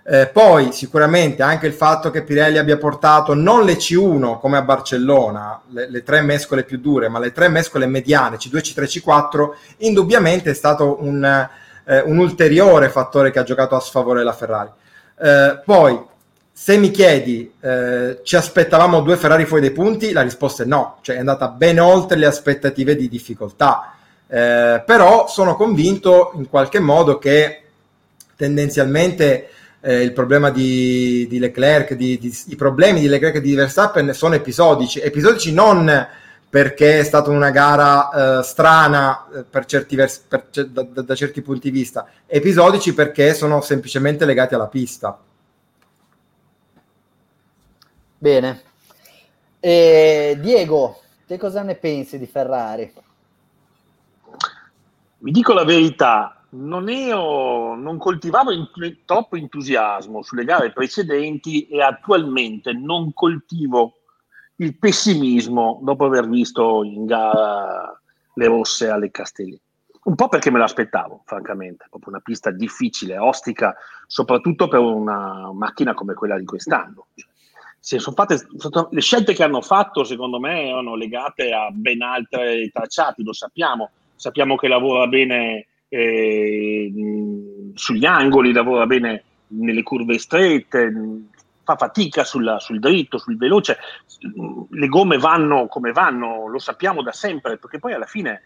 Eh, 0.06 0.26
poi 0.26 0.72
sicuramente 0.72 1.42
anche 1.42 1.66
il 1.66 1.72
fatto 1.72 2.10
che 2.10 2.22
Pirelli 2.22 2.58
abbia 2.58 2.76
portato 2.76 3.32
non 3.32 3.64
le 3.64 3.76
C1 3.76 4.38
come 4.38 4.58
a 4.58 4.62
Barcellona, 4.62 5.62
le, 5.70 5.88
le 5.88 6.02
tre 6.02 6.20
mescole 6.20 6.64
più 6.64 6.78
dure, 6.78 7.08
ma 7.08 7.18
le 7.18 7.32
tre 7.32 7.48
mescole 7.48 7.86
mediane 7.86 8.36
C2, 8.36 8.58
C3, 8.58 9.02
C4, 9.02 9.50
indubbiamente 9.78 10.50
è 10.50 10.54
stato 10.54 10.98
un, 11.00 11.24
eh, 11.86 12.00
un 12.00 12.18
ulteriore 12.18 12.90
fattore 12.90 13.30
che 13.30 13.38
ha 13.38 13.44
giocato 13.44 13.76
a 13.76 13.80
sfavore 13.80 14.22
la 14.22 14.34
Ferrari. 14.34 14.70
Eh, 15.16 15.60
poi, 15.64 16.00
se 16.52 16.76
mi 16.76 16.90
chiedi, 16.90 17.52
eh, 17.60 18.20
ci 18.22 18.36
aspettavamo 18.36 19.00
due 19.00 19.16
Ferrari 19.16 19.44
fuori 19.44 19.62
dai 19.62 19.72
punti? 19.72 20.12
La 20.12 20.22
risposta 20.22 20.62
è 20.62 20.66
no, 20.66 20.98
cioè 21.02 21.16
è 21.16 21.18
andata 21.18 21.48
ben 21.48 21.80
oltre 21.80 22.16
le 22.18 22.26
aspettative 22.26 22.96
di 22.96 23.08
difficoltà. 23.08 23.94
Eh, 24.26 24.82
però 24.84 25.28
sono 25.28 25.54
convinto 25.56 26.32
in 26.36 26.48
qualche 26.48 26.80
modo 26.80 27.18
che 27.18 27.62
tendenzialmente 28.36 29.48
eh, 29.80 30.00
il 30.00 30.12
problema 30.12 30.50
di, 30.50 31.26
di 31.28 31.38
Leclerc, 31.38 31.94
di, 31.94 32.18
di, 32.18 32.36
i 32.48 32.56
problemi 32.56 33.00
di 33.00 33.08
Leclerc 33.08 33.36
e 33.36 33.40
di 33.40 33.54
Verstappen 33.54 34.12
sono 34.14 34.34
episodici, 34.34 35.00
episodici 35.00 35.52
non 35.52 36.08
perché 36.54 37.00
è 37.00 37.02
stata 37.02 37.30
una 37.30 37.50
gara 37.50 38.38
eh, 38.38 38.42
strana 38.44 39.26
eh, 39.28 39.42
per 39.42 39.64
certi 39.64 39.96
vers- 39.96 40.18
per, 40.20 40.46
da, 40.68 40.82
da, 40.84 41.02
da, 41.02 41.14
certi 41.16 41.42
punti 41.42 41.68
di 41.68 41.76
vista, 41.76 42.06
episodici 42.26 42.94
perché 42.94 43.34
sono 43.34 43.60
semplicemente 43.60 44.24
legati 44.24 44.54
alla 44.54 44.68
pista. 44.68 45.18
Bene. 48.16 48.62
E 49.58 50.38
Diego, 50.40 51.00
te 51.26 51.38
cosa 51.38 51.62
ne 51.62 51.74
pensi 51.74 52.20
di 52.20 52.26
Ferrari? 52.26 52.92
Vi 55.18 55.30
dico 55.32 55.54
la 55.54 55.64
verità, 55.64 56.40
non, 56.50 56.88
ero, 56.88 57.74
non 57.74 57.98
coltivavo 57.98 58.52
in, 58.52 58.68
troppo 59.04 59.34
entusiasmo 59.34 60.22
sulle 60.22 60.44
gare 60.44 60.70
precedenti 60.70 61.66
e 61.66 61.82
attualmente 61.82 62.72
non 62.72 63.12
coltivo 63.12 63.96
il 64.56 64.76
pessimismo 64.78 65.80
dopo 65.82 66.04
aver 66.04 66.28
visto 66.28 66.84
in 66.84 67.06
gara 67.06 68.00
le 68.34 68.46
rosse 68.46 68.88
alle 68.88 69.10
Castelli. 69.10 69.58
Un 70.04 70.14
po' 70.16 70.28
perché 70.28 70.50
me 70.50 70.58
l'aspettavo, 70.58 71.22
francamente, 71.24 71.86
proprio 71.88 72.12
una 72.12 72.20
pista 72.22 72.50
difficile, 72.50 73.16
ostica, 73.16 73.74
soprattutto 74.06 74.68
per 74.68 74.80
una 74.80 75.50
macchina 75.52 75.94
come 75.94 76.12
quella 76.12 76.38
di 76.38 76.44
quest'anno. 76.44 77.06
Cioè, 77.80 78.00
fatte, 78.00 78.46
le 78.90 79.00
scelte 79.00 79.32
che 79.32 79.42
hanno 79.42 79.62
fatto, 79.62 80.04
secondo 80.04 80.38
me, 80.38 80.68
erano 80.68 80.94
legate 80.94 81.52
a 81.52 81.70
ben 81.70 82.02
altri 82.02 82.70
tracciati, 82.70 83.24
lo 83.24 83.32
sappiamo. 83.32 83.90
Sappiamo 84.14 84.56
che 84.56 84.68
lavora 84.68 85.06
bene 85.06 85.66
eh, 85.88 86.92
sugli 87.74 88.04
angoli, 88.04 88.52
lavora 88.52 88.86
bene 88.86 89.24
nelle 89.48 89.82
curve 89.82 90.18
strette, 90.18 90.92
fa 91.64 91.76
fatica 91.76 92.24
sulla, 92.24 92.58
sul 92.60 92.78
dritto, 92.78 93.18
sul 93.18 93.36
veloce. 93.36 93.78
Le 94.70 94.88
gomme 94.88 95.18
vanno 95.18 95.66
come 95.66 95.92
vanno, 95.92 96.46
lo 96.46 96.58
sappiamo 96.58 97.02
da 97.02 97.12
sempre, 97.12 97.56
perché 97.56 97.78
poi 97.78 97.94
alla 97.94 98.06
fine 98.06 98.42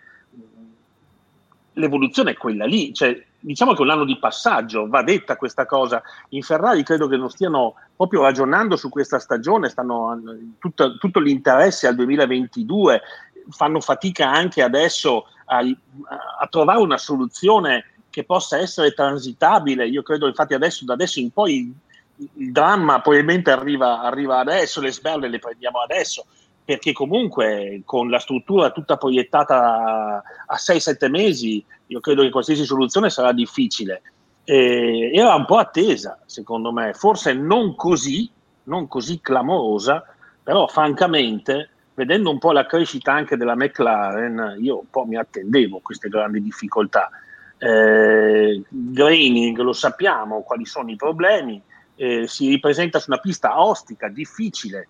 l'evoluzione 1.74 2.31
è 2.31 2.37
quella 2.37 2.64
lì. 2.64 2.94
Cioè, 2.94 3.24
diciamo 3.40 3.72
che 3.72 3.81
è 3.81 3.83
un 3.83 3.90
anno 3.90 4.04
di 4.04 4.18
passaggio, 4.18 4.88
va 4.88 5.02
detta 5.02 5.37
questa 5.37 5.66
cosa. 5.66 6.02
In 6.31 6.42
Ferrari 6.42 6.83
credo 6.83 7.09
che 7.09 7.16
non 7.16 7.31
stiano 7.31 7.74
proprio 7.96 8.22
ragionando 8.22 8.76
su 8.76 8.88
questa 8.88 9.18
stagione, 9.18 9.68
stanno 9.68 10.18
tutto, 10.59 10.96
tutto 10.96 11.20
l'interesse 11.20 11.87
al 11.87 11.94
2022, 11.96 13.02
fanno 13.50 13.81
fatica 13.81 14.31
anche 14.31 14.62
adesso 14.62 15.26
a, 15.46 15.59
a 16.40 16.46
trovare 16.48 16.81
una 16.81 16.98
soluzione 16.98 17.85
che 18.11 18.24
possa 18.24 18.59
essere 18.59 18.92
transitabile. 18.92 19.87
Io 19.87 20.02
credo 20.02 20.26
infatti 20.26 20.54
adesso, 20.54 20.85
da 20.85 20.94
adesso 20.94 21.20
in 21.20 21.31
poi 21.31 21.72
il 22.35 22.52
dramma 22.52 23.00
probabilmente 23.00 23.50
arriva, 23.50 24.00
arriva 24.00 24.38
adesso, 24.38 24.81
le 24.81 24.92
sberle 24.92 25.28
le 25.28 25.38
prendiamo 25.38 25.81
adesso, 25.81 26.26
perché 26.64 26.92
comunque 26.92 27.83
con 27.85 28.11
la 28.11 28.18
struttura 28.18 28.70
tutta 28.70 28.96
proiettata 28.96 30.22
a 30.46 30.57
6-7 30.57 31.09
mesi, 31.09 31.64
io 31.87 32.00
credo 32.00 32.22
che 32.22 32.31
qualsiasi 32.31 32.64
soluzione 32.64 33.11
sarà 33.11 33.33
difficile. 33.33 34.02
Eh, 34.44 35.11
era 35.14 35.35
un 35.35 35.44
po' 35.44 35.59
attesa, 35.59 36.18
secondo 36.26 36.72
me, 36.72 36.92
forse 36.94 37.33
non 37.33 37.74
così, 37.74 38.31
non 38.64 38.88
così 38.88 39.20
clamorosa, 39.20 40.04
però 40.42 40.66
francamente 40.66 41.70
vedendo 41.98 42.31
un 42.31 42.38
po' 42.38 42.52
la 42.52 42.64
crescita 42.64 43.12
anche 43.12 43.37
della 43.37 43.57
McLaren, 43.57 44.57
io 44.61 44.78
un 44.78 44.88
po' 44.88 45.04
mi 45.04 45.16
attendevo 45.16 45.81
queste 45.81 46.09
grandi 46.09 46.40
difficoltà. 46.40 47.11
Eh, 47.59 48.62
graining, 48.68 49.59
lo 49.59 49.72
sappiamo 49.72 50.42
quali 50.42 50.64
sono 50.64 50.92
i 50.92 50.96
problemi, 50.96 51.61
eh, 51.98 52.26
si 52.26 52.48
ripresenta 52.48 52.98
su 52.98 53.11
una 53.11 53.20
pista 53.20 53.61
ostica, 53.62 54.08
difficile. 54.08 54.88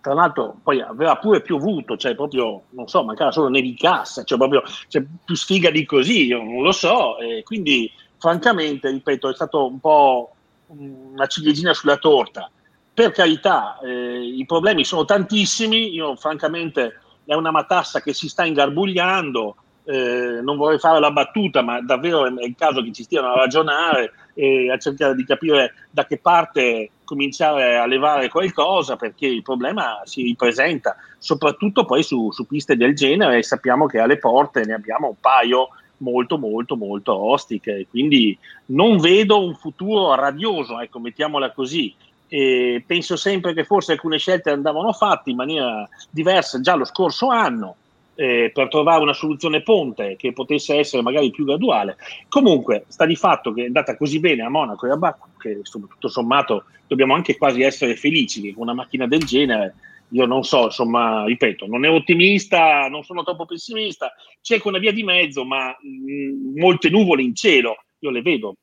Tra 0.00 0.14
l'altro 0.14 0.56
poi 0.62 0.80
aveva 0.80 1.16
pure 1.16 1.42
piovuto, 1.42 1.96
cioè 1.96 2.14
proprio, 2.14 2.64
non 2.70 2.86
so, 2.86 3.02
mancava 3.02 3.32
solo 3.32 3.48
nevicassa, 3.48 4.22
cioè 4.22 4.38
proprio 4.38 4.62
cioè, 4.88 5.04
più 5.24 5.34
sfiga 5.34 5.70
di 5.70 5.84
così, 5.84 6.26
io 6.26 6.42
non 6.42 6.62
lo 6.62 6.72
so. 6.72 7.18
Eh, 7.18 7.42
quindi 7.42 7.90
francamente, 8.18 8.90
ripeto, 8.90 9.28
è 9.28 9.34
stato 9.34 9.66
un 9.66 9.80
po' 9.80 10.34
una 10.66 11.26
ciliegina 11.26 11.72
sulla 11.72 11.96
torta 11.96 12.50
per 12.94 13.10
carità, 13.12 13.78
eh, 13.82 14.22
i 14.22 14.44
problemi 14.44 14.84
sono 14.84 15.04
tantissimi, 15.06 15.94
io 15.94 16.14
francamente 16.16 17.00
è 17.24 17.34
una 17.34 17.50
matassa 17.50 18.02
che 18.02 18.12
si 18.12 18.28
sta 18.28 18.44
ingarbugliando, 18.44 19.56
eh, 19.84 20.40
non 20.42 20.58
vorrei 20.58 20.78
fare 20.78 21.00
la 21.00 21.10
battuta, 21.10 21.62
ma 21.62 21.80
davvero 21.80 22.26
è 22.26 22.44
il 22.44 22.54
caso 22.54 22.82
che 22.82 22.92
ci 22.92 23.04
stiano 23.04 23.28
a 23.28 23.36
ragionare 23.36 24.12
e 24.34 24.70
a 24.70 24.78
cercare 24.78 25.14
di 25.14 25.24
capire 25.24 25.74
da 25.90 26.06
che 26.06 26.18
parte 26.18 26.90
cominciare 27.04 27.76
a 27.76 27.86
levare 27.86 28.28
qualcosa, 28.28 28.96
perché 28.96 29.26
il 29.26 29.42
problema 29.42 30.00
si 30.04 30.22
ripresenta, 30.22 30.96
soprattutto 31.18 31.84
poi 31.84 32.02
su, 32.02 32.30
su 32.32 32.46
piste 32.46 32.76
del 32.76 32.94
genere, 32.94 33.38
e 33.38 33.42
sappiamo 33.42 33.86
che 33.86 33.98
alle 33.98 34.18
porte 34.18 34.64
ne 34.64 34.74
abbiamo 34.74 35.08
un 35.08 35.20
paio 35.20 35.68
molto 35.98 36.36
molto 36.36 36.76
molto 36.76 37.16
ostiche, 37.16 37.86
quindi 37.88 38.36
non 38.66 38.98
vedo 38.98 39.44
un 39.44 39.54
futuro 39.54 40.14
radioso, 40.14 40.80
ecco, 40.80 40.98
mettiamola 40.98 41.52
così, 41.52 41.94
e 42.26 42.82
penso 42.86 43.16
sempre 43.16 43.52
che 43.52 43.64
forse 43.64 43.92
alcune 43.92 44.18
scelte 44.18 44.50
andavano 44.50 44.92
fatte 44.92 45.30
in 45.30 45.36
maniera 45.36 45.86
diversa 46.10 46.60
già 46.60 46.74
lo 46.74 46.84
scorso 46.84 47.28
anno 47.28 47.76
eh, 48.14 48.50
per 48.52 48.68
trovare 48.68 49.02
una 49.02 49.12
soluzione 49.12 49.62
ponte 49.62 50.16
che 50.16 50.32
potesse 50.32 50.76
essere 50.76 51.02
magari 51.02 51.30
più 51.30 51.44
graduale. 51.44 51.96
Comunque 52.28 52.84
sta 52.88 53.06
di 53.06 53.16
fatto 53.16 53.52
che 53.52 53.62
è 53.62 53.66
andata 53.66 53.96
così 53.96 54.20
bene 54.20 54.42
a 54.42 54.48
Monaco 54.48 54.86
e 54.86 54.90
a 54.90 54.96
Baku 54.96 55.28
che 55.38 55.60
tutto 55.62 56.08
sommato 56.08 56.64
dobbiamo 56.86 57.14
anche 57.14 57.36
quasi 57.36 57.62
essere 57.62 57.96
felici 57.96 58.40
che 58.40 58.52
con 58.52 58.62
una 58.62 58.74
macchina 58.74 59.06
del 59.06 59.24
genere 59.24 59.74
io 60.12 60.26
non 60.26 60.44
so, 60.44 60.64
insomma, 60.64 61.24
ripeto, 61.24 61.66
non 61.66 61.84
è 61.84 61.90
ottimista, 61.90 62.86
non 62.88 63.02
sono 63.02 63.22
troppo 63.22 63.46
pessimista, 63.46 64.12
c'è 64.42 64.60
una 64.64 64.78
via 64.78 64.92
di 64.92 65.02
mezzo, 65.02 65.44
ma 65.44 65.68
mh, 65.68 66.58
molte 66.58 66.90
nuvole 66.90 67.22
in 67.22 67.34
cielo, 67.34 67.76
io 68.00 68.10
le 68.10 68.20
vedo, 68.20 68.56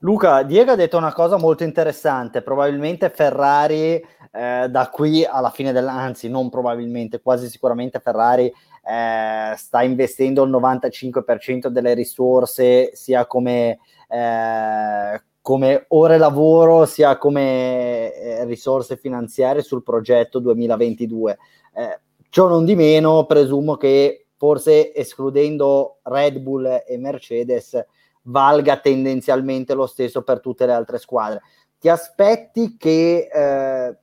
Luca, 0.00 0.42
Diego 0.42 0.72
ha 0.72 0.76
detto 0.76 0.96
una 0.96 1.12
cosa 1.12 1.36
molto 1.36 1.64
interessante, 1.64 2.42
probabilmente 2.42 3.10
Ferrari 3.10 4.04
eh, 4.30 4.68
da 4.68 4.90
qui 4.90 5.24
alla 5.24 5.50
fine 5.50 5.72
dell'anno, 5.72 6.00
anzi 6.00 6.28
non 6.28 6.50
probabilmente, 6.50 7.20
quasi 7.20 7.48
sicuramente 7.48 8.00
Ferrari 8.00 8.44
eh, 8.46 9.54
sta 9.56 9.82
investendo 9.82 10.44
il 10.44 10.50
95% 10.50 11.68
delle 11.68 11.94
risorse 11.94 12.90
sia 12.94 13.26
come, 13.26 13.78
eh, 14.08 15.22
come 15.40 15.84
ore 15.88 16.18
lavoro 16.18 16.84
sia 16.84 17.16
come 17.16 18.12
eh, 18.12 18.44
risorse 18.44 18.96
finanziarie 18.96 19.62
sul 19.62 19.82
progetto 19.82 20.38
2022. 20.38 21.38
Eh, 21.74 22.00
ciò 22.28 22.48
non 22.48 22.64
di 22.64 22.74
meno, 22.74 23.24
presumo 23.24 23.76
che 23.76 24.26
forse 24.36 24.94
escludendo 24.94 25.98
Red 26.02 26.38
Bull 26.38 26.82
e 26.86 26.98
Mercedes, 26.98 27.82
valga 28.26 28.76
tendenzialmente 28.78 29.74
lo 29.74 29.86
stesso 29.86 30.22
per 30.22 30.40
tutte 30.40 30.66
le 30.66 30.72
altre 30.72 30.98
squadre. 30.98 31.42
Ti 31.78 31.88
aspetti 31.88 32.76
che 32.76 33.28
eh, 33.32 33.96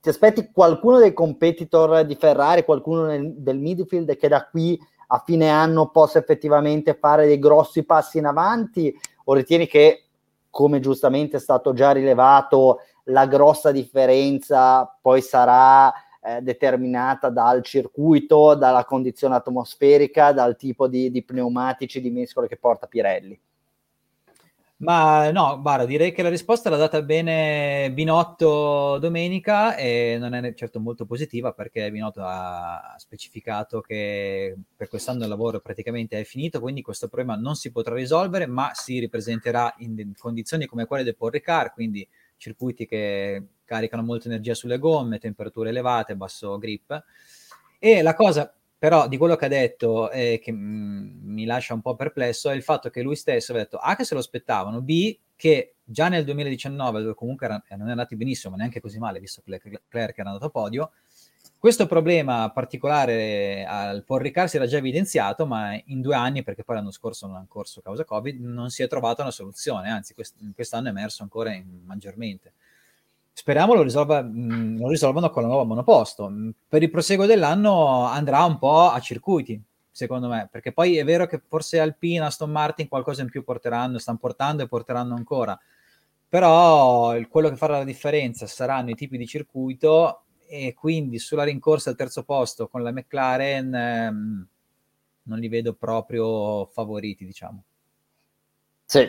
ti 0.00 0.08
aspetti 0.08 0.50
qualcuno 0.52 0.98
dei 0.98 1.12
competitor 1.12 2.04
di 2.04 2.14
Ferrari, 2.14 2.64
qualcuno 2.64 3.06
nel, 3.06 3.34
del 3.36 3.58
midfield 3.58 4.16
che 4.16 4.28
da 4.28 4.46
qui 4.46 4.78
a 5.08 5.22
fine 5.24 5.48
anno 5.48 5.90
possa 5.90 6.18
effettivamente 6.18 6.94
fare 6.94 7.26
dei 7.26 7.38
grossi 7.38 7.84
passi 7.84 8.18
in 8.18 8.26
avanti 8.26 8.96
o 9.24 9.34
ritieni 9.34 9.66
che 9.66 10.02
come 10.50 10.80
giustamente 10.80 11.36
è 11.36 11.40
stato 11.40 11.72
già 11.72 11.92
rilevato 11.92 12.80
la 13.04 13.26
grossa 13.26 13.70
differenza 13.70 14.98
poi 15.00 15.20
sarà 15.20 15.92
eh, 16.22 16.40
determinata 16.40 17.28
dal 17.28 17.62
circuito, 17.62 18.54
dalla 18.54 18.84
condizione 18.84 19.36
atmosferica, 19.36 20.32
dal 20.32 20.56
tipo 20.56 20.88
di, 20.88 21.10
di 21.10 21.22
pneumatici 21.22 22.00
di 22.00 22.10
mescole 22.10 22.48
che 22.48 22.56
porta 22.56 22.86
Pirelli? 22.86 23.38
Ma 24.80 25.30
no, 25.30 25.58
guarda, 25.62 25.86
direi 25.86 26.12
che 26.12 26.20
la 26.22 26.28
risposta 26.28 26.68
l'ha 26.68 26.76
data 26.76 27.00
bene 27.00 27.90
Binotto 27.94 28.98
domenica 28.98 29.74
e 29.74 30.18
non 30.20 30.34
è 30.34 30.52
certo 30.52 30.80
molto 30.80 31.06
positiva 31.06 31.52
perché 31.52 31.90
Binotto 31.90 32.20
ha 32.22 32.94
specificato 32.98 33.80
che 33.80 34.54
per 34.76 34.88
quest'anno 34.90 35.22
il 35.22 35.30
lavoro 35.30 35.60
praticamente 35.60 36.20
è 36.20 36.24
finito, 36.24 36.60
quindi 36.60 36.82
questo 36.82 37.08
problema 37.08 37.36
non 37.40 37.54
si 37.54 37.72
potrà 37.72 37.94
risolvere, 37.94 38.44
ma 38.44 38.72
si 38.74 38.98
ripresenterà 38.98 39.72
in 39.78 40.12
condizioni 40.14 40.66
come 40.66 40.84
quelle 40.84 41.04
del 41.04 41.16
Paul 41.16 41.30
Ricard, 41.30 41.72
quindi 41.72 42.06
circuiti 42.36 42.84
che 42.84 43.44
caricano 43.64 44.02
molta 44.02 44.28
energia 44.28 44.52
sulle 44.52 44.78
gomme, 44.78 45.18
temperature 45.18 45.70
elevate, 45.70 46.16
basso 46.16 46.58
grip. 46.58 47.02
E 47.78 48.02
la 48.02 48.14
cosa 48.14 48.54
però 48.78 49.08
di 49.08 49.16
quello 49.16 49.36
che 49.36 49.44
ha 49.46 49.48
detto 49.48 50.10
eh, 50.10 50.38
che 50.42 50.52
mh, 50.52 50.56
mm, 50.56 51.32
mi 51.32 51.44
lascia 51.44 51.74
un 51.74 51.80
po' 51.80 51.96
perplesso 51.96 52.50
è 52.50 52.54
il 52.54 52.62
fatto 52.62 52.90
che 52.90 53.02
lui 53.02 53.16
stesso 53.16 53.52
ha 53.52 53.56
detto 53.56 53.78
A 53.78 53.96
che 53.96 54.04
se 54.04 54.14
lo 54.14 54.20
aspettavano, 54.20 54.82
B 54.82 55.18
che 55.34 55.76
già 55.82 56.08
nel 56.08 56.24
2019 56.24 57.00
dove 57.02 57.14
comunque 57.14 57.46
era, 57.46 57.62
non 57.76 57.88
è 57.88 57.90
andati 57.90 58.16
benissimo 58.16 58.52
ma 58.52 58.58
neanche 58.58 58.80
così 58.80 58.98
male 58.98 59.20
visto 59.20 59.42
che 59.44 59.50
Leclerc 59.50 60.18
era 60.18 60.28
andato 60.30 60.46
a 60.46 60.50
podio 60.50 60.90
questo 61.58 61.86
problema 61.86 62.50
particolare 62.50 63.64
al 63.64 64.04
Paul 64.04 64.30
si 64.46 64.56
era 64.56 64.66
già 64.66 64.78
evidenziato 64.78 65.46
ma 65.46 65.80
in 65.86 66.00
due 66.00 66.14
anni 66.14 66.42
perché 66.42 66.64
poi 66.64 66.76
l'anno 66.76 66.90
scorso 66.90 67.26
non 67.26 67.36
ha 67.36 67.44
corso 67.48 67.80
causa 67.80 68.04
Covid 68.04 68.40
non 68.40 68.70
si 68.70 68.82
è 68.82 68.88
trovata 68.88 69.22
una 69.22 69.30
soluzione 69.30 69.90
anzi 69.90 70.14
quest- 70.14 70.36
quest'anno 70.54 70.88
è 70.88 70.90
emerso 70.90 71.22
ancora 71.22 71.54
in, 71.54 71.82
maggiormente 71.84 72.54
speriamo 73.36 73.74
lo, 73.74 73.82
risolva, 73.82 74.22
mh, 74.22 74.28
mm, 74.28 74.78
lo 74.78 74.88
risolvano 74.88 75.28
con 75.28 75.42
la 75.42 75.48
nuova 75.48 75.64
monoposto. 75.64 76.30
Mm, 76.30 76.50
per 76.66 76.82
il 76.82 76.90
proseguo 76.90 77.26
dell'anno 77.26 78.06
andrà 78.06 78.42
un 78.44 78.56
po' 78.56 78.88
a 78.88 78.98
circuiti, 78.98 79.62
secondo 79.90 80.26
me, 80.26 80.48
perché 80.50 80.72
poi 80.72 80.96
è 80.96 81.04
vero 81.04 81.26
che 81.26 81.42
forse 81.46 81.78
Alpina, 81.78 82.26
Aston 82.26 82.50
Martin 82.50 82.88
qualcosa 82.88 83.20
in 83.20 83.28
più 83.28 83.44
porteranno, 83.44 83.98
stanno 83.98 84.16
portando 84.16 84.62
e 84.62 84.68
porteranno 84.68 85.14
ancora, 85.14 85.58
però 86.26 87.14
quello 87.28 87.50
che 87.50 87.56
farà 87.56 87.76
la 87.76 87.84
differenza 87.84 88.46
saranno 88.46 88.90
i 88.90 88.94
tipi 88.94 89.18
di 89.18 89.26
circuito 89.26 90.22
e 90.48 90.72
quindi 90.72 91.18
sulla 91.18 91.44
rincorsa 91.44 91.90
al 91.90 91.96
terzo 91.96 92.22
posto 92.22 92.68
con 92.68 92.82
la 92.82 92.90
McLaren 92.90 93.74
ehm, 93.74 94.48
non 95.24 95.38
li 95.38 95.48
vedo 95.48 95.74
proprio 95.74 96.66
favoriti, 96.66 97.26
diciamo. 97.26 97.62
Sì, 98.86 99.06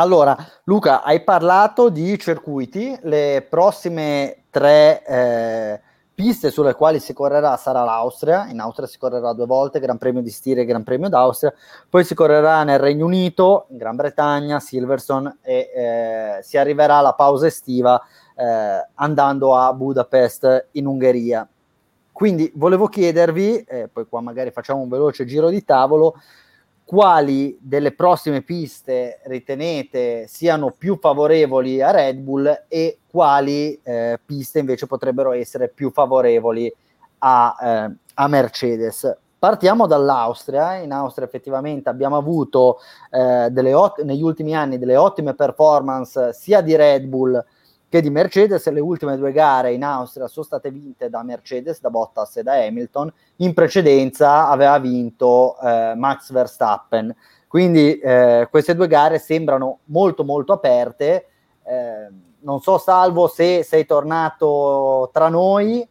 allora, 0.00 0.34
Luca, 0.64 1.02
hai 1.02 1.22
parlato 1.22 1.90
di 1.90 2.18
circuiti, 2.18 2.98
le 3.02 3.46
prossime 3.48 4.44
tre 4.48 5.04
eh, 5.04 5.80
piste 6.14 6.50
sulle 6.50 6.74
quali 6.74 6.98
si 7.00 7.12
correrà 7.12 7.54
sarà 7.58 7.84
l'Austria, 7.84 8.46
in 8.48 8.60
Austria 8.60 8.86
si 8.86 8.96
correrà 8.96 9.34
due 9.34 9.44
volte, 9.44 9.78
Gran 9.78 9.98
Premio 9.98 10.22
di 10.22 10.30
Stiria 10.30 10.62
e 10.62 10.66
Gran 10.66 10.84
Premio 10.84 11.10
d'Austria, 11.10 11.52
poi 11.90 12.02
si 12.04 12.14
correrà 12.14 12.62
nel 12.64 12.78
Regno 12.78 13.04
Unito, 13.04 13.66
in 13.68 13.76
Gran 13.76 13.96
Bretagna, 13.96 14.58
Silverstone 14.58 15.36
e 15.42 15.70
eh, 15.74 16.42
si 16.42 16.56
arriverà 16.56 16.96
alla 16.96 17.12
pausa 17.12 17.46
estiva 17.46 18.02
eh, 18.36 18.86
andando 18.94 19.54
a 19.54 19.70
Budapest 19.74 20.68
in 20.72 20.86
Ungheria. 20.86 21.46
Quindi 22.10 22.50
volevo 22.54 22.86
chiedervi, 22.86 23.64
eh, 23.64 23.88
poi 23.92 24.06
qua 24.08 24.22
magari 24.22 24.50
facciamo 24.50 24.80
un 24.80 24.88
veloce 24.88 25.26
giro 25.26 25.50
di 25.50 25.62
tavolo, 25.62 26.14
quali 26.90 27.56
delle 27.62 27.92
prossime 27.92 28.42
piste 28.42 29.20
ritenete 29.26 30.24
siano 30.26 30.74
più 30.76 30.98
favorevoli 30.98 31.80
a 31.80 31.92
Red 31.92 32.16
Bull 32.16 32.64
e 32.66 32.98
quali 33.08 33.80
eh, 33.80 34.18
piste 34.26 34.58
invece 34.58 34.88
potrebbero 34.88 35.30
essere 35.30 35.68
più 35.68 35.92
favorevoli 35.92 36.68
a, 37.18 37.56
eh, 37.62 37.94
a, 38.14 38.26
Mercedes. 38.26 39.18
Partiamo 39.38 39.86
dall'Austria, 39.86 40.78
in 40.78 40.90
Austria 40.90 41.28
effettivamente 41.28 41.88
abbiamo 41.88 42.16
avuto 42.16 42.78
eh, 43.08 43.72
ot- 43.72 44.02
negli 44.02 44.22
ultimi 44.22 44.56
anni 44.56 44.76
delle 44.76 44.96
ottime 44.96 45.34
performance 45.34 46.32
sia 46.32 46.60
di 46.60 46.74
Red 46.74 47.04
Bull 47.04 47.40
che 47.90 48.00
di 48.00 48.08
Mercedes. 48.08 48.70
Le 48.70 48.80
ultime 48.80 49.18
due 49.18 49.32
gare 49.32 49.74
in 49.74 49.82
Austria 49.82 50.28
sono 50.28 50.46
state 50.46 50.70
vinte 50.70 51.10
da 51.10 51.22
Mercedes, 51.22 51.80
da 51.80 51.90
Bottas 51.90 52.36
e 52.36 52.42
da 52.42 52.54
Hamilton. 52.54 53.12
In 53.36 53.52
precedenza 53.52 54.48
aveva 54.48 54.78
vinto 54.78 55.58
eh, 55.60 55.94
Max 55.96 56.30
Verstappen. 56.30 57.14
Quindi 57.48 57.98
eh, 57.98 58.46
queste 58.48 58.76
due 58.76 58.86
gare 58.86 59.18
sembrano 59.18 59.80
molto 59.86 60.24
molto 60.24 60.52
aperte. 60.52 61.26
Eh, 61.64 62.08
non 62.42 62.60
so, 62.60 62.78
Salvo, 62.78 63.26
se 63.26 63.64
sei 63.64 63.84
tornato 63.84 65.10
tra 65.12 65.28
noi. 65.28 65.86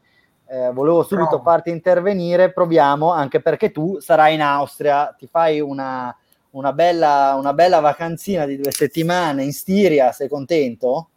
Eh, 0.51 0.71
volevo 0.71 1.03
subito 1.03 1.35
no. 1.35 1.41
farti 1.43 1.69
intervenire, 1.69 2.51
proviamo, 2.51 3.11
anche 3.11 3.39
perché 3.39 3.71
tu 3.71 3.99
sarai 3.99 4.33
in 4.33 4.41
Austria, 4.41 5.13
ti 5.15 5.27
fai 5.27 5.59
una, 5.59 6.15
una, 6.51 6.73
bella, 6.73 7.35
una 7.37 7.53
bella 7.53 7.79
vacanzina 7.81 8.45
di 8.45 8.57
due 8.57 8.71
settimane 8.71 9.43
in 9.43 9.53
Stiria, 9.53 10.11
sei 10.11 10.27
contento? 10.27 11.09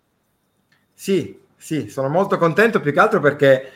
Sì, 0.95 1.40
sì, 1.57 1.88
sono 1.88 2.09
molto 2.09 2.38
contento 2.38 2.80
più 2.80 2.93
che 2.93 3.01
altro 3.01 3.20
perché 3.20 3.70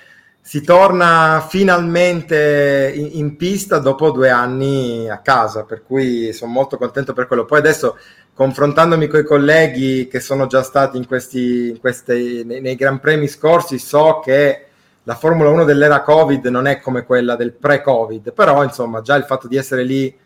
si 0.47 0.62
torna 0.62 1.45
finalmente 1.49 2.93
in, 2.95 3.11
in, 3.14 3.37
pista 3.37 3.79
dopo 3.79 4.12
due 4.12 4.31
anni 4.31 5.09
a 5.11 5.19
casa, 5.19 5.64
per 5.64 5.83
cui 5.83 6.33
sono 6.33 6.53
molto 6.53 6.77
contento 6.77 7.12
per 7.12 7.27
quello. 7.27 7.45
Poi 7.45 7.59
adesso, 7.59 7.99
confrontandomi 8.33 9.09
con 9.09 9.21
i 9.21 9.25
colleghi 9.25 10.07
che 10.07 10.21
sono 10.21 10.47
già 10.47 10.62
stati 10.62 10.99
in 10.99 11.07
questi, 11.09 11.71
in 11.71 11.81
questi, 11.81 12.45
nei, 12.45 12.61
nei 12.61 12.77
Gran 12.77 13.01
Premi 13.01 13.27
scorsi, 13.27 13.79
so 13.79 14.21
che 14.23 14.67
la 15.03 15.17
Formula 15.17 15.51
1 15.51 15.64
dell'era 15.64 16.03
Covid 16.03 16.47
non 16.47 16.67
è 16.67 16.79
come 16.79 17.05
quella 17.05 17.35
del 17.35 17.53
pre-Covid, 17.53 18.33
però 18.33 18.62
insomma 18.62 19.01
già 19.03 19.17
il 19.17 19.25
fatto 19.25 19.49
di 19.49 19.57
essere 19.57 19.83
lì 19.83 20.17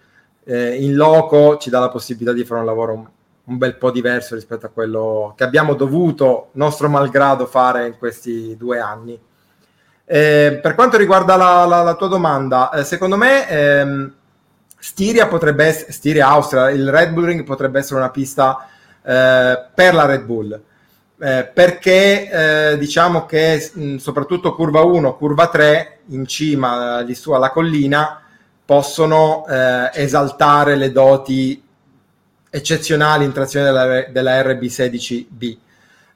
eh, 0.44 0.74
in 0.84 0.96
loco 0.96 1.56
ci 1.56 1.70
dà 1.70 1.80
la 1.80 1.88
possibilità 1.88 2.34
di 2.34 2.44
fare 2.44 2.60
un 2.60 2.66
lavoro 2.66 3.10
un 3.44 3.58
bel 3.58 3.76
po' 3.76 3.90
diverso 3.90 4.34
rispetto 4.34 4.66
a 4.66 4.70
quello 4.70 5.34
che 5.36 5.44
abbiamo 5.44 5.74
dovuto, 5.74 6.50
nostro 6.52 6.88
malgrado, 6.88 7.46
fare 7.46 7.86
in 7.86 7.98
questi 7.98 8.56
due 8.56 8.78
anni. 8.78 9.18
Eh, 10.04 10.58
per 10.60 10.74
quanto 10.74 10.96
riguarda 10.96 11.36
la, 11.36 11.64
la, 11.64 11.82
la 11.82 11.94
tua 11.94 12.08
domanda, 12.08 12.70
eh, 12.70 12.84
secondo 12.84 13.16
me 13.16 13.48
ehm, 13.48 14.12
Stiria 14.78 15.26
potrebbe 15.26 15.66
essere, 15.66 15.92
Stiria 15.92 16.28
Austria, 16.28 16.70
il 16.70 16.90
Red 16.90 17.12
Bull 17.12 17.26
Ring 17.26 17.44
potrebbe 17.44 17.78
essere 17.78 18.00
una 18.00 18.10
pista 18.10 18.66
eh, 19.02 19.66
per 19.74 19.94
la 19.94 20.06
Red 20.06 20.24
Bull. 20.24 20.62
Eh, 21.22 21.50
perché 21.52 22.70
eh, 22.72 22.78
diciamo 22.78 23.26
che 23.26 23.70
mh, 23.74 23.96
soprattutto 23.96 24.54
curva 24.54 24.80
1, 24.80 25.16
curva 25.16 25.48
3 25.48 25.98
in 26.06 26.26
cima 26.26 27.00
lì 27.00 27.14
su 27.14 27.32
alla 27.32 27.50
collina 27.50 28.22
possono 28.64 29.44
eh, 29.46 29.90
esaltare 29.92 30.76
le 30.76 30.92
doti 30.92 31.62
eccezionali 32.50 33.24
in 33.24 33.32
trazione 33.32 33.66
della, 33.66 34.04
della 34.10 34.42
RB16B. 34.42 35.56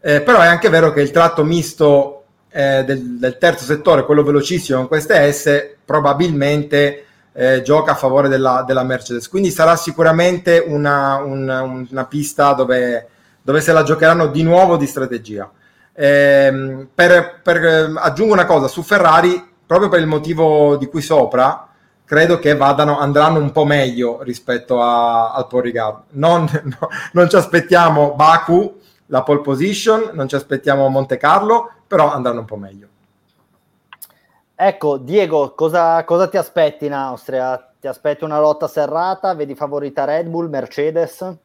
Eh, 0.01 0.21
però 0.21 0.41
è 0.41 0.47
anche 0.47 0.69
vero 0.69 0.93
che 0.93 1.01
il 1.01 1.11
tratto 1.11 1.45
misto 1.45 2.25
eh, 2.51 2.85
del, 2.85 3.19
del, 3.19 3.39
terzo 3.39 3.65
settore, 3.65 4.05
quello 4.05 4.23
velocissimo 4.23 4.79
con 4.79 4.89
queste 4.89 5.33
S, 5.33 5.77
probabilmente 5.85 7.05
eh, 7.33 7.63
gioca 7.63 7.93
a 7.93 7.97
favore 7.97 8.29
della, 8.29 8.65
della, 8.67 8.85
Mercedes. 8.85 9.29
Quindi 9.29 9.51
sarà 9.51 9.77
sicuramente 9.77 10.63
una, 10.65 11.17
una, 11.17 11.63
una 11.63 12.05
pista 12.05 12.53
dove, 12.53 13.09
dove, 13.41 13.61
se 13.61 13.73
la 13.73 13.83
giocheranno 13.83 14.27
di 14.27 14.43
nuovo 14.43 14.77
di 14.77 14.87
strategia. 14.87 15.51
Ehm, 15.95 16.89
per, 16.95 17.41
per, 17.43 17.93
aggiungo 17.97 18.35
una 18.35 18.47
cosa 18.47 18.69
su 18.69 18.83
Ferrari, 18.83 19.43
proprio 19.67 19.89
per 19.89 20.01
il 20.01 20.07
motivo 20.07 20.77
di 20.77 20.87
cui 20.87 21.03
sopra, 21.03 21.69
credo 22.05 22.39
che 22.39 22.55
vadano, 22.57 22.99
andranno 22.99 23.39
un 23.39 23.51
po' 23.53 23.65
meglio 23.65 24.23
rispetto 24.23 24.81
a, 24.81 25.33
al 25.33 25.47
Porrigard. 25.47 26.05
Non, 26.11 26.49
no, 26.65 26.89
non 27.13 27.29
ci 27.29 27.37
aspettiamo 27.37 28.15
Baku, 28.15 28.81
la 29.07 29.23
pole 29.23 29.41
position, 29.41 30.11
non 30.13 30.29
ci 30.29 30.35
aspettiamo 30.35 30.89
Monte 30.89 31.17
Carlo, 31.17 31.71
però 31.87 32.13
andranno 32.13 32.41
un 32.41 32.47
po' 32.47 32.57
meglio. 32.57 32.89
Ecco, 34.57 34.99
Diego, 34.99 35.53
cosa, 35.55 36.05
cosa 36.05 36.29
ti 36.29 36.37
aspetti 36.37 36.87
in 36.87 36.93
Austria? 36.93 37.73
Ti 37.81 37.89
aspetti 37.89 38.25
una 38.25 38.39
lotta 38.39 38.69
serrata? 38.69 39.35
Vedi 39.35 39.55
favorita 39.55 40.05
Red 40.05 40.29
Bull, 40.29 40.49
Mercedes? 40.49 41.37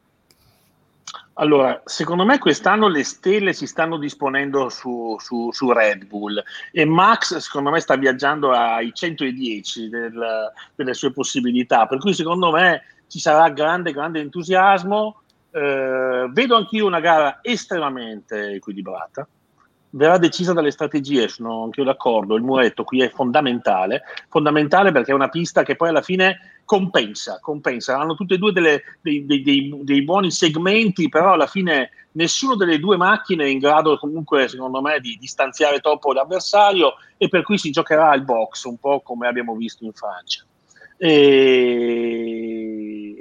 Allora, 1.40 1.82
secondo 1.86 2.26
me 2.26 2.38
quest'anno 2.38 2.90
le 2.90 3.06
stelle 3.06 3.54
si 3.54 3.66
stanno 3.66 3.98
disponendo 3.98 4.68
su, 4.68 5.16
su, 5.20 5.52
su, 5.54 5.72
Red 5.72 6.06
Bull 6.06 6.44
e 6.70 6.84
Max 6.84 7.38
secondo 7.38 7.70
me 7.70 7.80
sta 7.80 7.96
viaggiando 7.96 8.52
ai 8.52 8.94
110 8.94 9.88
del, 9.88 10.52
delle 10.76 10.94
sue 10.94 11.14
possibilità, 11.14 11.86
per 11.88 12.00
cui 12.00 12.14
secondo 12.14 12.52
me 12.52 12.82
ci 13.08 13.20
sarà 13.20 13.50
grande, 13.52 13.94
grande 13.94 14.20
entusiasmo. 14.20 15.22
Eh, 15.52 16.28
vedo 16.30 16.58
anch'io 16.58 16.86
una 16.86 17.00
gara 17.00 17.40
estremamente 17.42 18.56
equilibrata, 18.56 19.26
verrà 19.92 20.18
decisa 20.18 20.52
dalle 20.52 20.72
strategie, 20.72 21.30
sono 21.30 21.64
anche 21.64 21.80
io 21.80 21.86
d'accordo, 21.86 22.36
il 22.36 22.44
muretto 22.44 22.84
qui 22.84 23.02
è 23.02 23.10
fondamentale, 23.10 24.04
fondamentale 24.28 24.92
perché 24.92 25.12
è 25.12 25.16
una 25.16 25.30
pista 25.30 25.64
che 25.64 25.78
poi 25.78 25.88
alla 25.88 26.02
fine 26.02 26.59
compensa, 26.70 27.40
compensa. 27.42 27.98
Hanno 27.98 28.14
tutte 28.14 28.36
e 28.36 28.38
due 28.38 28.52
delle, 28.52 28.84
dei, 29.02 29.26
dei, 29.26 29.42
dei, 29.42 29.80
dei, 29.82 30.04
buoni 30.04 30.30
segmenti, 30.30 31.10
però 31.10 31.34
alla 31.34 31.48
fine 31.48 31.90
nessuna 32.12 32.56
delle 32.56 32.78
due 32.78 32.96
macchine 32.96 33.46
è 33.46 33.48
in 33.48 33.58
grado 33.58 33.98
comunque, 33.98 34.48
secondo 34.48 34.80
me, 34.80 35.00
di 35.00 35.18
distanziare 35.20 35.80
troppo 35.80 36.14
l'avversario 36.14 36.94
e 37.18 37.28
per 37.28 37.42
cui 37.42 37.58
si 37.58 37.72
giocherà 37.72 38.12
al 38.12 38.24
box, 38.24 38.66
un 38.66 38.78
po' 38.78 39.02
come 39.02 39.28
abbiamo 39.28 39.56
visto 39.56 39.84
in 39.84 39.94
Francia. 39.94 40.46
E 40.96 42.60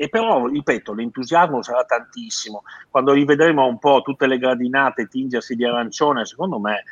e 0.00 0.08
però, 0.08 0.46
ripeto, 0.46 0.94
l'entusiasmo 0.94 1.60
sarà 1.60 1.82
tantissimo. 1.82 2.62
Quando 2.88 3.10
rivedremo 3.10 3.66
un 3.66 3.80
po' 3.80 4.00
tutte 4.04 4.28
le 4.28 4.38
gradinate 4.38 5.08
tingersi 5.08 5.56
di 5.56 5.64
arancione, 5.64 6.24
secondo 6.24 6.60
me 6.60 6.84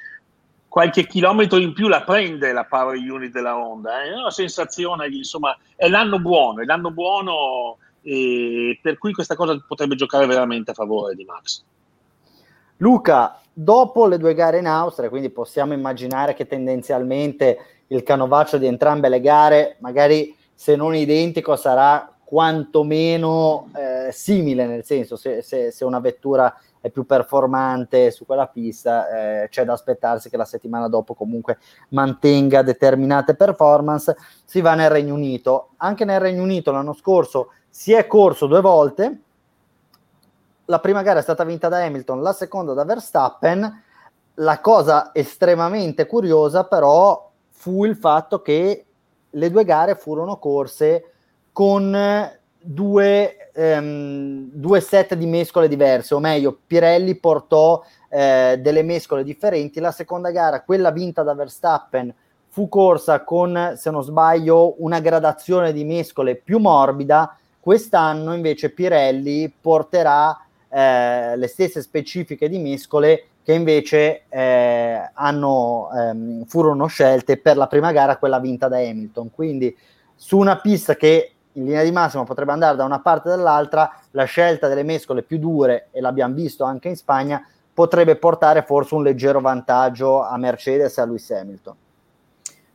qualche 0.77 1.07
chilometro 1.07 1.57
in 1.57 1.73
più 1.73 1.89
la 1.89 2.03
prende 2.03 2.53
la 2.53 2.67
power 2.67 2.99
unit 2.99 3.33
della 3.33 3.57
Honda. 3.57 4.03
Eh? 4.03 4.11
È 4.11 4.19
una 4.19 4.31
sensazione 4.31 5.07
insomma 5.07 5.57
è 5.75 5.89
l'anno 5.89 6.19
buono, 6.19 6.61
è 6.61 6.67
l'anno 6.67 6.91
buono 6.91 7.79
e 8.03 8.79
per 8.83 8.99
cui 8.99 9.15
questa 9.15 9.35
cosa 9.35 9.59
potrebbe 9.67 9.95
giocare 9.95 10.27
veramente 10.27 10.73
a 10.73 10.75
favore 10.75 11.15
di 11.15 11.25
Max. 11.25 11.65
Luca, 12.77 13.41
dopo 13.55 14.07
le 14.07 14.19
due 14.19 14.35
gare 14.35 14.59
in 14.59 14.67
Austria, 14.67 15.09
quindi 15.09 15.31
possiamo 15.31 15.73
immaginare 15.73 16.35
che 16.35 16.47
tendenzialmente 16.47 17.85
il 17.87 18.03
canovaccio 18.03 18.59
di 18.59 18.67
entrambe 18.67 19.09
le 19.09 19.23
gare, 19.23 19.77
magari 19.81 20.37
se 20.53 20.77
non 20.77 20.95
identico, 20.95 21.57
sarà 21.57 22.15
quantomeno 22.23 23.71
eh, 23.75 24.13
simile, 24.13 24.67
nel 24.67 24.85
senso 24.85 25.17
se, 25.17 25.41
se, 25.41 25.71
se 25.71 25.85
una 25.87 26.01
vettura 26.01 26.55
è 26.81 26.91
più 26.91 27.05
performante 27.05 28.11
su 28.11 28.27
quella 28.27 28.47
pista, 28.47 29.43
eh, 29.43 29.49
c'è 29.49 29.65
da 29.65 29.73
aspettarsi 29.73 30.31
che 30.31 30.37
la 30.37 30.45
settimana 30.45 30.89
dopo 30.89 31.15
comunque 31.15 31.59
mantenga 31.91 32.63
determinate 32.63 33.35
performance. 33.35 34.17
Si 34.45 34.61
va 34.61 34.75
nel 34.75 34.91
Regno 34.91 35.15
Unito. 35.15 35.71
Anche 35.79 36.05
nel 36.05 36.21
Regno 36.21 36.43
Unito 36.43 36.71
l'anno 36.71 36.93
scorso 36.93 37.51
si 37.69 37.93
è 37.93 38.07
corso 38.07 38.47
due 38.47 38.61
volte. 38.61 39.21
La 40.67 40.81
prima 40.81 41.03
gara 41.03 41.21
è 41.21 41.23
stata 41.23 41.45
vinta 41.45 41.69
da 41.69 41.85
Hamilton, 41.85 42.23
la 42.23 42.33
seconda 42.33 42.73
da 42.73 42.85
Verstappen. 42.85 43.83
La 44.35 44.61
cosa 44.61 45.11
estremamente 45.15 46.07
curiosa 46.07 46.65
però 46.65 47.31
fu 47.51 47.85
il 47.85 47.97
fatto 47.97 48.43
che 48.43 48.85
le 49.31 49.51
due 49.51 49.65
gare 49.65 49.95
furono 49.95 50.39
corse 50.39 51.13
con 51.53 51.91
due, 52.67 53.51
ehm, 53.53 54.49
due 54.53 54.81
set 54.81 55.15
di 55.15 55.27
mescole 55.27 55.69
diverse, 55.69 56.15
o 56.15 56.19
meglio, 56.19 56.59
Pirelli 56.67 57.15
portò 57.15 57.83
eh, 58.09 58.59
delle 58.61 58.83
mescole 58.83 59.23
differenti. 59.23 59.79
La 59.79 59.93
seconda 59.93 60.31
gara, 60.31 60.63
quella 60.63 60.91
vinta 60.91 61.23
da 61.23 61.35
Verstappen, 61.35 62.13
fu 62.49 62.69
corsa 62.69 63.23
con, 63.23 63.75
se 63.77 63.91
non 63.91 64.03
sbaglio, 64.03 64.83
una 64.83 64.99
gradazione 64.99 65.73
di 65.73 65.85
mescole 65.85 66.35
più 66.37 66.59
morbida. 66.59 67.37
Quest'anno 67.61 68.35
invece 68.35 68.71
Pirelli 68.71 69.53
porterà 69.61 70.41
eh, 70.69 71.37
le 71.37 71.47
stesse 71.47 71.83
specifiche 71.83 72.49
di 72.49 72.59
mescole 72.59 73.27
che 73.43 73.53
invece 73.53 74.25
eh, 74.29 75.11
hanno, 75.13 75.89
ehm, 75.97 76.45
furono 76.47 76.87
scelte 76.87 77.37
per 77.37 77.57
la 77.57 77.69
prima 77.69 77.93
gara, 77.93 78.17
quella 78.17 78.41
vinta 78.41 78.67
da 78.67 78.79
Hamilton. 78.79 79.31
Quindi 79.31 79.77
su 80.17 80.39
una 80.39 80.59
pista 80.59 80.97
che 80.97 81.36
in 81.57 81.65
linea 81.65 81.83
di 81.83 81.91
massima 81.91 82.25
potrebbe 82.25 82.53
andare 82.53 82.77
da 82.77 82.85
una 82.85 83.01
parte 83.01 83.29
o 83.29 83.37
dall'altra, 83.37 84.01
la 84.13 84.25
scelta 84.25 84.69
delle 84.69 84.83
mescole 84.83 85.23
più 85.23 85.39
dure, 85.39 85.89
e 85.91 86.01
l'abbiamo 86.01 86.35
visto 86.35 86.65
anche 86.65 86.89
in 86.89 86.97
Spagna, 86.97 87.47
potrebbe 87.73 88.17
portare 88.17 88.63
forse 88.63 88.95
un 88.95 89.03
leggero 89.03 89.41
vantaggio 89.41 90.23
a 90.23 90.37
Mercedes 90.39 90.97
e 90.97 91.01
a 91.01 91.05
Lewis 91.05 91.31
Hamilton. 91.31 91.77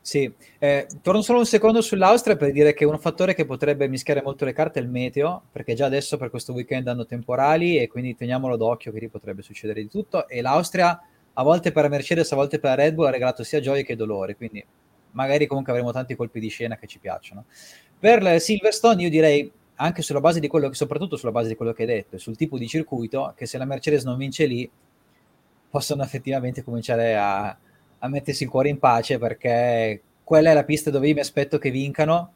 Sì, 0.04 0.34
eh, 0.58 0.88
torno 1.04 1.22
solo 1.22 1.40
un 1.40 1.46
secondo 1.46 1.80
sull'Austria 1.80 2.36
per 2.36 2.52
dire 2.52 2.74
che 2.74 2.86
un 2.86 2.98
fattore 2.98 3.36
che 3.36 3.46
potrebbe 3.46 3.88
mischiare 3.88 4.24
molto 4.24 4.46
le 4.46 4.54
carte 4.54 4.80
è 4.80 4.82
il 4.82 4.90
meteo, 4.90 5.44
perché 5.52 5.76
già 5.76 5.86
adesso 5.86 6.18
per 6.18 6.32
questo 6.32 6.54
weekend 6.54 6.88
hanno 6.88 7.06
temporali 7.06 7.78
e 7.78 7.88
quindi 7.88 8.16
teniamolo 8.16 8.58
d'occhio 8.58 8.92
che 8.92 9.00
lì 9.00 9.10
potrebbe 9.10 9.44
succedere 9.44 9.82
di 9.82 9.90
tutto 9.90 10.28
e 10.28 10.42
l'Austria 10.42 11.00
a 11.34 11.44
volte 11.44 11.72
per 11.72 11.88
Mercedes, 11.88 12.32
a 12.32 12.36
volte 12.36 12.60
per 12.60 12.78
Red 12.78 12.96
Bull 12.96 13.06
ha 13.06 13.12
regalato 13.12 13.44
sia 13.44 13.60
gioie 13.60 13.84
che 13.84 13.96
dolore, 13.96 14.36
quindi 14.36 14.66
magari 15.12 15.46
comunque 15.46 15.72
avremo 15.72 15.92
tanti 15.92 16.16
colpi 16.16 16.40
di 16.40 16.50
scena 16.50 16.78
che 16.78 16.88
ci 16.88 16.98
piacciono. 16.98 17.46
Per 18.02 18.42
Silverstone 18.42 19.04
io 19.04 19.10
direi 19.12 19.52
anche 19.76 20.02
sulla 20.02 20.20
base 20.20 20.40
di 20.40 20.48
quello 20.48 20.70
che, 20.70 20.74
soprattutto 20.74 21.18
sulla 21.18 21.32
base 21.32 21.50
di 21.50 21.56
quello 21.56 21.72
che 21.72 21.84
hai 21.84 21.88
detto, 21.88 22.18
sul 22.18 22.36
tipo 22.36 22.58
di 22.58 22.68
circuito, 22.68 23.32
che 23.38 23.46
se 23.46 23.60
la 23.60 23.66
Mercedes 23.66 24.06
non 24.06 24.18
vince 24.18 24.48
lì, 24.48 24.68
possono 25.70 26.02
effettivamente 26.02 26.64
cominciare 26.64 27.16
a, 27.16 27.56
a 28.00 28.08
mettersi 28.08 28.42
il 28.42 28.50
cuore 28.50 28.70
in 28.70 28.80
pace 28.80 29.20
perché 29.20 30.02
quella 30.24 30.50
è 30.50 30.54
la 30.56 30.64
pista 30.64 30.90
dove 30.90 31.10
io 31.10 31.14
mi 31.14 31.20
aspetto 31.20 31.60
che 31.60 31.70
vincano 31.70 32.34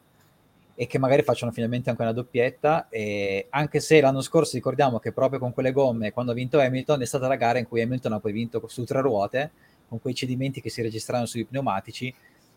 e 0.76 0.86
che 0.86 1.00
magari 1.00 1.22
facciano 1.22 1.50
finalmente 1.50 1.90
anche 1.90 2.02
una 2.02 2.12
doppietta. 2.12 2.86
E 2.88 3.48
anche 3.50 3.80
se 3.80 4.00
l'anno 4.00 4.20
scorso 4.20 4.54
ricordiamo 4.54 5.00
che 5.00 5.10
proprio 5.10 5.40
con 5.40 5.52
quelle 5.52 5.72
gomme 5.72 6.12
quando 6.12 6.30
ha 6.30 6.36
vinto 6.36 6.60
Hamilton 6.60 7.02
è 7.02 7.06
stata 7.06 7.26
la 7.26 7.34
gara 7.34 7.58
in 7.58 7.66
cui 7.66 7.82
Hamilton 7.82 8.12
ha 8.12 8.20
poi 8.20 8.30
vinto 8.30 8.62
su 8.68 8.84
tre 8.84 9.00
ruote 9.00 9.50
con 9.88 10.00
quei 10.00 10.14
cedimenti 10.14 10.60
che 10.60 10.70
si 10.70 10.80
registrarono 10.80 11.26
sui 11.26 11.44
pneumatici 11.44 12.14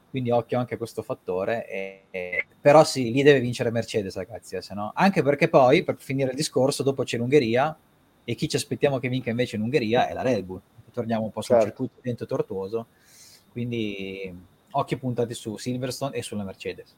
quindi 0.10 0.32
occhio 0.32 0.60
anche 0.60 0.76
a 0.76 0.78
questo 0.78 1.02
fattore. 1.02 1.68
E, 1.68 2.04
e, 2.10 2.46
però 2.60 2.84
sì, 2.84 3.12
lì 3.12 3.24
deve 3.24 3.40
vincere 3.40 3.72
Mercedes, 3.72 4.16
ragazzi, 4.16 4.56
eh, 4.56 4.62
se 4.62 4.74
no. 4.74 4.92
Anche 4.94 5.22
perché 5.22 5.50
poi, 5.50 5.84
per 5.84 5.96
finire 5.98 6.32
il 6.32 6.36
discorso, 6.36 6.84
dopo 6.84 7.04
c'è 7.04 7.18
l'Ungheria 7.18 7.76
e 8.24 8.36
chi 8.36 8.48
ci 8.48 8.56
aspettiamo 8.56 9.00
che 9.00 9.10
vinca 9.10 9.30
invece 9.30 9.56
in 9.56 9.62
Ungheria 9.62 10.08
è 10.08 10.14
la 10.14 10.22
Red 10.22 10.44
Bull. 10.44 10.62
Torniamo 10.92 11.24
un 11.24 11.32
po' 11.32 11.42
sul 11.42 11.56
certo. 11.56 11.70
circuito 11.70 12.00
dentro 12.02 12.26
tortuoso. 12.26 12.88
Quindi 13.52 14.48
occhio 14.72 14.98
puntati 14.98 15.34
su 15.34 15.58
Silverstone 15.58 16.16
e 16.16 16.22
sulla 16.22 16.44
Mercedes. 16.44 16.96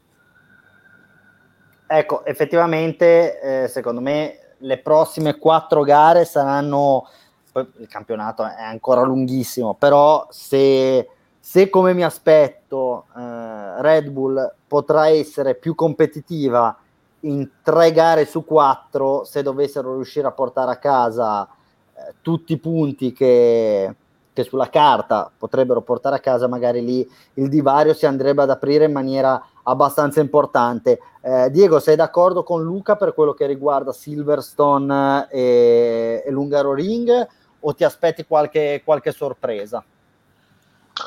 Ecco, 1.88 2.26
effettivamente, 2.26 3.64
eh, 3.64 3.68
secondo 3.68 4.01
me, 4.01 4.55
le 4.57 4.78
prossime 4.78 5.38
quattro 5.38 5.84
gare 5.84 6.26
saranno... 6.26 7.07
Il 7.53 7.88
campionato 7.89 8.45
è 8.45 8.62
ancora 8.62 9.01
lunghissimo, 9.01 9.74
però 9.74 10.26
se 10.30 11.05
se 11.43 11.71
come 11.71 11.95
mi 11.95 12.03
aspetto 12.03 13.07
eh, 13.17 13.81
Red 13.81 14.09
Bull 14.09 14.53
potrà 14.67 15.07
essere 15.07 15.55
più 15.55 15.73
competitiva 15.73 16.77
in 17.21 17.49
tre 17.63 17.91
gare 17.91 18.25
su 18.25 18.45
quattro, 18.45 19.23
se 19.23 19.41
dovessero 19.41 19.95
riuscire 19.95 20.27
a 20.27 20.31
portare 20.31 20.71
a 20.71 20.77
casa 20.77 21.43
eh, 21.47 22.13
tutti 22.21 22.53
i 22.53 22.59
punti 22.59 23.11
che, 23.11 23.95
che, 24.31 24.43
sulla 24.43 24.69
carta 24.69 25.31
potrebbero 25.35 25.81
portare 25.81 26.17
a 26.17 26.19
casa, 26.19 26.47
magari 26.47 26.85
lì 26.85 27.11
il 27.33 27.49
divario 27.49 27.95
si 27.95 28.05
andrebbe 28.05 28.43
ad 28.43 28.51
aprire 28.51 28.85
in 28.85 28.91
maniera 28.91 29.43
abbastanza 29.63 30.21
importante. 30.21 30.99
Eh, 31.21 31.49
Diego, 31.49 31.79
sei 31.79 31.95
d'accordo 31.95 32.43
con 32.43 32.61
Luca 32.61 32.95
per 32.95 33.15
quello 33.15 33.33
che 33.33 33.47
riguarda 33.47 33.91
Silverstone 33.91 35.27
e, 35.31 36.23
e 36.23 36.29
l'Ungaro 36.29 36.73
Ring 36.75 37.27
o 37.59 37.73
ti 37.73 37.83
aspetti 37.83 38.25
qualche, 38.25 38.83
qualche 38.85 39.11
sorpresa? 39.11 39.83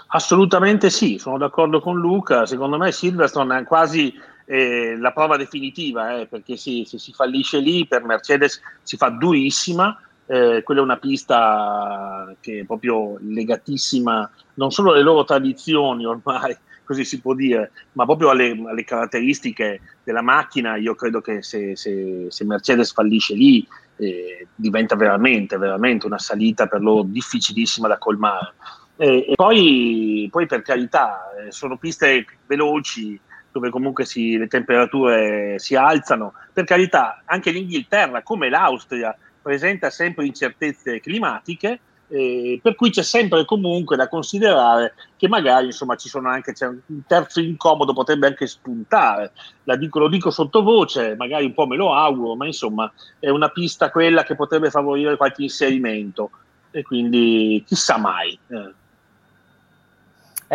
Assolutamente 0.09 0.91
sì, 0.91 1.19
sono 1.19 1.39
d'accordo 1.39 1.81
con 1.81 1.99
Luca. 1.99 2.47
Secondo 2.47 2.79
me 2.79 2.93
Silverstone 2.93 3.59
è 3.59 3.65
quasi 3.65 4.15
eh, 4.47 4.97
la 4.99 5.13
prova 5.13 5.37
definitiva, 5.37 6.19
eh, 6.19 6.27
perché 6.27 6.57
sì, 6.57 6.85
se 6.87 6.99
si 6.99 7.13
fallisce 7.13 7.59
lì 7.59 7.87
per 7.87 8.05
Mercedes 8.05 8.61
si 8.83 8.97
fa 8.97 9.11
durissima. 9.11 9.99
Eh, 10.27 10.63
quella 10.63 10.81
è 10.81 10.85
una 10.85 10.97
pista 10.97 12.35
che 12.41 12.61
è 12.61 12.65
proprio 12.65 13.19
legatissima 13.21 14.31
non 14.55 14.71
solo 14.71 14.93
alle 14.93 15.03
loro 15.03 15.25
tradizioni 15.25 16.07
ormai, 16.07 16.57
così 16.85 17.05
si 17.05 17.21
può 17.21 17.35
dire, 17.35 17.73
ma 17.93 18.05
proprio 18.05 18.31
alle, 18.31 18.59
alle 18.67 18.85
caratteristiche 18.85 19.81
della 20.03 20.23
macchina. 20.23 20.77
Io 20.77 20.95
credo 20.95 21.21
che 21.21 21.43
se, 21.43 21.77
se, 21.77 22.27
se 22.29 22.45
Mercedes 22.45 22.93
fallisce 22.93 23.35
lì 23.35 23.67
eh, 23.97 24.47
diventa 24.55 24.97
veramente, 24.97 25.57
veramente 25.57 26.07
una 26.07 26.19
salita 26.19 26.67
per 26.67 26.81
loro 26.81 27.03
difficilissima 27.03 27.89
da 27.89 27.99
colmare. 27.99 28.55
E, 28.97 29.27
e 29.29 29.33
poi, 29.35 30.29
poi, 30.31 30.47
per 30.47 30.63
carità, 30.63 31.31
eh, 31.37 31.53
sono 31.53 31.77
piste 31.77 32.25
veloci 32.47 33.19
dove 33.51 33.71
comunque 33.71 34.05
si, 34.05 34.37
le 34.37 34.49
temperature 34.49 35.59
si 35.59 35.77
alzano. 35.77 36.35
Per 36.53 36.65
carità, 36.65 37.23
anche 37.25 37.51
l'Inghilterra, 37.51 38.23
come 38.23 38.49
l'Austria, 38.49 39.17
presenta 39.41 39.91
sempre 39.91 40.27
incertezze 40.27 41.01
climatiche, 41.01 41.79
eh, 42.09 42.59
per 42.63 42.75
cui 42.75 42.91
c'è 42.91 43.03
sempre 43.03 43.45
comunque 43.45 43.97
da 43.97 44.09
considerare 44.09 44.95
che 45.17 45.29
magari 45.29 45.67
insomma 45.67 45.97
ci 45.97 46.09
sono 46.09 46.29
anche 46.29 46.53
c'è 46.53 46.67
un 46.67 46.81
terzo 47.07 47.41
incomodo 47.41 47.95
potrebbe 47.95 48.27
anche 48.27 48.47
spuntare 48.47 49.33
dico, 49.79 49.99
lo 49.99 50.09
dico 50.09 50.31
sottovoce 50.31 51.17
magari 51.17 51.47
un 51.47 51.55
po' 51.55 51.67
me 51.67 51.77
lo 51.77 51.95
auguro 51.95 52.37
ma 52.37 52.45
insomma 52.45 52.93
è 53.19 53.31
una 53.31 53.49
pista 53.49 53.91
quella 53.91 54.23
che 54.23 54.35
potrebbe 54.35 54.71
favorire 54.71 55.17
qualche 55.17 55.45
inserimento 55.45 56.31
e 56.71 56.83
quindi 56.83 57.65
chissà 57.67 57.97
mai 57.97 58.39
eh. 58.49 58.73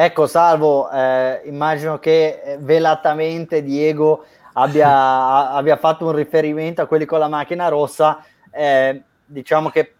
Ecco, 0.01 0.27
Salvo, 0.27 0.89
eh, 0.89 1.41
immagino 1.43 1.99
che 1.99 2.41
eh, 2.41 2.57
velatamente 2.57 3.61
Diego 3.61 4.23
abbia, 4.53 5.51
abbia, 5.51 5.75
fatto 5.75 6.05
un 6.05 6.13
riferimento 6.13 6.81
a 6.81 6.85
quelli 6.85 7.03
con 7.03 7.19
la 7.19 7.27
macchina 7.27 7.67
rossa. 7.67 8.23
Eh, 8.49 9.03
diciamo 9.25 9.67
che 9.67 9.95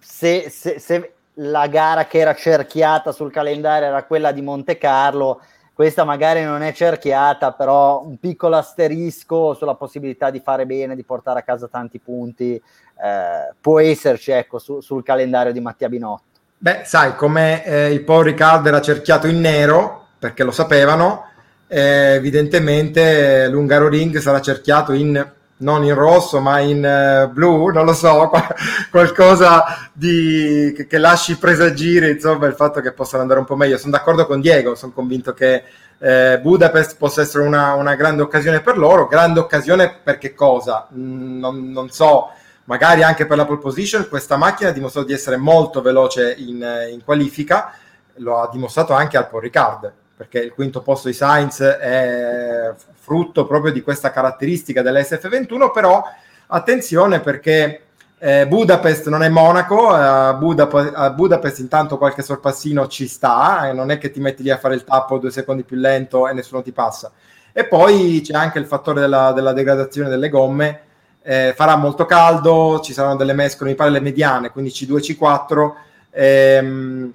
se, 0.00 0.48
se, 0.48 0.78
se, 0.78 1.12
la 1.34 1.66
gara 1.66 2.06
che 2.06 2.20
era 2.20 2.34
cerchiata 2.34 3.12
sul 3.12 3.30
calendario 3.30 3.88
era 3.88 4.04
quella 4.04 4.32
di 4.32 4.40
Monte 4.40 4.78
Carlo, 4.78 5.42
questa 5.74 6.04
magari 6.04 6.42
non 6.42 6.62
è 6.62 6.72
cerchiata, 6.72 7.52
però 7.52 8.02
un 8.02 8.16
piccolo 8.16 8.56
asterisco 8.56 9.52
sulla 9.52 9.74
possibilità 9.74 10.30
di 10.30 10.40
fare 10.40 10.64
bene, 10.64 10.96
di 10.96 11.04
portare 11.04 11.40
a 11.40 11.42
casa 11.42 11.68
tanti 11.68 11.98
punti, 11.98 12.54
eh, 12.54 13.54
può 13.60 13.78
esserci 13.78 14.30
ecco, 14.30 14.58
su, 14.58 14.80
sul 14.80 15.02
calendario 15.02 15.52
di 15.52 15.60
Mattia 15.60 15.90
Binotto. 15.90 16.25
Beh, 16.58 16.82
sai, 16.84 17.14
come 17.16 17.64
eh, 17.64 17.92
il 17.92 18.02
Paul 18.02 18.24
Riccardo 18.24 18.68
era 18.68 18.80
cerchiato 18.80 19.26
in 19.26 19.40
nero, 19.40 20.08
perché 20.18 20.42
lo 20.42 20.50
sapevano, 20.50 21.26
eh, 21.68 22.14
evidentemente 22.14 23.48
l'Ungaro 23.48 23.88
Ring 23.88 24.18
sarà 24.18 24.40
cerchiato 24.40 24.92
in 24.92 25.34
non 25.58 25.84
in 25.84 25.94
rosso 25.94 26.40
ma 26.40 26.58
in 26.58 26.84
uh, 26.84 27.32
blu, 27.32 27.68
non 27.68 27.86
lo 27.86 27.94
so, 27.94 28.30
qualcosa 28.90 29.88
di, 29.92 30.72
che, 30.76 30.86
che, 30.86 30.98
lasci 30.98 31.38
presagire 31.38 32.10
insomma 32.10 32.46
il 32.46 32.54
fatto 32.54 32.80
che 32.80 32.92
possano 32.92 33.22
andare 33.22 33.40
un 33.40 33.46
po' 33.46 33.56
meglio. 33.56 33.78
Sono 33.78 33.92
d'accordo 33.92 34.26
con 34.26 34.40
Diego, 34.40 34.74
sono 34.74 34.92
convinto 34.92 35.32
che 35.32 35.62
eh, 35.98 36.38
Budapest 36.42 36.96
possa 36.98 37.22
essere 37.22 37.44
una, 37.44 37.72
una, 37.74 37.94
grande 37.94 38.22
occasione 38.22 38.60
per 38.60 38.76
loro, 38.76 39.06
grande 39.06 39.40
occasione 39.40 39.98
per 40.02 40.18
che 40.18 40.34
cosa? 40.34 40.88
Mm, 40.94 41.38
non, 41.38 41.70
non, 41.70 41.90
so, 41.90 42.30
magari 42.66 43.02
anche 43.02 43.26
per 43.26 43.36
la 43.36 43.44
pole 43.44 43.58
position, 43.58 44.08
questa 44.08 44.36
macchina 44.36 44.70
ha 44.70 44.72
dimostrato 44.72 45.08
di 45.08 45.12
essere 45.12 45.36
molto 45.36 45.82
veloce 45.82 46.34
in, 46.38 46.64
in 46.92 47.02
qualifica, 47.04 47.72
lo 48.18 48.40
ha 48.40 48.48
dimostrato 48.48 48.92
anche 48.92 49.16
al 49.16 49.28
Paul 49.28 49.42
Ricard 49.42 49.92
perché 50.16 50.38
il 50.38 50.54
quinto 50.54 50.80
posto 50.80 51.08
di 51.08 51.14
Sainz 51.14 51.60
è 51.60 52.72
frutto 52.94 53.46
proprio 53.46 53.70
di 53.70 53.82
questa 53.82 54.10
caratteristica 54.10 54.80
dell'SF21, 54.80 55.70
però 55.72 56.02
attenzione 56.46 57.20
perché 57.20 57.82
eh, 58.18 58.46
Budapest 58.46 59.08
non 59.08 59.22
è 59.22 59.28
Monaco, 59.28 59.90
a, 59.90 60.32
Budap- 60.32 60.92
a, 60.94 61.10
Budapest 61.10 61.58
intanto 61.58 61.98
qualche 61.98 62.22
sorpassino 62.22 62.86
ci 62.88 63.06
sta, 63.06 63.68
e 63.68 63.74
non 63.74 63.90
è 63.90 63.98
che 63.98 64.10
ti 64.10 64.20
metti 64.20 64.42
lì 64.42 64.48
a 64.50 64.56
fare 64.56 64.74
il 64.74 64.84
tappo 64.84 65.18
due 65.18 65.30
secondi 65.30 65.64
più 65.64 65.76
lento 65.76 66.26
e 66.26 66.32
nessuno 66.32 66.62
ti 66.62 66.72
passa. 66.72 67.12
E 67.52 67.66
poi 67.66 68.22
c'è 68.24 68.32
anche 68.32 68.58
il 68.58 68.66
fattore 68.66 69.00
della, 69.00 69.32
della 69.32 69.52
degradazione 69.52 70.08
delle 70.08 70.30
gomme, 70.30 70.80
eh, 71.26 71.54
farà 71.56 71.74
molto 71.74 72.06
caldo, 72.06 72.80
ci 72.80 72.92
saranno 72.92 73.16
delle 73.16 73.32
mescole, 73.32 73.70
mi 73.70 73.76
pare 73.76 73.90
le 73.90 74.00
mediane, 74.00 74.50
quindi 74.50 74.70
C2 74.70 75.16
C4. 75.18 75.72
Ehm, 76.10 77.12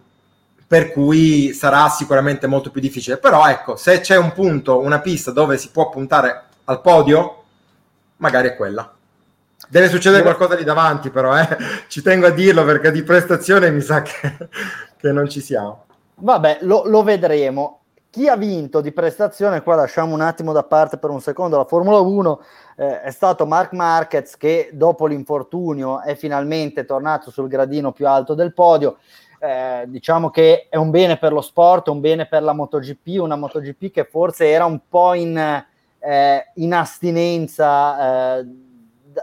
per 0.67 0.91
cui 0.91 1.51
sarà 1.53 1.89
sicuramente 1.89 2.47
molto 2.47 2.71
più 2.71 2.79
difficile. 2.79 3.17
Però 3.17 3.45
ecco, 3.47 3.75
se 3.75 3.99
c'è 3.99 4.17
un 4.17 4.31
punto, 4.31 4.79
una 4.79 4.99
pista 4.99 5.31
dove 5.31 5.57
si 5.57 5.69
può 5.69 5.89
puntare 5.89 6.43
al 6.65 6.81
podio, 6.81 7.43
magari 8.17 8.49
è 8.49 8.55
quella. 8.55 8.89
Deve 9.67 9.89
succedere 9.89 10.21
qualcosa 10.21 10.55
lì 10.55 10.63
davanti, 10.63 11.09
però 11.09 11.37
eh. 11.37 11.57
ci 11.87 12.01
tengo 12.01 12.27
a 12.27 12.31
dirlo 12.31 12.63
perché 12.63 12.91
di 12.91 13.03
prestazione 13.03 13.69
mi 13.71 13.81
sa 13.81 14.01
che, 14.01 14.37
che 14.97 15.11
non 15.11 15.29
ci 15.29 15.41
siamo. 15.41 15.85
Vabbè, 16.15 16.59
lo, 16.61 16.83
lo, 16.85 17.03
vedremo. 17.03 17.80
Chi 18.11 18.27
ha 18.27 18.35
vinto 18.35 18.81
di 18.81 18.91
prestazione, 18.91 19.63
qua 19.63 19.75
lasciamo 19.75 20.13
un 20.13 20.19
attimo 20.19 20.51
da 20.51 20.63
parte 20.63 20.97
per 20.97 21.09
un 21.09 21.21
secondo 21.21 21.55
la 21.55 21.63
Formula 21.63 21.99
1, 21.99 22.41
eh, 22.75 23.01
è 23.03 23.09
stato 23.09 23.45
Mark 23.45 23.71
Marquez 23.71 24.35
che 24.35 24.69
dopo 24.73 25.05
l'infortunio 25.05 26.01
è 26.01 26.15
finalmente 26.15 26.83
tornato 26.83 27.31
sul 27.31 27.47
gradino 27.47 27.93
più 27.93 28.09
alto 28.09 28.33
del 28.33 28.53
podio. 28.53 28.97
Eh, 29.39 29.85
diciamo 29.87 30.29
che 30.29 30.67
è 30.69 30.75
un 30.75 30.89
bene 30.89 31.17
per 31.19 31.31
lo 31.31 31.39
sport, 31.39 31.87
un 31.87 32.01
bene 32.01 32.27
per 32.27 32.43
la 32.43 32.51
MotoGP, 32.51 33.21
una 33.21 33.37
MotoGP 33.37 33.91
che 33.91 34.03
forse 34.03 34.49
era 34.49 34.65
un 34.65 34.81
po' 34.89 35.13
in, 35.13 35.63
eh, 35.99 36.51
in 36.55 36.73
astinenza 36.73 38.39
eh, 38.39 38.45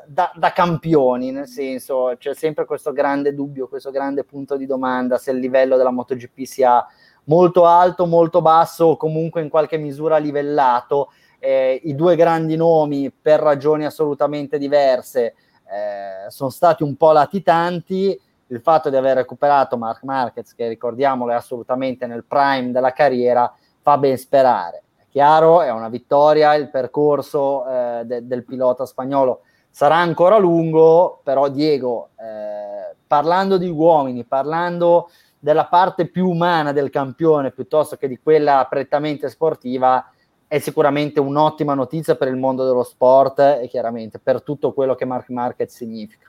da, 0.07 0.33
da, 0.35 0.53
campioni, 0.53 1.31
nel 1.31 1.47
senso 1.47 2.15
c'è 2.19 2.35
sempre 2.35 2.65
questo 2.65 2.93
grande 2.93 3.35
dubbio, 3.35 3.69
questo 3.69 3.91
grande 3.91 4.25
punto 4.25 4.57
di 4.57 4.65
domanda 4.65 5.19
se 5.19 5.31
il 5.31 5.41
livello 5.41 5.77
della 5.77 5.91
MotoGP 5.91 6.45
sia 6.45 6.87
molto 7.29 7.65
alto, 7.65 8.05
molto 8.05 8.43
basso 8.43 8.87
o 8.87 8.97
comunque 8.97 9.41
in 9.41 9.49
qualche 9.49 9.79
misura 9.79 10.19
livellato. 10.19 11.11
Eh, 11.39 11.81
I 11.85 11.95
due 11.95 12.17
grandi 12.17 12.57
nomi, 12.57 13.11
per 13.11 13.41
ragioni 13.41 13.85
assolutamente 13.85 14.59
diverse, 14.59 15.35
eh, 15.71 16.31
sono 16.31 16.51
stati 16.51 16.83
un 16.83 16.97
po' 16.97 17.13
latitanti 17.13 18.21
il 18.51 18.61
fatto 18.61 18.89
di 18.89 18.97
aver 18.97 19.17
recuperato 19.17 19.77
Mark 19.77 20.03
Marquez, 20.05 20.55
che 20.55 20.69
ricordiamolo 20.69 21.33
è 21.33 21.35
assolutamente 21.35 22.07
nel 22.07 22.25
prime 22.25 22.71
della 22.71 22.93
carriera, 22.93 23.53
fa 23.81 23.99
ben 23.99 24.17
sperare. 24.17 24.83
È 24.97 25.05
chiaro, 25.11 25.61
è 25.61 25.71
una 25.71 25.89
vittoria, 25.89 26.55
il 26.55 26.71
percorso 26.71 27.67
eh, 27.67 28.03
de- 28.05 28.27
del 28.27 28.45
pilota 28.45 28.87
spagnolo 28.87 29.43
sarà 29.71 29.97
ancora 29.97 30.39
lungo, 30.39 31.21
però 31.23 31.49
Diego, 31.49 32.09
eh, 32.19 32.97
parlando 33.07 33.59
di 33.59 33.69
uomini, 33.69 34.25
parlando 34.25 35.11
della 35.39 35.67
parte 35.67 36.07
più 36.07 36.29
umana 36.29 36.73
del 36.73 36.91
campione 36.91 37.53
piuttosto 37.53 37.97
che 37.97 38.09
di 38.09 38.19
quella 38.21 38.67
prettamente 38.69 39.29
sportiva, 39.29 40.11
è 40.49 40.59
sicuramente 40.59 41.21
un'ottima 41.21 41.75
notizia 41.75 42.17
per 42.17 42.29
il 42.29 42.37
mondo 42.37 42.65
dello 42.65 42.83
sport 42.83 43.39
e 43.39 43.69
chiaramente 43.69 44.19
per 44.19 44.43
tutto 44.43 44.73
quello 44.73 44.95
che 44.95 45.05
Mark 45.05 45.29
Marquez 45.29 45.75
significa. 45.75 46.27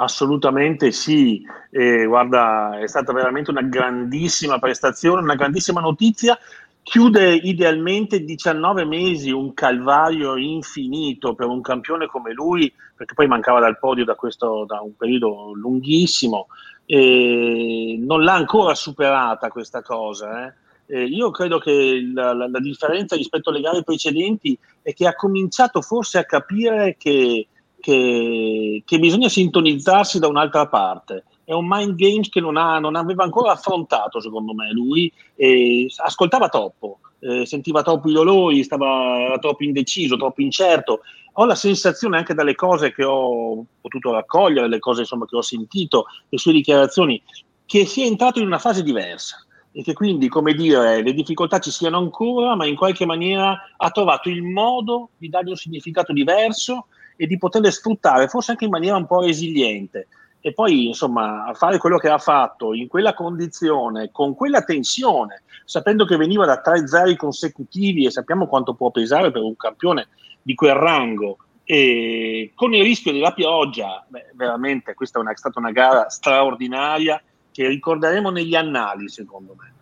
Assolutamente 0.00 0.92
sì, 0.92 1.42
eh, 1.70 2.06
guarda, 2.06 2.78
è 2.78 2.86
stata 2.86 3.12
veramente 3.12 3.50
una 3.50 3.62
grandissima 3.62 4.58
prestazione, 4.58 5.22
una 5.22 5.34
grandissima 5.34 5.80
notizia. 5.80 6.38
Chiude 6.82 7.34
idealmente 7.34 8.24
19 8.24 8.84
mesi, 8.84 9.30
un 9.32 9.52
calvario 9.52 10.36
infinito 10.36 11.34
per 11.34 11.48
un 11.48 11.60
campione 11.60 12.06
come 12.06 12.32
lui, 12.32 12.72
perché 12.94 13.12
poi 13.12 13.26
mancava 13.26 13.60
dal 13.60 13.78
podio 13.78 14.04
da, 14.04 14.14
questo, 14.14 14.64
da 14.66 14.80
un 14.80 14.96
periodo 14.96 15.52
lunghissimo. 15.54 16.46
E 16.90 17.98
non 18.00 18.22
l'ha 18.22 18.32
ancora 18.34 18.74
superata 18.74 19.50
questa 19.50 19.82
cosa. 19.82 20.46
Eh. 20.46 20.54
Eh, 20.86 21.04
io 21.04 21.30
credo 21.30 21.58
che 21.58 22.00
la, 22.14 22.32
la, 22.32 22.48
la 22.48 22.60
differenza 22.60 23.14
rispetto 23.14 23.50
alle 23.50 23.60
gare 23.60 23.82
precedenti 23.82 24.58
è 24.80 24.94
che 24.94 25.06
ha 25.06 25.14
cominciato 25.14 25.82
forse 25.82 26.16
a 26.16 26.24
capire 26.24 26.96
che 26.98 27.48
che, 27.80 28.82
che, 28.84 28.98
bisogna 28.98 29.28
sintonizzarsi 29.28 30.18
da 30.18 30.28
un'altra 30.28 30.66
parte. 30.66 31.24
È 31.48 31.54
un 31.54 31.64
mind 31.66 31.94
games 31.94 32.28
che 32.28 32.40
non, 32.40 32.58
ha, 32.58 32.78
non 32.78 32.94
aveva 32.94 33.24
ancora 33.24 33.52
affrontato, 33.52 34.20
secondo 34.20 34.52
me, 34.52 34.70
lui. 34.70 35.10
E 35.34 35.90
ascoltava 35.96 36.50
troppo, 36.50 36.98
eh, 37.20 37.46
sentiva 37.46 37.80
troppo 37.82 38.10
i 38.10 38.12
dolori, 38.12 38.62
stava, 38.62 39.34
troppo 39.40 39.64
indeciso, 39.64 40.18
troppo 40.18 40.42
incerto. 40.42 41.00
Ho 41.32 41.46
la 41.46 41.54
sensazione 41.54 42.18
anche 42.18 42.34
dalle 42.34 42.54
cose 42.54 42.92
che 42.92 43.02
ho 43.02 43.64
potuto 43.80 44.12
raccogliere, 44.12 44.68
le 44.68 44.78
cose 44.78 45.00
insomma, 45.00 45.24
che 45.24 45.36
ho 45.36 45.40
sentito, 45.40 46.04
le 46.28 46.36
sue 46.36 46.52
dichiarazioni, 46.52 47.22
che 47.64 47.86
sia 47.86 48.04
entrato 48.04 48.40
in 48.40 48.46
una 48.46 48.58
fase 48.58 48.82
diversa 48.82 49.42
e 49.72 49.82
che 49.82 49.94
quindi, 49.94 50.28
come 50.28 50.52
dire, 50.52 51.02
le 51.02 51.14
difficoltà 51.14 51.60
ci 51.60 51.70
siano 51.70 51.96
ancora, 51.96 52.56
ma 52.56 52.66
in 52.66 52.76
qualche 52.76 53.06
maniera 53.06 53.58
ha 53.74 53.90
trovato 53.90 54.28
il 54.28 54.42
modo 54.42 55.12
di 55.16 55.30
dargli 55.30 55.48
un 55.48 55.56
significato 55.56 56.12
diverso 56.12 56.88
e 57.16 57.26
di 57.26 57.38
poterle 57.38 57.70
sfruttare, 57.70 58.28
forse 58.28 58.50
anche 58.50 58.66
in 58.66 58.70
maniera 58.70 58.96
un 58.96 59.06
po' 59.06 59.22
resiliente. 59.22 60.08
E 60.40 60.52
poi, 60.52 60.86
insomma, 60.86 61.50
fare 61.54 61.78
quello 61.78 61.98
che 61.98 62.08
ha 62.08 62.18
fatto 62.18 62.72
in 62.72 62.86
quella 62.86 63.12
condizione, 63.12 64.10
con 64.12 64.34
quella 64.34 64.62
tensione, 64.62 65.42
sapendo 65.64 66.04
che 66.04 66.16
veniva 66.16 66.46
da 66.46 66.60
tre 66.60 66.86
zeri 66.86 67.16
consecutivi 67.16 68.06
e 68.06 68.10
sappiamo 68.10 68.46
quanto 68.46 68.74
può 68.74 68.90
pesare 68.90 69.30
per 69.30 69.42
un 69.42 69.56
campione 69.56 70.08
di 70.40 70.54
quel 70.54 70.74
rango, 70.74 71.38
e 71.64 72.52
con 72.54 72.72
il 72.72 72.82
rischio 72.82 73.12
della 73.12 73.32
pioggia, 73.32 74.02
beh, 74.08 74.30
veramente 74.34 74.94
questa 74.94 75.18
è, 75.18 75.22
una, 75.22 75.32
è 75.32 75.36
stata 75.36 75.58
una 75.58 75.70
gara 75.70 76.08
straordinaria 76.08 77.20
che 77.50 77.66
ricorderemo 77.66 78.30
negli 78.30 78.54
annali, 78.54 79.08
secondo 79.10 79.54
me. 79.58 79.74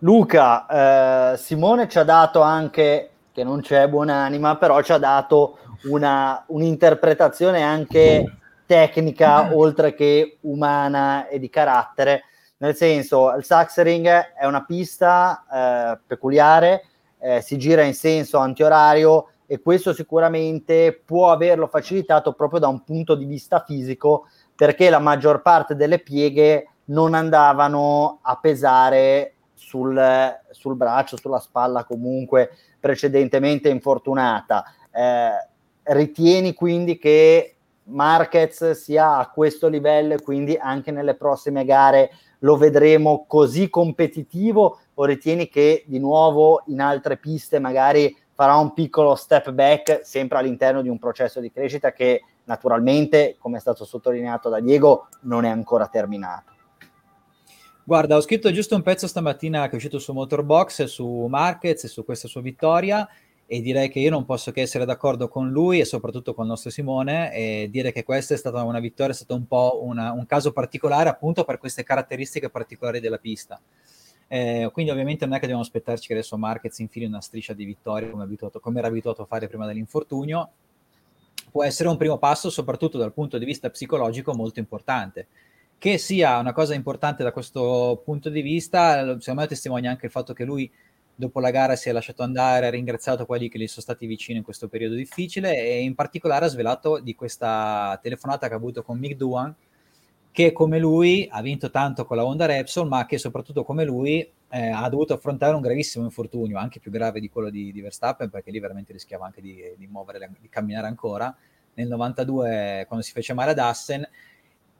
Luca, 0.00 1.32
eh, 1.32 1.36
Simone 1.36 1.88
ci 1.88 1.98
ha 1.98 2.02
dato 2.02 2.40
anche, 2.40 3.10
che 3.32 3.44
non 3.44 3.60
c'è 3.60 3.88
buonanima, 3.88 4.56
però 4.56 4.82
ci 4.82 4.90
ha 4.90 4.98
dato 4.98 5.58
una, 5.84 6.42
un'interpretazione 6.48 7.62
anche 7.62 8.24
tecnica 8.66 9.54
oltre 9.54 9.94
che 9.94 10.38
umana 10.42 11.28
e 11.28 11.38
di 11.38 11.48
carattere, 11.48 12.24
nel 12.58 12.74
senso 12.74 13.32
il 13.34 13.44
Saxering 13.44 14.06
è 14.34 14.44
una 14.44 14.64
pista 14.64 15.44
eh, 15.50 15.98
peculiare, 16.06 16.84
eh, 17.18 17.40
si 17.40 17.56
gira 17.56 17.82
in 17.82 17.94
senso 17.94 18.38
antiorario 18.38 19.28
e 19.46 19.60
questo 19.60 19.92
sicuramente 19.92 21.00
può 21.04 21.30
averlo 21.30 21.68
facilitato 21.68 22.32
proprio 22.32 22.60
da 22.60 22.68
un 22.68 22.82
punto 22.82 23.14
di 23.14 23.24
vista 23.24 23.64
fisico 23.66 24.26
perché 24.54 24.90
la 24.90 24.98
maggior 24.98 25.42
parte 25.42 25.76
delle 25.76 26.00
pieghe 26.00 26.68
non 26.86 27.14
andavano 27.14 28.18
a 28.22 28.38
pesare 28.40 29.34
sul, 29.54 30.00
sul 30.50 30.76
braccio, 30.76 31.16
sulla 31.16 31.40
spalla 31.40 31.84
comunque 31.84 32.50
precedentemente 32.80 33.68
infortunata. 33.68 34.64
Eh, 34.90 35.30
ritieni 35.82 36.54
quindi 36.54 36.98
che 36.98 37.55
Marquez 37.86 38.72
sia 38.72 39.16
a 39.16 39.30
questo 39.30 39.68
livello 39.68 40.14
e 40.14 40.22
quindi 40.22 40.56
anche 40.56 40.90
nelle 40.90 41.14
prossime 41.14 41.64
gare 41.64 42.10
lo 42.40 42.56
vedremo 42.56 43.24
così 43.26 43.68
competitivo 43.68 44.78
o 44.94 45.04
ritieni 45.04 45.48
che 45.48 45.84
di 45.86 45.98
nuovo 45.98 46.62
in 46.66 46.80
altre 46.80 47.16
piste 47.16 47.58
magari 47.58 48.14
farà 48.32 48.56
un 48.56 48.74
piccolo 48.74 49.14
step 49.14 49.50
back 49.52 50.00
sempre 50.02 50.38
all'interno 50.38 50.82
di 50.82 50.88
un 50.88 50.98
processo 50.98 51.40
di 51.40 51.50
crescita 51.50 51.92
che 51.92 52.22
naturalmente, 52.44 53.36
come 53.38 53.56
è 53.56 53.60
stato 53.60 53.84
sottolineato 53.84 54.48
da 54.48 54.60
Diego, 54.60 55.08
non 55.22 55.44
è 55.44 55.48
ancora 55.48 55.88
terminato? 55.88 56.52
Guarda, 57.82 58.16
ho 58.16 58.20
scritto 58.20 58.50
giusto 58.50 58.74
un 58.74 58.82
pezzo 58.82 59.06
stamattina 59.06 59.66
che 59.66 59.72
è 59.72 59.76
uscito 59.76 60.00
su 60.00 60.12
Motorbox 60.12 60.84
su 60.84 61.26
Marquez 61.28 61.84
e 61.84 61.88
su 61.88 62.04
questa 62.04 62.26
sua 62.26 62.40
vittoria 62.40 63.08
e 63.48 63.60
direi 63.60 63.88
che 63.88 64.00
io 64.00 64.10
non 64.10 64.24
posso 64.24 64.50
che 64.50 64.62
essere 64.62 64.84
d'accordo 64.84 65.28
con 65.28 65.50
lui 65.50 65.78
e 65.78 65.84
soprattutto 65.84 66.34
con 66.34 66.44
il 66.44 66.50
nostro 66.50 66.70
Simone 66.70 67.32
e 67.32 67.68
dire 67.70 67.92
che 67.92 68.02
questa 68.02 68.34
è 68.34 68.36
stata 68.36 68.62
una 68.64 68.80
vittoria, 68.80 69.12
è 69.12 69.16
stato 69.16 69.36
un 69.36 69.46
po' 69.46 69.80
una, 69.84 70.10
un 70.10 70.26
caso 70.26 70.52
particolare 70.52 71.08
appunto 71.08 71.44
per 71.44 71.58
queste 71.58 71.84
caratteristiche 71.84 72.50
particolari 72.50 72.98
della 72.98 73.18
pista. 73.18 73.60
Eh, 74.28 74.68
quindi 74.72 74.90
ovviamente 74.90 75.24
non 75.24 75.34
è 75.34 75.36
che 75.36 75.42
dobbiamo 75.42 75.62
aspettarci 75.62 76.08
che 76.08 76.14
adesso 76.14 76.36
Marquez 76.36 76.76
infili 76.80 77.04
una 77.04 77.20
striscia 77.20 77.52
di 77.52 77.64
vittorie 77.64 78.10
come, 78.10 78.24
abituato, 78.24 78.58
come 78.58 78.80
era 78.80 78.88
abituato 78.88 79.22
a 79.22 79.26
fare 79.26 79.46
prima 79.46 79.66
dell'infortunio. 79.66 80.50
Può 81.52 81.62
essere 81.62 81.88
un 81.88 81.96
primo 81.96 82.18
passo, 82.18 82.50
soprattutto 82.50 82.98
dal 82.98 83.12
punto 83.12 83.38
di 83.38 83.44
vista 83.44 83.70
psicologico, 83.70 84.34
molto 84.34 84.58
importante. 84.58 85.28
Che 85.78 85.98
sia 85.98 86.38
una 86.38 86.52
cosa 86.52 86.74
importante 86.74 87.22
da 87.22 87.30
questo 87.30 88.02
punto 88.04 88.28
di 88.28 88.40
vista, 88.40 89.18
secondo 89.20 89.42
me 89.42 89.46
testimonia 89.46 89.90
anche 89.90 90.06
il 90.06 90.12
fatto 90.12 90.32
che 90.32 90.44
lui 90.44 90.68
dopo 91.16 91.40
la 91.40 91.50
gara 91.50 91.74
si 91.76 91.88
è 91.88 91.92
lasciato 91.92 92.22
andare, 92.22 92.66
ha 92.66 92.70
ringraziato 92.70 93.24
quelli 93.24 93.48
che 93.48 93.58
gli 93.58 93.66
sono 93.66 93.82
stati 93.82 94.06
vicini 94.06 94.38
in 94.38 94.44
questo 94.44 94.68
periodo 94.68 94.94
difficile 94.94 95.56
e 95.56 95.80
in 95.82 95.94
particolare 95.94 96.44
ha 96.44 96.48
svelato 96.48 97.00
di 97.00 97.14
questa 97.14 97.98
telefonata 98.02 98.46
che 98.46 98.52
ha 98.52 98.56
avuto 98.56 98.82
con 98.82 98.98
Mick 98.98 99.16
Duan, 99.16 99.54
che 100.30 100.52
come 100.52 100.78
lui 100.78 101.26
ha 101.30 101.40
vinto 101.40 101.70
tanto 101.70 102.04
con 102.04 102.18
la 102.18 102.24
Honda 102.24 102.44
Repsol, 102.44 102.86
ma 102.86 103.06
che 103.06 103.16
soprattutto 103.16 103.64
come 103.64 103.84
lui 103.84 104.20
eh, 104.50 104.68
ha 104.68 104.86
dovuto 104.90 105.14
affrontare 105.14 105.54
un 105.54 105.62
gravissimo 105.62 106.04
infortunio, 106.04 106.58
anche 106.58 106.78
più 106.78 106.90
grave 106.90 107.20
di 107.20 107.30
quello 107.30 107.48
di, 107.48 107.72
di 107.72 107.80
Verstappen, 107.80 108.28
perché 108.28 108.50
lì 108.50 108.60
veramente 108.60 108.92
rischiava 108.92 109.24
anche 109.24 109.40
di, 109.40 109.58
di, 109.78 109.86
muovere, 109.86 110.30
di 110.38 110.50
camminare 110.50 110.86
ancora. 110.86 111.34
Nel 111.72 111.88
92, 111.88 112.84
quando 112.86 113.04
si 113.04 113.12
fece 113.12 113.32
male 113.32 113.52
ad 113.52 113.58
Assen, 113.58 114.06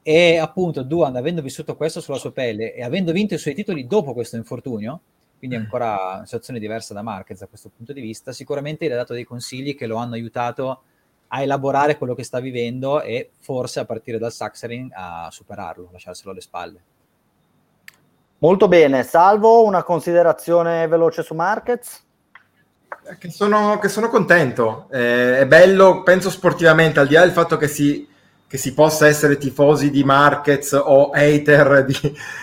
e 0.03 0.37
appunto 0.37 0.83
Duan, 0.83 1.17
avendo 1.17 1.43
vissuto 1.43 1.75
questo 1.75 2.01
sulla 2.01 2.19
sua 2.19 2.33
pelle 2.33 2.75
e 2.75 2.83
avendo 2.83 3.11
vinto 3.13 3.35
i 3.35 3.39
suoi 3.39 3.55
titoli 3.55 3.87
dopo 3.87 4.13
questo 4.13 4.37
infortunio, 4.37 5.01
quindi 5.39 5.57
è 5.57 5.59
ancora 5.59 6.15
una 6.15 6.25
situazione 6.25 6.59
diversa 6.59 6.95
da 6.95 7.03
Marquez 7.03 7.39
da 7.39 7.47
questo 7.47 7.71
punto 7.75 7.93
di 7.93 8.01
vista, 8.01 8.33
sicuramente 8.33 8.87
gli 8.87 8.93
ha 8.93 8.97
dato 8.97 9.13
dei 9.13 9.25
consigli 9.25 9.77
che 9.77 9.87
lo 9.87 9.97
hanno 9.97 10.15
aiutato 10.15 10.83
a 11.29 11.43
elaborare 11.43 11.99
quello 11.99 12.15
che 12.15 12.23
sta 12.23 12.41
vivendo 12.41 13.03
e 13.03 13.31
forse 13.41 13.81
a 13.81 13.85
partire 13.85 14.19
dal 14.19 14.33
Saxering 14.33 14.91
a 14.95 15.29
superarlo, 15.31 15.89
lasciarselo 15.93 16.31
alle 16.31 16.41
spalle. 16.41 16.81
Molto 18.39 18.69
bene, 18.69 19.03
salvo 19.03 19.65
una 19.65 19.83
considerazione 19.83 20.87
veloce 20.87 21.23
su 21.23 21.35
Marquez? 21.35 22.05
Che 23.19 23.31
sono, 23.31 23.79
che 23.79 23.89
sono 23.89 24.09
contento, 24.09 24.89
eh, 24.91 25.39
è 25.39 25.47
bello, 25.47 26.03
penso 26.03 26.29
sportivamente, 26.29 27.01
al 27.01 27.07
di 27.07 27.15
là 27.15 27.21
del 27.21 27.31
fatto 27.31 27.57
che 27.57 27.69
si, 27.69 28.07
che 28.47 28.59
si 28.59 28.75
possa 28.75 29.07
essere 29.07 29.39
tifosi 29.39 29.91
di 29.91 30.05
Marquez 30.05 30.73
o 30.73 31.11
hater 31.11 31.85
di, 31.85 31.97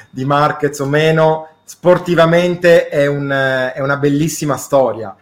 di 0.09 0.25
Marquez 0.25 0.79
o 0.79 0.85
meno, 0.85 1.47
sportivamente 1.64 2.89
è, 2.89 3.05
un, 3.07 3.30
è 3.30 3.80
una 3.80 3.97
bellissima 3.97 4.57
storia. 4.57 5.16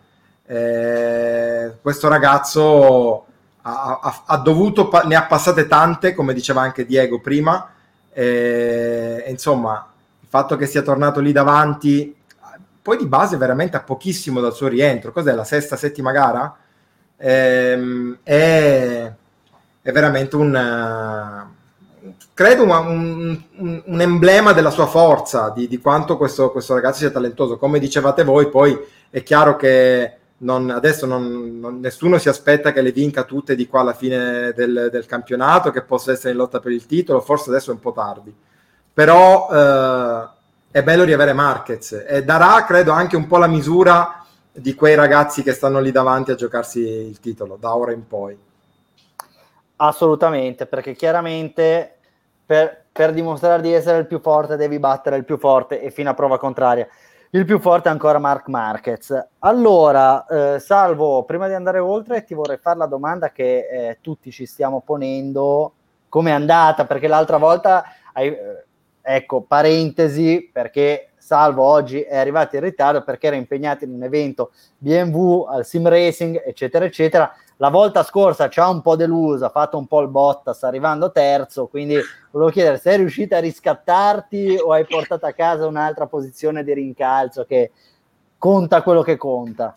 Eh, 0.45 1.73
questo 1.81 2.07
ragazzo 2.07 3.25
ha, 3.61 3.99
ha, 4.01 4.23
ha, 4.25 4.37
dovuto, 4.37 4.89
ne 5.05 5.15
ha 5.15 5.23
passate 5.23 5.67
tante, 5.67 6.13
come 6.13 6.33
diceva 6.33 6.61
anche 6.61 6.85
Diego 6.85 7.19
prima, 7.19 7.69
e, 8.11 9.23
insomma, 9.27 9.87
il 10.19 10.27
fatto 10.27 10.55
che 10.57 10.65
sia 10.65 10.81
tornato 10.81 11.19
lì 11.19 11.31
davanti, 11.31 12.15
poi 12.81 12.97
di 12.97 13.05
base 13.05 13.37
veramente 13.37 13.77
a 13.77 13.81
pochissimo 13.81 14.39
dal 14.41 14.55
suo 14.55 14.67
rientro, 14.67 15.11
cos'è 15.11 15.33
la 15.33 15.43
sesta, 15.43 15.75
settima 15.77 16.11
gara? 16.11 16.55
Ehm, 17.17 18.17
è, 18.23 19.11
è, 19.81 19.91
veramente 19.91 20.35
un 20.35 20.55
credo 22.33 22.63
un, 22.63 23.43
un, 23.57 23.83
un, 23.85 24.01
emblema 24.01 24.53
della 24.53 24.69
sua 24.69 24.87
forza, 24.87 25.49
di, 25.49 25.67
di 25.67 25.79
quanto 25.79 26.17
questo, 26.17 26.51
questo, 26.51 26.73
ragazzo 26.73 26.99
sia 26.99 27.11
talentoso. 27.11 27.57
Come 27.57 27.79
dicevate 27.79 28.23
voi, 28.23 28.49
poi 28.49 28.77
è 29.09 29.23
chiaro 29.23 29.55
che 29.55 30.17
non, 30.37 30.69
adesso 30.69 31.05
non, 31.05 31.59
non, 31.59 31.79
nessuno 31.79 32.17
si 32.17 32.29
aspetta 32.29 32.71
che 32.71 32.81
le 32.81 32.91
vinca 32.91 33.23
tutte 33.23 33.55
di 33.55 33.67
qua 33.67 33.81
alla 33.81 33.93
fine 33.93 34.53
del, 34.53 34.89
del, 34.91 35.05
campionato, 35.05 35.71
che 35.71 35.83
possa 35.83 36.11
essere 36.11 36.31
in 36.31 36.37
lotta 36.37 36.59
per 36.59 36.71
il 36.71 36.85
titolo, 36.85 37.21
forse 37.21 37.49
adesso 37.49 37.71
è 37.71 37.73
un 37.73 37.79
po' 37.79 37.91
tardi. 37.91 38.33
Però 38.93 39.49
eh, 39.51 40.29
è 40.71 40.83
bello 40.83 41.03
riavere 41.03 41.33
Marquez 41.33 42.03
e 42.07 42.23
darà, 42.23 42.63
credo, 42.65 42.91
anche 42.91 43.15
un 43.15 43.27
po' 43.27 43.37
la 43.37 43.47
misura 43.47 44.25
di 44.51 44.73
quei 44.73 44.95
ragazzi 44.95 45.43
che 45.43 45.53
stanno 45.53 45.79
lì 45.79 45.91
davanti 45.91 46.31
a 46.31 46.35
giocarsi 46.35 46.79
il 46.79 47.19
titolo, 47.19 47.57
da 47.59 47.75
ora 47.75 47.91
in 47.91 48.07
poi. 48.07 48.37
Assolutamente, 49.77 50.65
perché 50.65 50.93
chiaramente 50.93 51.95
per, 52.45 52.85
per, 52.91 53.13
dimostrare 53.13 53.61
di 53.61 53.71
essere 53.71 53.99
il 53.99 54.07
più 54.07 54.19
forte 54.19 54.55
devi 54.55 54.79
battere 54.79 55.17
il 55.17 55.25
più 55.25 55.37
forte 55.37 55.81
e 55.81 55.91
fino 55.91 56.09
a 56.09 56.13
prova 56.13 56.37
contraria. 56.37 56.87
Il 57.33 57.45
più 57.45 57.59
forte 57.59 57.87
è 57.87 57.91
ancora 57.93 58.19
Mark 58.19 58.49
Marquez. 58.49 59.27
Allora, 59.39 60.25
eh, 60.25 60.59
Salvo, 60.59 61.23
prima 61.23 61.47
di 61.47 61.53
andare 61.53 61.79
oltre 61.79 62.25
ti 62.25 62.33
vorrei 62.33 62.57
fare 62.57 62.77
la 62.77 62.87
domanda 62.87 63.31
che 63.31 63.67
eh, 63.71 63.97
tutti 64.01 64.31
ci 64.31 64.45
stiamo 64.45 64.81
ponendo, 64.81 65.73
come 66.09 66.31
è 66.31 66.33
andata? 66.33 66.85
Perché 66.85 67.07
l'altra 67.07 67.37
volta, 67.37 67.85
hai, 68.11 68.27
eh, 68.27 68.65
ecco, 69.01 69.41
parentesi, 69.41 70.49
perché 70.51 71.11
Salvo 71.15 71.63
oggi 71.63 72.01
è 72.01 72.17
arrivato 72.17 72.57
in 72.57 72.63
ritardo 72.63 73.03
perché 73.03 73.27
era 73.27 73.37
impegnato 73.37 73.85
in 73.85 73.93
un 73.93 74.03
evento 74.03 74.51
BMW 74.79 75.43
al 75.43 75.63
sim 75.63 75.87
racing, 75.87 76.41
eccetera, 76.45 76.83
eccetera. 76.83 77.33
La 77.61 77.69
volta 77.69 78.01
scorsa 78.01 78.49
ci 78.49 78.59
ha 78.59 78.67
un 78.67 78.81
po' 78.81 78.95
deluso, 78.95 79.45
ha 79.45 79.49
fatto 79.49 79.77
un 79.77 79.85
po' 79.85 80.01
il 80.01 80.07
Bottas 80.07 80.63
arrivando 80.63 81.11
terzo, 81.11 81.67
quindi 81.67 81.95
volevo 82.31 82.49
chiedere, 82.49 82.79
sei 82.79 82.97
riuscito 82.97 83.35
a 83.35 83.39
riscattarti 83.39 84.57
o 84.59 84.71
hai 84.71 84.83
portato 84.83 85.27
a 85.27 85.31
casa 85.31 85.67
un'altra 85.67 86.07
posizione 86.07 86.63
di 86.63 86.73
rincalzo 86.73 87.45
che 87.45 87.69
conta 88.39 88.81
quello 88.81 89.03
che 89.03 89.15
conta? 89.15 89.75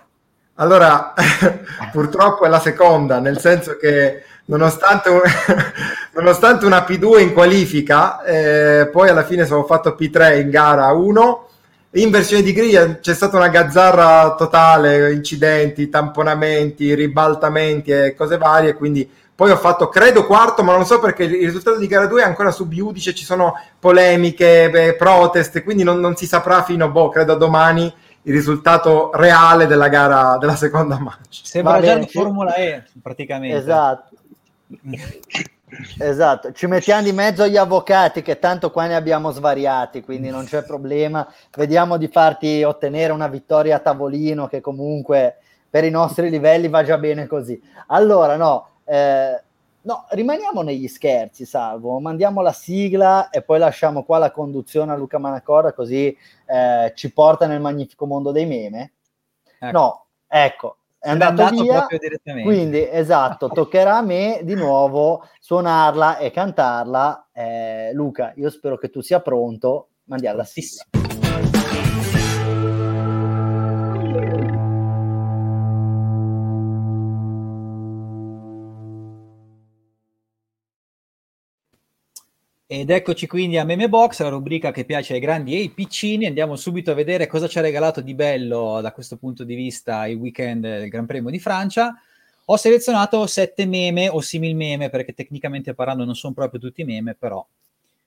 Allora, 0.54 1.12
purtroppo 1.92 2.46
è 2.46 2.48
la 2.48 2.58
seconda, 2.58 3.18
nel 3.18 3.38
senso 3.38 3.76
che 3.76 4.22
nonostante, 4.46 5.10
un, 5.10 5.20
nonostante 6.16 6.64
una 6.64 6.86
P2 6.88 7.20
in 7.20 7.34
qualifica, 7.34 8.22
eh, 8.22 8.88
poi 8.90 9.10
alla 9.10 9.24
fine 9.24 9.44
sono 9.44 9.64
fatto 9.64 9.94
P3 9.94 10.40
in 10.40 10.48
gara 10.48 10.90
1 10.90 11.48
in 11.94 12.10
versione 12.10 12.42
di 12.42 12.52
griglia 12.52 12.98
c'è 12.98 13.14
stata 13.14 13.36
una 13.36 13.48
gazzarra 13.48 14.34
totale, 14.34 15.12
incidenti, 15.12 15.88
tamponamenti, 15.88 16.94
ribaltamenti 16.94 17.90
e 17.90 18.14
cose 18.14 18.36
varie, 18.36 18.74
quindi 18.74 19.08
poi 19.34 19.50
ho 19.50 19.56
fatto 19.56 19.88
credo 19.88 20.26
quarto, 20.26 20.62
ma 20.62 20.74
non 20.74 20.86
so 20.86 20.98
perché 21.00 21.24
il 21.24 21.44
risultato 21.44 21.78
di 21.78 21.86
gara 21.86 22.06
2 22.06 22.22
è 22.22 22.24
ancora 22.24 22.50
su 22.50 22.68
giudice, 22.68 23.14
ci 23.14 23.24
sono 23.24 23.54
polemiche, 23.78 24.70
beh, 24.70 24.94
proteste, 24.94 25.62
quindi 25.62 25.82
non, 25.82 25.98
non, 25.98 26.16
si 26.16 26.26
saprà 26.26 26.62
fino, 26.62 26.90
boh, 26.90 27.08
credo 27.08 27.32
a 27.32 27.36
domani 27.36 27.92
il 28.22 28.32
risultato 28.32 29.10
reale 29.14 29.66
della 29.66 29.88
gara 29.88 30.36
della 30.38 30.56
seconda 30.56 30.98
match. 30.98 31.40
Sembra 31.42 31.80
già 31.80 31.92
in 31.92 32.06
Formula 32.06 32.54
E 32.54 32.84
praticamente. 33.02 33.56
Esatto. 33.56 34.16
Esatto, 35.98 36.52
ci 36.52 36.66
mettiamo 36.66 37.02
di 37.02 37.12
mezzo 37.12 37.46
gli 37.46 37.56
avvocati 37.56 38.22
che 38.22 38.38
tanto 38.38 38.70
qua 38.70 38.86
ne 38.86 38.94
abbiamo 38.94 39.30
svariati, 39.30 40.02
quindi 40.02 40.30
non 40.30 40.44
c'è 40.44 40.64
problema. 40.64 41.26
Vediamo 41.56 41.96
di 41.96 42.08
farti 42.08 42.62
ottenere 42.62 43.12
una 43.12 43.28
vittoria 43.28 43.76
a 43.76 43.80
tavolino 43.80 44.46
che 44.46 44.60
comunque 44.60 45.38
per 45.68 45.84
i 45.84 45.90
nostri 45.90 46.30
livelli 46.30 46.68
va 46.68 46.84
già 46.84 46.98
bene 46.98 47.26
così. 47.26 47.60
Allora, 47.88 48.36
no, 48.36 48.68
eh, 48.84 49.42
no, 49.82 50.06
rimaniamo 50.10 50.62
negli 50.62 50.88
scherzi, 50.88 51.44
salvo, 51.44 51.98
mandiamo 51.98 52.42
la 52.42 52.52
sigla 52.52 53.30
e 53.30 53.42
poi 53.42 53.58
lasciamo 53.58 54.04
qua 54.04 54.18
la 54.18 54.30
conduzione 54.30 54.92
a 54.92 54.96
Luca 54.96 55.18
Manacora 55.18 55.72
così 55.72 56.16
eh, 56.46 56.92
ci 56.94 57.12
porta 57.12 57.46
nel 57.46 57.60
magnifico 57.60 58.06
mondo 58.06 58.30
dei 58.30 58.46
meme. 58.46 58.92
Ecco. 59.58 59.78
No, 59.78 60.06
ecco, 60.26 60.76
è 61.04 61.10
andato, 61.10 61.42
andato 61.42 61.62
via, 61.62 61.86
quindi 62.42 62.88
esatto, 62.90 63.48
toccherà 63.48 63.98
a 63.98 64.02
me 64.02 64.40
di 64.42 64.54
nuovo 64.54 65.28
suonarla 65.38 66.16
e 66.16 66.30
cantarla. 66.30 67.28
Eh, 67.30 67.90
Luca, 67.92 68.32
io 68.36 68.48
spero 68.48 68.78
che 68.78 68.88
tu 68.88 69.02
sia 69.02 69.20
pronto, 69.20 69.88
mandiamo 70.04 70.38
la 70.38 70.44
sigla. 70.44 71.03
Ed 82.66 82.88
eccoci 82.88 83.26
quindi 83.26 83.58
a 83.58 83.64
Meme 83.64 83.90
Box, 83.90 84.22
la 84.22 84.30
rubrica 84.30 84.70
che 84.70 84.86
piace 84.86 85.12
ai 85.12 85.20
grandi 85.20 85.54
e 85.54 85.58
ai 85.58 85.68
piccini. 85.68 86.24
Andiamo 86.24 86.56
subito 86.56 86.92
a 86.92 86.94
vedere 86.94 87.26
cosa 87.26 87.46
ci 87.46 87.58
ha 87.58 87.60
regalato 87.60 88.00
di 88.00 88.14
bello 88.14 88.80
da 88.80 88.90
questo 88.90 89.18
punto 89.18 89.44
di 89.44 89.54
vista 89.54 90.06
il 90.06 90.16
weekend 90.16 90.62
del 90.62 90.88
Gran 90.88 91.04
Premio 91.04 91.28
di 91.28 91.38
Francia. 91.38 91.94
Ho 92.46 92.56
selezionato 92.56 93.26
sette 93.26 93.66
meme 93.66 94.08
o 94.08 94.22
simil 94.22 94.56
meme, 94.56 94.88
perché 94.88 95.12
tecnicamente 95.12 95.74
parlando 95.74 96.06
non 96.06 96.14
sono 96.14 96.32
proprio 96.32 96.58
tutti 96.58 96.84
meme, 96.84 97.14
però 97.14 97.46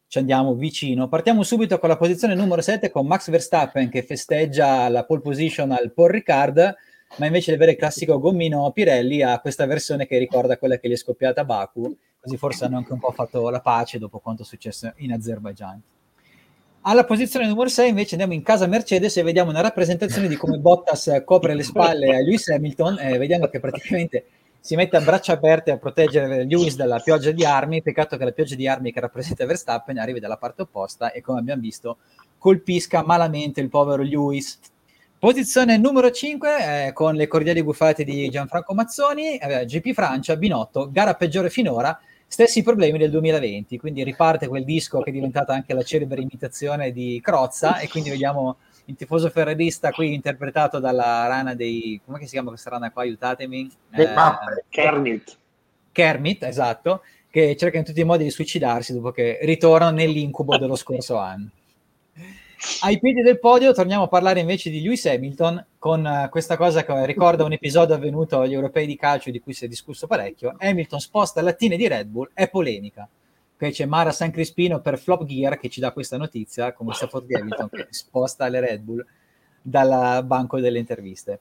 ci 0.07 0.17
andiamo 0.17 0.55
vicino. 0.55 1.07
Partiamo 1.07 1.43
subito 1.43 1.77
con 1.77 1.89
la 1.89 1.97
posizione 1.97 2.33
numero 2.33 2.61
7 2.61 2.89
con 2.89 3.05
Max 3.05 3.29
Verstappen 3.29 3.89
che 3.89 4.01
festeggia 4.01 4.89
la 4.89 5.03
pole 5.03 5.21
position 5.21 5.71
al 5.71 5.91
Paul 5.91 6.09
Ricard, 6.09 6.75
ma 7.17 7.25
invece 7.27 7.51
di 7.51 7.57
avere 7.57 7.73
il 7.73 7.77
classico 7.77 8.17
gommino 8.17 8.71
Pirelli 8.71 9.21
ha 9.21 9.39
questa 9.39 9.67
versione 9.67 10.07
che 10.07 10.17
ricorda 10.17 10.57
quella 10.57 10.79
che 10.79 10.89
gli 10.89 10.93
è 10.93 10.97
scoppiata 10.97 11.41
a 11.41 11.45
Baku 11.45 11.95
così 12.27 12.37
forse 12.37 12.65
hanno 12.65 12.75
anche 12.75 12.91
un 12.91 12.99
po' 12.99 13.11
fatto 13.11 13.49
la 13.49 13.61
pace 13.61 13.97
dopo 13.97 14.19
quanto 14.19 14.41
è 14.41 14.45
successo 14.45 14.91
in 14.97 15.13
Azerbaijan. 15.13 15.81
Alla 16.81 17.05
posizione 17.05 17.47
numero 17.47 17.69
6 17.69 17.89
invece 17.89 18.11
andiamo 18.11 18.33
in 18.33 18.43
casa 18.43 18.67
Mercedes 18.67 19.15
e 19.15 19.23
vediamo 19.23 19.49
una 19.49 19.61
rappresentazione 19.61 20.27
di 20.27 20.35
come 20.35 20.57
Bottas 20.59 21.21
copre 21.25 21.55
le 21.55 21.63
spalle 21.63 22.15
a 22.15 22.19
Lewis 22.19 22.49
Hamilton 22.49 22.99
e 22.99 23.17
vediamo 23.17 23.47
che 23.47 23.59
praticamente 23.59 24.25
si 24.59 24.75
mette 24.75 24.97
a 24.97 25.01
braccia 25.01 25.33
aperte 25.33 25.71
a 25.71 25.77
proteggere 25.77 26.43
Lewis 26.43 26.75
dalla 26.75 26.99
pioggia 26.99 27.31
di 27.31 27.45
armi, 27.45 27.81
peccato 27.81 28.17
che 28.17 28.25
la 28.25 28.31
pioggia 28.31 28.55
di 28.55 28.67
armi 28.67 28.91
che 28.91 28.99
rappresenta 28.99 29.45
Verstappen 29.45 29.97
arrivi 29.97 30.19
dalla 30.19 30.37
parte 30.37 30.63
opposta 30.63 31.11
e 31.11 31.21
come 31.21 31.39
abbiamo 31.39 31.61
visto 31.61 31.97
colpisca 32.37 33.03
malamente 33.03 33.61
il 33.61 33.69
povero 33.69 34.03
Lewis. 34.03 34.59
Posizione 35.19 35.77
numero 35.77 36.11
5 36.11 36.87
eh, 36.87 36.93
con 36.93 37.15
le 37.15 37.27
cordiali 37.27 37.63
buffate 37.63 38.03
di 38.03 38.29
Gianfranco 38.29 38.75
Mazzoni, 38.75 39.37
eh, 39.37 39.65
GP 39.65 39.91
Francia, 39.93 40.35
Binotto, 40.35 40.91
gara 40.91 41.15
peggiore 41.15 41.49
finora, 41.49 41.99
stessi 42.27 42.61
problemi 42.61 42.97
del 42.97 43.09
2020, 43.09 43.77
quindi 43.77 44.03
riparte 44.03 44.47
quel 44.47 44.65
disco 44.65 44.99
che 45.01 45.09
è 45.09 45.13
diventata 45.13 45.53
anche 45.53 45.73
la 45.73 45.83
celebre 45.83 46.21
imitazione 46.21 46.91
di 46.91 47.19
Crozza 47.23 47.79
e 47.79 47.87
quindi 47.87 48.09
vediamo 48.09 48.57
il 48.85 48.95
tifoso 48.95 49.29
ferrerista 49.29 49.91
qui 49.91 50.13
interpretato 50.13 50.79
dalla 50.79 51.27
rana 51.27 51.55
dei... 51.55 51.99
come 52.05 52.19
si 52.21 52.31
chiama 52.31 52.49
questa 52.49 52.69
rana 52.69 52.91
qua? 52.91 53.03
Aiutatemi. 53.03 53.69
Eh, 53.91 54.13
Kermit. 54.69 55.37
Kermit, 55.91 56.43
esatto, 56.43 57.01
che 57.29 57.55
cerca 57.55 57.77
in 57.77 57.83
tutti 57.83 57.99
i 57.99 58.05
modi 58.05 58.23
di 58.23 58.29
suicidarsi 58.29 58.93
dopo 58.93 59.11
che 59.11 59.39
ritorna 59.41 59.91
nell'incubo 59.91 60.57
dello 60.57 60.75
scorso 60.75 61.17
anno. 61.17 61.49
Ai 62.81 62.99
piedi 62.99 63.21
del 63.21 63.39
podio 63.39 63.71
torniamo 63.71 64.03
a 64.03 64.07
parlare 64.07 64.39
invece 64.39 64.71
di 64.71 64.81
Lewis 64.81 65.05
Hamilton 65.05 65.63
con 65.77 66.03
uh, 66.03 66.27
questa 66.29 66.57
cosa 66.57 66.83
che 66.83 67.05
ricorda 67.05 67.43
un 67.43 67.51
episodio 67.51 67.93
avvenuto 67.93 68.39
agli 68.39 68.53
europei 68.53 68.87
di 68.87 68.95
calcio 68.95 69.29
di 69.29 69.39
cui 69.39 69.53
si 69.53 69.65
è 69.65 69.67
discusso 69.67 70.07
parecchio. 70.07 70.55
Hamilton 70.57 70.99
sposta 70.99 71.41
lattine 71.41 71.77
di 71.77 71.87
Red 71.87 72.07
Bull, 72.07 72.31
è 72.33 72.49
polemica. 72.49 73.07
Qui 73.55 73.71
c'è 73.71 73.85
Mara 73.85 74.11
San 74.11 74.31
Crispino 74.31 74.81
per 74.81 74.97
Flop 74.97 75.23
Gear 75.25 75.59
che 75.59 75.69
ci 75.69 75.79
dà 75.79 75.91
questa 75.91 76.17
notizia, 76.17 76.73
come 76.73 76.93
Stafford 76.93 77.27
di 77.27 77.35
Hamilton 77.35 77.69
che 77.69 77.87
sposta 77.91 78.47
le 78.47 78.59
Red 78.59 78.81
Bull 78.81 79.05
dal 79.61 80.25
banco 80.25 80.59
delle 80.59 80.79
interviste. 80.79 81.39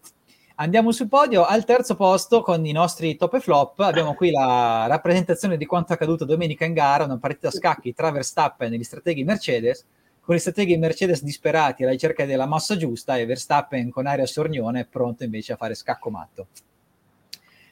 Andiamo 0.57 0.93
sul 0.93 1.09
podio, 1.09 1.45
al 1.45 1.65
terzo 1.65 1.97
posto 1.97 2.43
con 2.43 2.65
i 2.65 2.73
nostri 2.73 3.17
top 3.17 3.35
e 3.35 3.41
flop 3.41 3.81
abbiamo 3.81 4.15
qui 4.15 4.31
la 4.31 4.87
rappresentazione 4.87 5.57
di 5.57 5.67
quanto 5.67 5.93
accaduto 5.93 6.25
domenica 6.25 6.65
in 6.65 6.73
gara, 6.73 7.05
una 7.05 7.19
partita 7.19 7.49
a 7.49 7.53
scacchi 7.53 7.95
tra 7.95 8.11
Verstappen 8.11 8.73
e 8.73 8.77
gli 8.77 8.83
strateghi 8.83 9.25
Mercedes, 9.25 9.85
con 10.27 10.35
gli 10.35 10.41
strateghi 10.41 10.77
Mercedes 10.77 11.23
disperati 11.23 11.85
alla 11.85 11.93
ricerca 11.93 12.25
della 12.25 12.47
massa 12.47 12.77
giusta 12.77 13.17
e 13.17 13.27
Verstappen 13.27 13.91
con 13.91 14.07
aria 14.07 14.27
sornione 14.27 14.85
pronto 14.85 15.23
invece 15.23 15.53
a 15.53 15.57
fare 15.57 15.77
scacco 15.77 16.11
matto. 16.11 16.49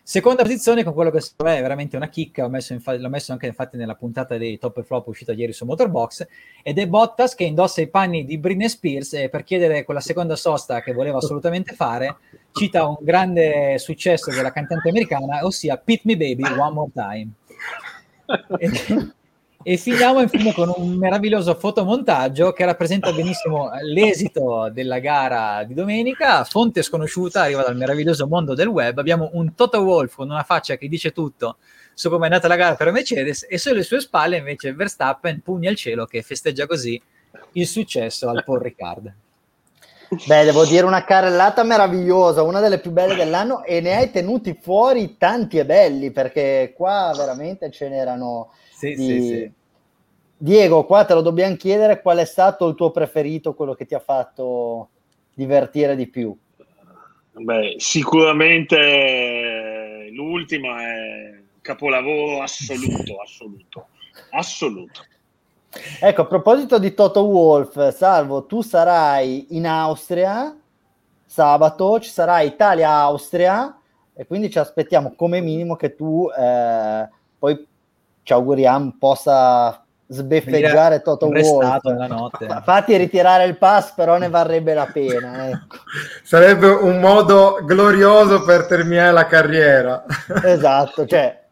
Seconda 0.00 0.44
posizione 0.44 0.84
con 0.84 0.92
quello 0.92 1.10
che 1.10 1.20
secondo 1.20 1.50
me 1.50 1.58
è 1.58 1.62
veramente 1.62 1.96
una 1.96 2.08
chicca, 2.08 2.46
messo 2.46 2.72
infa- 2.72 2.96
l'ho 2.96 3.08
messo 3.08 3.32
anche 3.32 3.48
infatti 3.48 3.76
nella 3.76 3.96
puntata 3.96 4.38
dei 4.38 4.56
top 4.58 4.78
e 4.78 4.82
flop 4.84 5.08
uscita 5.08 5.32
ieri 5.32 5.52
su 5.52 5.64
Motorbox, 5.64 6.28
ed 6.62 6.78
è 6.78 6.86
Bottas 6.86 7.34
che 7.34 7.42
indossa 7.42 7.80
i 7.80 7.88
panni 7.88 8.24
di 8.24 8.38
Britney 8.38 8.68
Spears 8.68 9.14
e 9.14 9.28
per 9.28 9.42
chiedere 9.42 9.82
quella 9.82 10.00
seconda 10.00 10.36
sosta 10.36 10.80
che 10.80 10.92
voleva 10.92 11.16
assolutamente 11.16 11.74
fare, 11.74 12.18
cita 12.52 12.86
un 12.86 12.98
grande 13.00 13.78
successo 13.78 14.30
della 14.30 14.52
cantante 14.52 14.90
americana, 14.90 15.44
ossia 15.44 15.76
Pit 15.76 16.02
Me 16.04 16.16
Baby 16.16 16.44
One 16.44 16.72
More 16.72 16.90
Time. 16.94 17.30
E 19.66 19.78
finiamo 19.78 20.20
infine 20.20 20.52
con 20.52 20.70
un 20.76 20.94
meraviglioso 20.98 21.54
fotomontaggio 21.54 22.52
che 22.52 22.66
rappresenta 22.66 23.10
benissimo 23.12 23.70
l'esito 23.80 24.68
della 24.70 24.98
gara 24.98 25.64
di 25.64 25.72
domenica. 25.72 26.44
Fonte 26.44 26.82
sconosciuta, 26.82 27.40
arriva 27.40 27.62
dal 27.62 27.74
meraviglioso 27.74 28.26
mondo 28.26 28.52
del 28.52 28.66
web. 28.66 28.98
Abbiamo 28.98 29.30
un 29.32 29.54
Toto 29.54 29.80
Wolf 29.80 30.16
con 30.16 30.28
una 30.28 30.42
faccia 30.42 30.76
che 30.76 30.86
dice 30.86 31.12
tutto 31.12 31.56
su 31.94 32.10
come 32.10 32.26
è 32.26 32.28
andata 32.28 32.46
la 32.46 32.56
gara 32.56 32.74
per 32.74 32.90
Mercedes 32.92 33.46
e 33.48 33.56
sulle 33.56 33.84
sue 33.84 34.00
spalle 34.00 34.36
invece 34.36 34.74
Verstappen, 34.74 35.40
pugni 35.40 35.68
al 35.68 35.76
cielo, 35.76 36.04
che 36.04 36.20
festeggia 36.20 36.66
così 36.66 37.00
il 37.52 37.66
successo 37.66 38.28
al 38.28 38.44
Paul 38.44 38.60
Ricard. 38.60 39.14
Beh, 40.26 40.44
devo 40.44 40.66
dire 40.66 40.84
una 40.84 41.04
carrellata 41.04 41.62
meravigliosa, 41.62 42.42
una 42.42 42.60
delle 42.60 42.80
più 42.80 42.90
belle 42.90 43.14
dell'anno 43.14 43.64
e 43.64 43.80
ne 43.80 43.96
hai 43.96 44.10
tenuti 44.10 44.58
fuori 44.60 45.16
tanti 45.16 45.56
e 45.56 45.64
belli 45.64 46.10
perché 46.10 46.74
qua 46.76 47.14
veramente 47.16 47.70
ce 47.70 47.88
n'erano 47.88 48.50
sì, 48.74 48.94
di... 48.94 49.04
sì, 49.04 49.22
sì. 49.22 49.50
Diego, 50.36 50.84
qua 50.84 51.04
te 51.04 51.14
lo 51.14 51.22
dobbiamo 51.22 51.56
chiedere 51.56 52.02
qual 52.02 52.18
è 52.18 52.24
stato 52.24 52.68
il 52.68 52.74
tuo 52.74 52.90
preferito, 52.90 53.54
quello 53.54 53.74
che 53.74 53.86
ti 53.86 53.94
ha 53.94 54.00
fatto 54.00 54.88
divertire 55.32 55.96
di 55.96 56.06
più. 56.06 56.36
Beh, 57.32 57.76
sicuramente 57.78 58.76
l'ultima 60.12 60.82
è 60.82 61.40
capolavoro 61.62 62.42
assoluto, 62.42 63.20
assoluto, 63.20 63.86
assoluto. 64.30 65.00
Ecco, 66.00 66.20
a 66.20 66.26
proposito 66.26 66.78
di 66.78 66.94
Toto 66.94 67.24
Wolf, 67.24 67.88
Salvo, 67.88 68.44
tu 68.44 68.60
sarai 68.60 69.56
in 69.56 69.66
Austria 69.66 70.56
sabato, 71.26 71.98
ci 71.98 72.10
sarà 72.10 72.42
Italia-Austria 72.42 73.76
e 74.14 74.24
quindi 74.26 74.50
ci 74.50 74.60
aspettiamo 74.60 75.14
come 75.16 75.40
minimo 75.40 75.74
che 75.74 75.96
tu 75.96 76.28
eh, 76.30 77.08
poi 77.36 77.66
ci 78.24 78.32
auguriamo 78.32 78.96
possa 78.98 79.80
sbeffeggiare 80.06 81.02
Toto 81.02 81.28
Wolff. 81.28 82.62
Fatti 82.64 82.96
ritirare 82.96 83.44
il 83.44 83.56
pass, 83.56 83.92
però 83.94 84.18
ne 84.18 84.28
varrebbe 84.28 84.74
la 84.74 84.88
pena. 84.92 85.48
Ecco. 85.54 85.76
Sarebbe 86.24 86.66
un 86.66 86.98
modo 86.98 87.60
glorioso 87.62 88.42
per 88.44 88.66
terminare 88.66 89.12
la 89.12 89.26
carriera. 89.26 90.04
Esatto, 90.42 91.06
cioè 91.06 91.42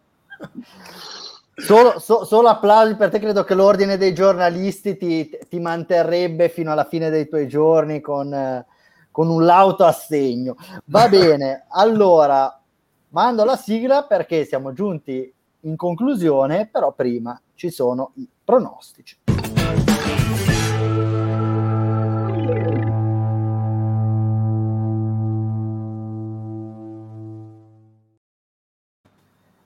Solo, 1.55 1.99
so, 1.99 2.25
solo, 2.25 2.49
applausi 2.49 2.97
per 2.97 3.11
te, 3.11 3.21
credo 3.21 3.45
che 3.45 3.55
l'ordine 3.55 3.99
dei 3.99 4.15
giornalisti 4.15 4.97
ti, 4.97 5.31
ti 5.49 5.61
manterrebbe 5.61 6.49
fino 6.49 6.73
alla 6.73 6.87
fine 6.87 7.11
dei 7.11 7.29
tuoi 7.29 7.47
giorni 7.47 8.01
con, 8.01 8.65
con 9.11 9.29
un 9.29 9.45
lauto 9.45 9.85
assegno. 9.85 10.57
Va 10.87 11.07
bene, 11.11 11.67
allora 11.69 12.59
mando 13.11 13.45
la 13.45 13.57
sigla 13.57 14.05
perché 14.05 14.45
siamo 14.45 14.73
giunti 14.73 15.33
in 15.63 15.77
conclusione, 15.77 16.69
però 16.71 16.93
prima 16.93 17.41
ci 17.55 17.71
sono 17.71 18.13
i 18.15 18.29
pronostici. 18.45 19.19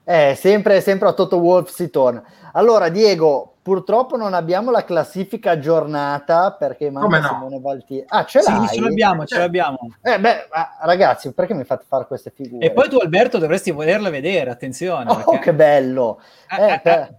Eh, 0.09 0.35
sempre, 0.35 0.79
sempre 0.79 1.09
a 1.09 1.13
Toto 1.13 1.37
Wolf 1.37 1.69
si 1.69 1.89
torna. 1.89 2.23
Allora, 2.53 2.87
Diego, 2.87 3.55
purtroppo 3.67 4.15
non 4.15 4.33
abbiamo 4.33 4.71
la 4.71 4.85
classifica 4.85 5.51
aggiornata 5.51 6.53
perché 6.53 6.89
manca 6.89 7.19
no? 7.19 7.27
Simone 7.27 7.59
Valtieri. 7.59 8.05
Ah, 8.07 8.23
ce 8.23 8.41
l'hai? 8.41 8.65
Sì, 8.65 8.75
ce 8.75 8.81
l'abbiamo, 8.81 9.25
ce 9.25 9.37
l'abbiamo. 9.37 9.77
Eh, 10.01 10.17
beh, 10.17 10.47
ragazzi, 10.83 11.33
perché 11.33 11.53
mi 11.53 11.65
fate 11.65 11.83
fare 11.85 12.07
queste 12.07 12.31
figure? 12.33 12.65
E 12.65 12.71
poi 12.71 12.87
tu, 12.87 12.95
Alberto, 12.95 13.39
dovresti 13.39 13.71
volerle 13.71 14.09
vedere, 14.09 14.51
attenzione. 14.51 15.11
Oh, 15.11 15.15
perché... 15.17 15.39
che 15.39 15.53
bello! 15.53 16.21
Eh, 16.57 16.75
eh, 16.75 16.79
per... 16.81 17.15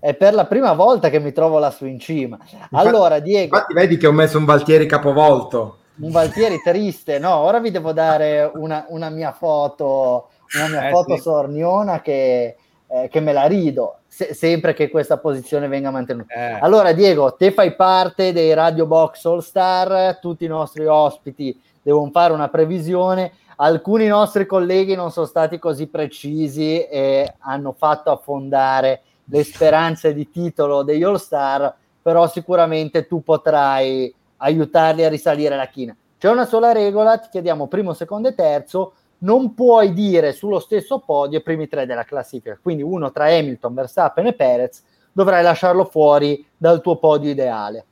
è 0.00 0.14
per 0.14 0.34
la 0.34 0.46
prima 0.46 0.72
volta 0.72 1.08
che 1.08 1.20
mi 1.20 1.30
trovo 1.30 1.60
lassù 1.60 1.86
in 1.86 2.00
cima. 2.00 2.36
Allora, 2.72 3.20
Diego... 3.20 3.54
Infatti 3.54 3.72
vedi 3.72 3.96
che 3.96 4.08
ho 4.08 4.12
messo 4.12 4.38
un 4.38 4.44
Valtieri 4.44 4.86
capovolto. 4.86 5.76
Un 6.00 6.10
Valtieri 6.10 6.60
triste, 6.60 7.20
no? 7.20 7.36
Ora 7.36 7.60
vi 7.60 7.70
devo 7.70 7.92
dare 7.92 8.50
una, 8.52 8.86
una 8.88 9.08
mia 9.08 9.30
foto 9.30 10.30
una 10.56 10.68
mia 10.68 10.88
eh, 10.88 10.90
foto 10.90 11.14
sì. 11.14 11.22
sorniona 11.22 12.00
che, 12.00 12.56
eh, 12.88 13.08
che, 13.08 13.20
me 13.20 13.32
la 13.32 13.46
rido, 13.46 13.98
se, 14.12 14.34
sempre 14.34 14.74
che 14.74 14.90
questa 14.90 15.16
posizione 15.16 15.68
venga 15.68 15.90
mantenuta. 15.90 16.34
Eh. 16.34 16.58
Allora, 16.60 16.92
Diego, 16.92 17.34
te 17.34 17.50
fai 17.50 17.74
parte 17.74 18.34
dei 18.34 18.52
Radio 18.52 18.84
Box 18.84 19.24
All 19.24 19.38
Star, 19.38 20.18
tutti 20.18 20.44
i 20.44 20.48
nostri 20.48 20.84
ospiti 20.84 21.58
devono 21.80 22.10
fare 22.10 22.34
una 22.34 22.50
previsione. 22.50 23.32
Alcuni 23.56 24.06
nostri 24.08 24.44
colleghi 24.44 24.94
non 24.94 25.10
sono 25.10 25.24
stati 25.24 25.58
così 25.58 25.86
precisi 25.86 26.82
e 26.82 27.36
hanno 27.38 27.72
fatto 27.72 28.10
affondare 28.10 29.00
le 29.24 29.44
speranze 29.44 30.12
di 30.12 30.28
titolo 30.28 30.82
degli 30.82 31.04
All 31.04 31.16
Star, 31.16 31.74
però 32.02 32.28
sicuramente 32.28 33.06
tu 33.06 33.22
potrai 33.22 34.14
aiutarli 34.36 35.04
a 35.04 35.08
risalire 35.08 35.56
la 35.56 35.68
china. 35.68 35.96
C'è 36.18 36.28
una 36.28 36.44
sola 36.44 36.72
regola, 36.72 37.16
ti 37.16 37.28
chiediamo 37.30 37.66
primo, 37.66 37.94
secondo 37.94 38.28
e 38.28 38.34
terzo, 38.34 38.92
non 39.22 39.54
puoi 39.54 39.92
dire 39.92 40.32
sullo 40.32 40.58
stesso 40.58 41.00
podio 41.00 41.38
i 41.38 41.42
primi 41.42 41.68
tre 41.68 41.86
della 41.86 42.04
classifica, 42.04 42.58
quindi 42.60 42.82
uno 42.82 43.10
tra 43.10 43.26
Hamilton, 43.26 43.74
Verstappen 43.74 44.26
e 44.26 44.34
Perez, 44.34 44.82
dovrai 45.12 45.42
lasciarlo 45.42 45.84
fuori 45.84 46.44
dal 46.56 46.80
tuo 46.80 46.96
podio 46.96 47.30
ideale. 47.30 47.86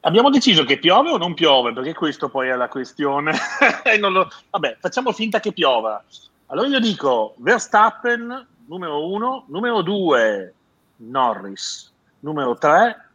Abbiamo 0.00 0.28
deciso 0.28 0.64
che 0.64 0.78
piove 0.78 1.10
o 1.10 1.16
non 1.16 1.32
piove, 1.32 1.72
perché 1.72 1.94
questo 1.94 2.28
poi 2.28 2.48
è 2.48 2.54
la 2.54 2.68
questione. 2.68 3.32
lo... 3.98 4.28
Vabbè, 4.50 4.76
facciamo 4.78 5.12
finta 5.12 5.40
che 5.40 5.52
piova. 5.52 6.02
Allora 6.46 6.68
io 6.68 6.78
dico 6.78 7.34
Verstappen, 7.38 8.46
numero 8.66 9.08
uno, 9.08 9.44
numero 9.48 9.80
due, 9.80 10.52
Norris, 10.96 11.90
numero 12.20 12.58
tre, 12.58 13.08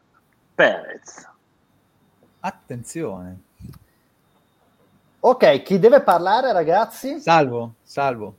Perez. 0.55 1.29
Attenzione. 2.39 3.48
Ok, 5.21 5.63
chi 5.63 5.79
deve 5.79 6.01
parlare, 6.01 6.53
ragazzi? 6.53 7.19
Salvo, 7.19 7.73
salvo. 7.83 8.35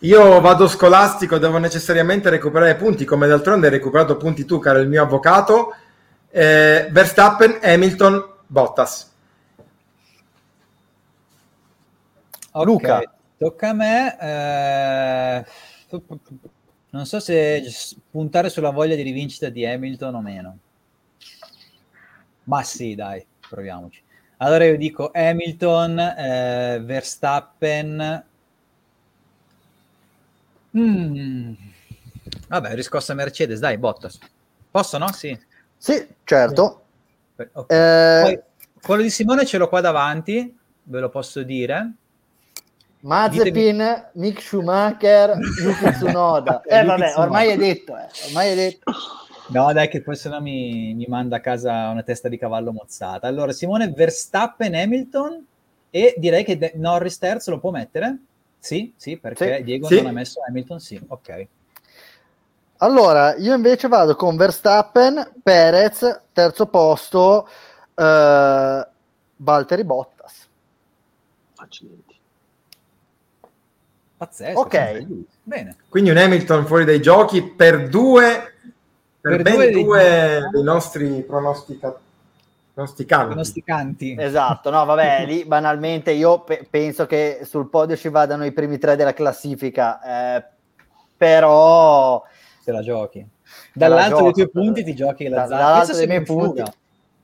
Io 0.00 0.40
vado 0.40 0.68
scolastico, 0.68 1.38
devo 1.38 1.58
necessariamente 1.58 2.30
recuperare 2.30 2.76
punti, 2.76 3.04
come 3.04 3.26
d'altronde 3.26 3.66
hai 3.66 3.72
recuperato 3.72 4.16
punti 4.16 4.44
tu, 4.44 4.58
caro 4.58 4.78
il 4.78 4.88
mio 4.88 5.02
avvocato. 5.02 5.74
Eh, 6.30 6.88
Verstappen, 6.90 7.58
Hamilton, 7.62 8.24
Bottas. 8.46 9.10
Okay, 12.50 12.64
Luca. 12.64 13.12
Tocca 13.38 13.68
a 13.68 13.72
me. 13.72 14.18
Eh, 14.20 15.44
non 16.90 17.06
so 17.06 17.20
se 17.20 17.64
puntare 18.10 18.50
sulla 18.50 18.70
voglia 18.70 18.94
di 18.94 19.02
rivincita 19.02 19.48
di 19.48 19.64
Hamilton 19.64 20.14
o 20.14 20.20
meno. 20.20 20.58
Ma 22.44 22.62
sì, 22.62 22.94
dai, 22.94 23.24
proviamoci. 23.48 24.02
Allora 24.38 24.64
io 24.64 24.76
dico 24.76 25.10
Hamilton, 25.12 25.98
eh, 25.98 26.80
Verstappen. 26.82 28.24
Mm. 30.76 31.52
Vabbè, 32.48 32.74
riscossa 32.74 33.14
Mercedes, 33.14 33.58
dai, 33.58 33.78
Bottas. 33.78 34.18
Posso, 34.70 34.98
no? 34.98 35.10
Sì. 35.12 35.36
Sì, 35.76 36.06
certo. 36.24 36.82
Okay. 37.36 37.76
Eh... 37.76 38.22
Poi, 38.22 38.42
quello 38.80 39.02
di 39.02 39.10
Simone 39.10 39.44
ce 39.44 39.58
l'ho 39.58 39.68
qua 39.68 39.80
davanti, 39.80 40.56
ve 40.84 41.00
lo 41.00 41.08
posso 41.08 41.42
dire. 41.42 41.92
Mazepin, 43.00 43.52
Ditemi... 43.52 44.02
Mick 44.14 44.40
Schumacher, 44.40 45.36
Yuki 45.62 45.90
Tsunoda. 45.94 46.62
eh 46.62 46.84
vabbè, 46.84 47.14
ormai 47.16 47.48
è 47.48 47.56
detto, 47.56 47.96
eh. 47.96 48.08
ormai 48.26 48.50
è 48.50 48.54
detto. 48.54 48.92
No, 49.48 49.72
dai, 49.72 49.88
che 49.88 50.02
poi 50.02 50.14
se 50.14 50.28
no 50.28 50.40
mi, 50.40 50.92
mi, 50.94 51.06
manda 51.08 51.36
a 51.36 51.40
casa 51.40 51.88
una 51.88 52.02
testa 52.02 52.28
di 52.28 52.36
cavallo 52.36 52.72
mozzata. 52.72 53.26
Allora, 53.26 53.52
Simone, 53.52 53.90
Verstappen, 53.90 54.74
Hamilton 54.74 55.46
e 55.90 56.14
direi 56.18 56.44
che 56.44 56.72
Norris 56.74 57.18
terzo 57.18 57.50
lo 57.50 57.58
può 57.58 57.70
mettere? 57.70 58.18
Sì, 58.58 58.92
sì, 58.96 59.16
perché 59.16 59.56
sì, 59.58 59.62
Diego 59.62 59.86
sì. 59.86 59.96
non 59.96 60.06
ha 60.06 60.12
messo 60.12 60.40
Hamilton, 60.46 60.80
sì, 60.80 61.00
ok. 61.06 61.46
Allora, 62.78 63.36
io 63.36 63.54
invece 63.54 63.88
vado 63.88 64.14
con 64.16 64.36
Verstappen, 64.36 65.32
Perez, 65.42 66.20
terzo 66.32 66.66
posto, 66.66 67.48
eh, 67.94 68.86
Valtteri 69.36 69.84
Bottas. 69.84 70.48
Accidenti. 71.56 72.16
Pazzesco. 74.18 74.60
Ok. 74.60 75.06
Bene. 75.42 75.76
Quindi 75.88 76.10
un 76.10 76.18
Hamilton 76.18 76.66
fuori 76.66 76.84
dai 76.84 77.00
giochi 77.00 77.42
per 77.42 77.88
due 77.88 78.57
per, 79.20 79.32
per 79.32 79.42
ben 79.42 79.54
due, 79.54 79.70
due 79.70 80.48
dei 80.52 80.62
nostri 80.62 81.22
pronosticatori. 81.22 82.06
Pronosticanti. 82.78 83.26
pronosticanti. 83.26 84.16
Esatto, 84.16 84.70
no, 84.70 84.84
vabbè, 84.84 85.24
lì 85.26 85.44
banalmente 85.44 86.12
io 86.12 86.42
pe- 86.42 86.64
penso 86.70 87.06
che 87.06 87.40
sul 87.42 87.68
podio 87.68 87.96
ci 87.96 88.08
vadano 88.08 88.44
i 88.44 88.52
primi 88.52 88.78
tre 88.78 88.94
della 88.94 89.12
classifica, 89.12 90.00
eh, 90.36 90.44
però... 91.16 92.22
Se 92.60 92.70
la 92.70 92.80
giochi. 92.80 93.26
Dall'alto 93.72 94.22
dei 94.22 94.32
tuoi 94.32 94.50
punti 94.50 94.84
ti 94.84 94.94
giochi 94.94 95.26
la 95.26 95.40
da, 95.40 95.46
Dall'alto 95.46 95.96
dei 95.96 96.06
miei 96.06 96.22
punti. 96.22 96.60
Fuga. 96.60 96.72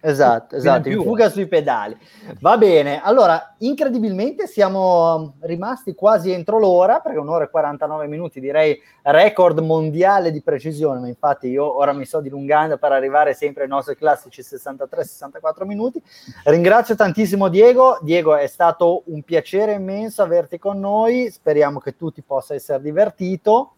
Esatto, 0.07 0.57
esatto, 0.57 0.91
in 0.91 1.01
fuga 1.01 1.31
sui 1.31 1.47
pedali. 1.47 1.97
Va 2.41 2.59
bene, 2.59 3.01
allora, 3.03 3.55
incredibilmente 3.61 4.47
siamo 4.47 5.37
rimasti 5.41 5.95
quasi 5.95 6.31
entro 6.31 6.59
l'ora, 6.59 7.01
perché 7.01 7.19
un'ora 7.19 7.45
e 7.45 7.49
49 7.49 8.07
minuti, 8.07 8.39
direi 8.39 8.79
record 9.01 9.61
mondiale 9.61 10.31
di 10.31 10.43
precisione, 10.43 11.01
ma 11.01 11.09
infatti 11.09 11.49
io 11.49 11.75
ora 11.79 11.95
mi 11.95 12.05
sto 12.05 12.21
dilungando 12.21 12.77
per 12.77 12.93
arrivare 12.93 13.33
sempre 13.33 13.63
ai 13.63 13.71
nostri 13.71 13.97
classici 13.97 14.43
63-64 14.43 15.65
minuti. 15.65 16.03
Ringrazio 16.45 16.97
tantissimo 16.97 17.49
Diego, 17.49 17.99
Diego 18.03 18.37
è 18.37 18.47
stato 18.47 19.05
un 19.07 19.23
piacere 19.23 19.73
immenso 19.73 20.23
averti 20.23 20.59
con 20.59 20.79
noi, 20.81 21.31
speriamo 21.31 21.81
che 21.81 21.97
tu 21.97 22.11
ti 22.11 22.21
possa 22.21 22.53
essere 22.53 22.83
divertito. 22.83 23.73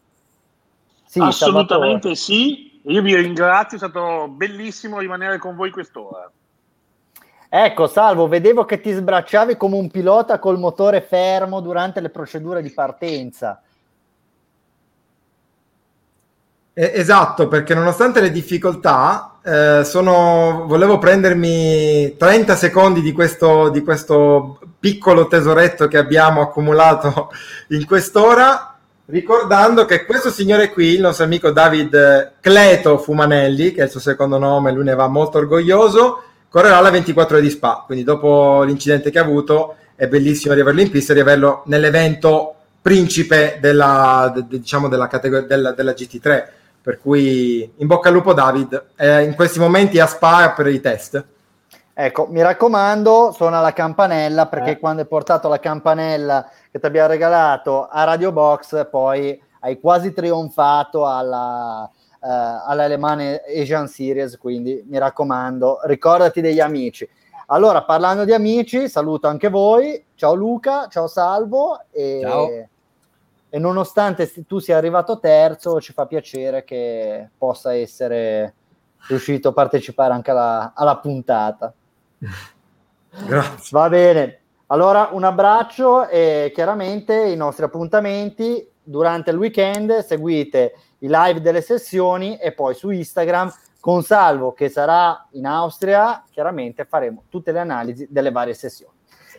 Sì, 1.05 1.21
Assolutamente 1.21 2.13
Salvatore. 2.13 2.15
sì, 2.17 2.76
io 2.89 3.03
vi 3.03 3.17
ringrazio, 3.17 3.77
è 3.77 3.81
stato 3.81 4.29
bellissimo 4.29 4.99
rimanere 4.99 5.39
con 5.39 5.57
voi 5.57 5.71
quest'ora. 5.71 6.31
Ecco, 7.49 7.87
Salvo, 7.87 8.29
vedevo 8.29 8.65
che 8.65 8.81
ti 8.81 8.93
sbracciavi 8.93 9.57
come 9.57 9.77
un 9.77 9.91
pilota 9.91 10.39
col 10.39 10.59
motore 10.59 11.01
fermo 11.01 11.61
durante 11.61 12.01
le 12.01 12.11
procedure 12.11 12.63
di 12.63 12.71
partenza. 12.71 13.61
Esatto, 16.79 17.49
perché 17.49 17.75
nonostante 17.75 18.21
le 18.21 18.31
difficoltà, 18.31 19.39
eh, 19.43 19.83
sono, 19.83 20.65
volevo 20.67 20.99
prendermi 20.99 22.17
30 22.17 22.55
secondi 22.55 23.01
di 23.01 23.13
questo, 23.13 23.71
di 23.71 23.83
questo 23.83 24.61
piccolo 24.79 25.27
tesoretto 25.27 25.89
che 25.89 25.97
abbiamo 25.97 26.43
accumulato 26.43 27.31
in 27.69 27.87
quest'ora 27.87 28.76
Ricordando 29.09 29.85
che 29.85 30.05
questo 30.05 30.31
signore 30.31 30.73
qui, 30.73 30.95
il 30.95 31.01
nostro 31.01 31.25
amico 31.25 31.53
David 31.53 32.33
Cleto 32.41 32.99
Fumanelli, 32.99 33.71
che 33.71 33.83
è 33.83 33.85
il 33.85 33.91
suo 33.91 34.01
secondo 34.01 34.37
nome, 34.37 34.73
lui 34.73 34.83
ne 34.83 34.97
va 34.97 35.07
molto 35.07 35.39
orgoglioso, 35.39 36.23
correrà 36.49 36.79
alla 36.79 36.91
24 36.91 37.39
di 37.39 37.49
Spa. 37.49 37.85
Quindi 37.87 38.03
dopo 38.03 38.65
l'incidente 38.65 39.13
che 39.13 39.21
ha 39.21 39.23
avuto 39.23 39.77
è 39.95 40.09
bellissimo 40.09 40.55
di 40.55 40.61
averlo 40.61 40.81
in 40.81 40.91
pista 40.91 41.13
e 41.13 41.15
di 41.15 41.21
averlo 41.21 41.63
nell'evento 41.67 42.55
principe 42.83 43.59
della, 43.61 44.33
de, 44.35 44.59
diciamo 44.59 44.89
della, 44.89 45.07
categoria, 45.07 45.47
della, 45.47 45.71
della, 45.71 45.93
GT3. 45.93 46.45
Per 46.83 46.99
cui 46.99 47.71
in 47.77 47.87
bocca 47.87 48.09
al 48.09 48.15
lupo 48.15 48.33
David, 48.33 48.87
eh, 48.97 49.23
in 49.23 49.37
questi 49.37 49.61
momenti 49.61 50.01
a 50.01 50.07
Spa 50.07 50.51
per 50.51 50.67
i 50.67 50.81
test. 50.81 51.25
Ecco, 51.99 52.27
mi 52.29 52.43
raccomando, 52.43 53.33
suona 53.33 53.61
la 53.61 53.73
campanella 53.73 54.47
perché 54.49 54.73
eh. 54.73 54.79
quando 54.79 55.01
hai 55.01 55.09
portato 55.09 55.49
la 55.49 55.59
campanella 55.59 56.51
che 56.77 56.81
ti 56.81 56.87
abbiamo 56.87 57.09
regalato 57.09 57.87
a 57.87 58.05
Radio 58.05 58.33
Box, 58.33 58.89
poi 58.91 59.41
hai 59.61 59.81
quasi 59.81 60.13
trionfato 60.13 61.07
alla, 61.07 61.91
uh, 61.91 62.27
alla 62.67 62.85
Alemane 62.85 63.41
Asian 63.47 63.89
Series, 63.89 64.37
quindi 64.37 64.85
mi 64.87 64.99
raccomando, 64.99 65.81
ricordati 65.85 66.41
degli 66.43 66.61
amici. 66.61 67.09
Allora, 67.47 67.83
parlando 67.85 68.25
di 68.25 68.33
amici, 68.33 68.89
saluto 68.89 69.27
anche 69.27 69.49
voi. 69.49 70.05
Ciao 70.15 70.35
Luca, 70.35 70.89
ciao 70.89 71.07
Salvo. 71.07 71.81
E, 71.91 72.21
ciao. 72.23 72.49
e 73.49 73.59
nonostante 73.59 74.31
tu 74.47 74.59
sia 74.59 74.77
arrivato 74.77 75.19
terzo, 75.19 75.81
ci 75.81 75.93
fa 75.93 76.07
piacere 76.07 76.65
che 76.65 77.31
possa 77.39 77.75
essere 77.75 78.55
riuscito 79.09 79.49
a 79.49 79.53
partecipare 79.53 80.13
anche 80.13 80.31
alla, 80.31 80.73
alla 80.75 80.99
puntata. 80.99 81.73
Grazie. 83.09 83.69
Va 83.71 83.89
bene. 83.89 84.41
Allora, 84.69 85.11
un 85.13 85.23
abbraccio 85.23 86.09
e 86.09 86.51
chiaramente 86.53 87.15
i 87.15 87.37
nostri 87.37 87.65
appuntamenti 87.65 88.69
durante 88.83 89.31
il 89.31 89.37
weekend 89.37 89.99
seguite 89.99 90.75
i 90.99 91.09
live 91.09 91.41
delle 91.41 91.61
sessioni 91.61 92.37
e 92.37 92.53
poi 92.53 92.75
su 92.75 92.91
Instagram 92.91 93.53
con 93.79 94.03
Salvo 94.03 94.53
che 94.53 94.69
sarà 94.69 95.29
in 95.33 95.47
Austria, 95.47 96.25
chiaramente 96.31 96.85
faremo 96.85 97.25
tutte 97.29 97.53
le 97.53 97.61
analisi 97.61 98.09
delle 98.11 98.33
varie 98.33 98.55
sessioni. 98.55 98.93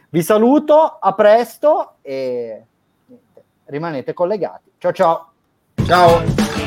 Vi 0.09 0.21
saluto, 0.21 0.75
a 0.75 1.13
presto 1.13 1.95
e 2.01 2.63
rimanete 3.65 4.13
collegati. 4.13 4.71
Ciao 4.77 4.93
ciao. 4.93 5.31
Ciao. 5.85 6.66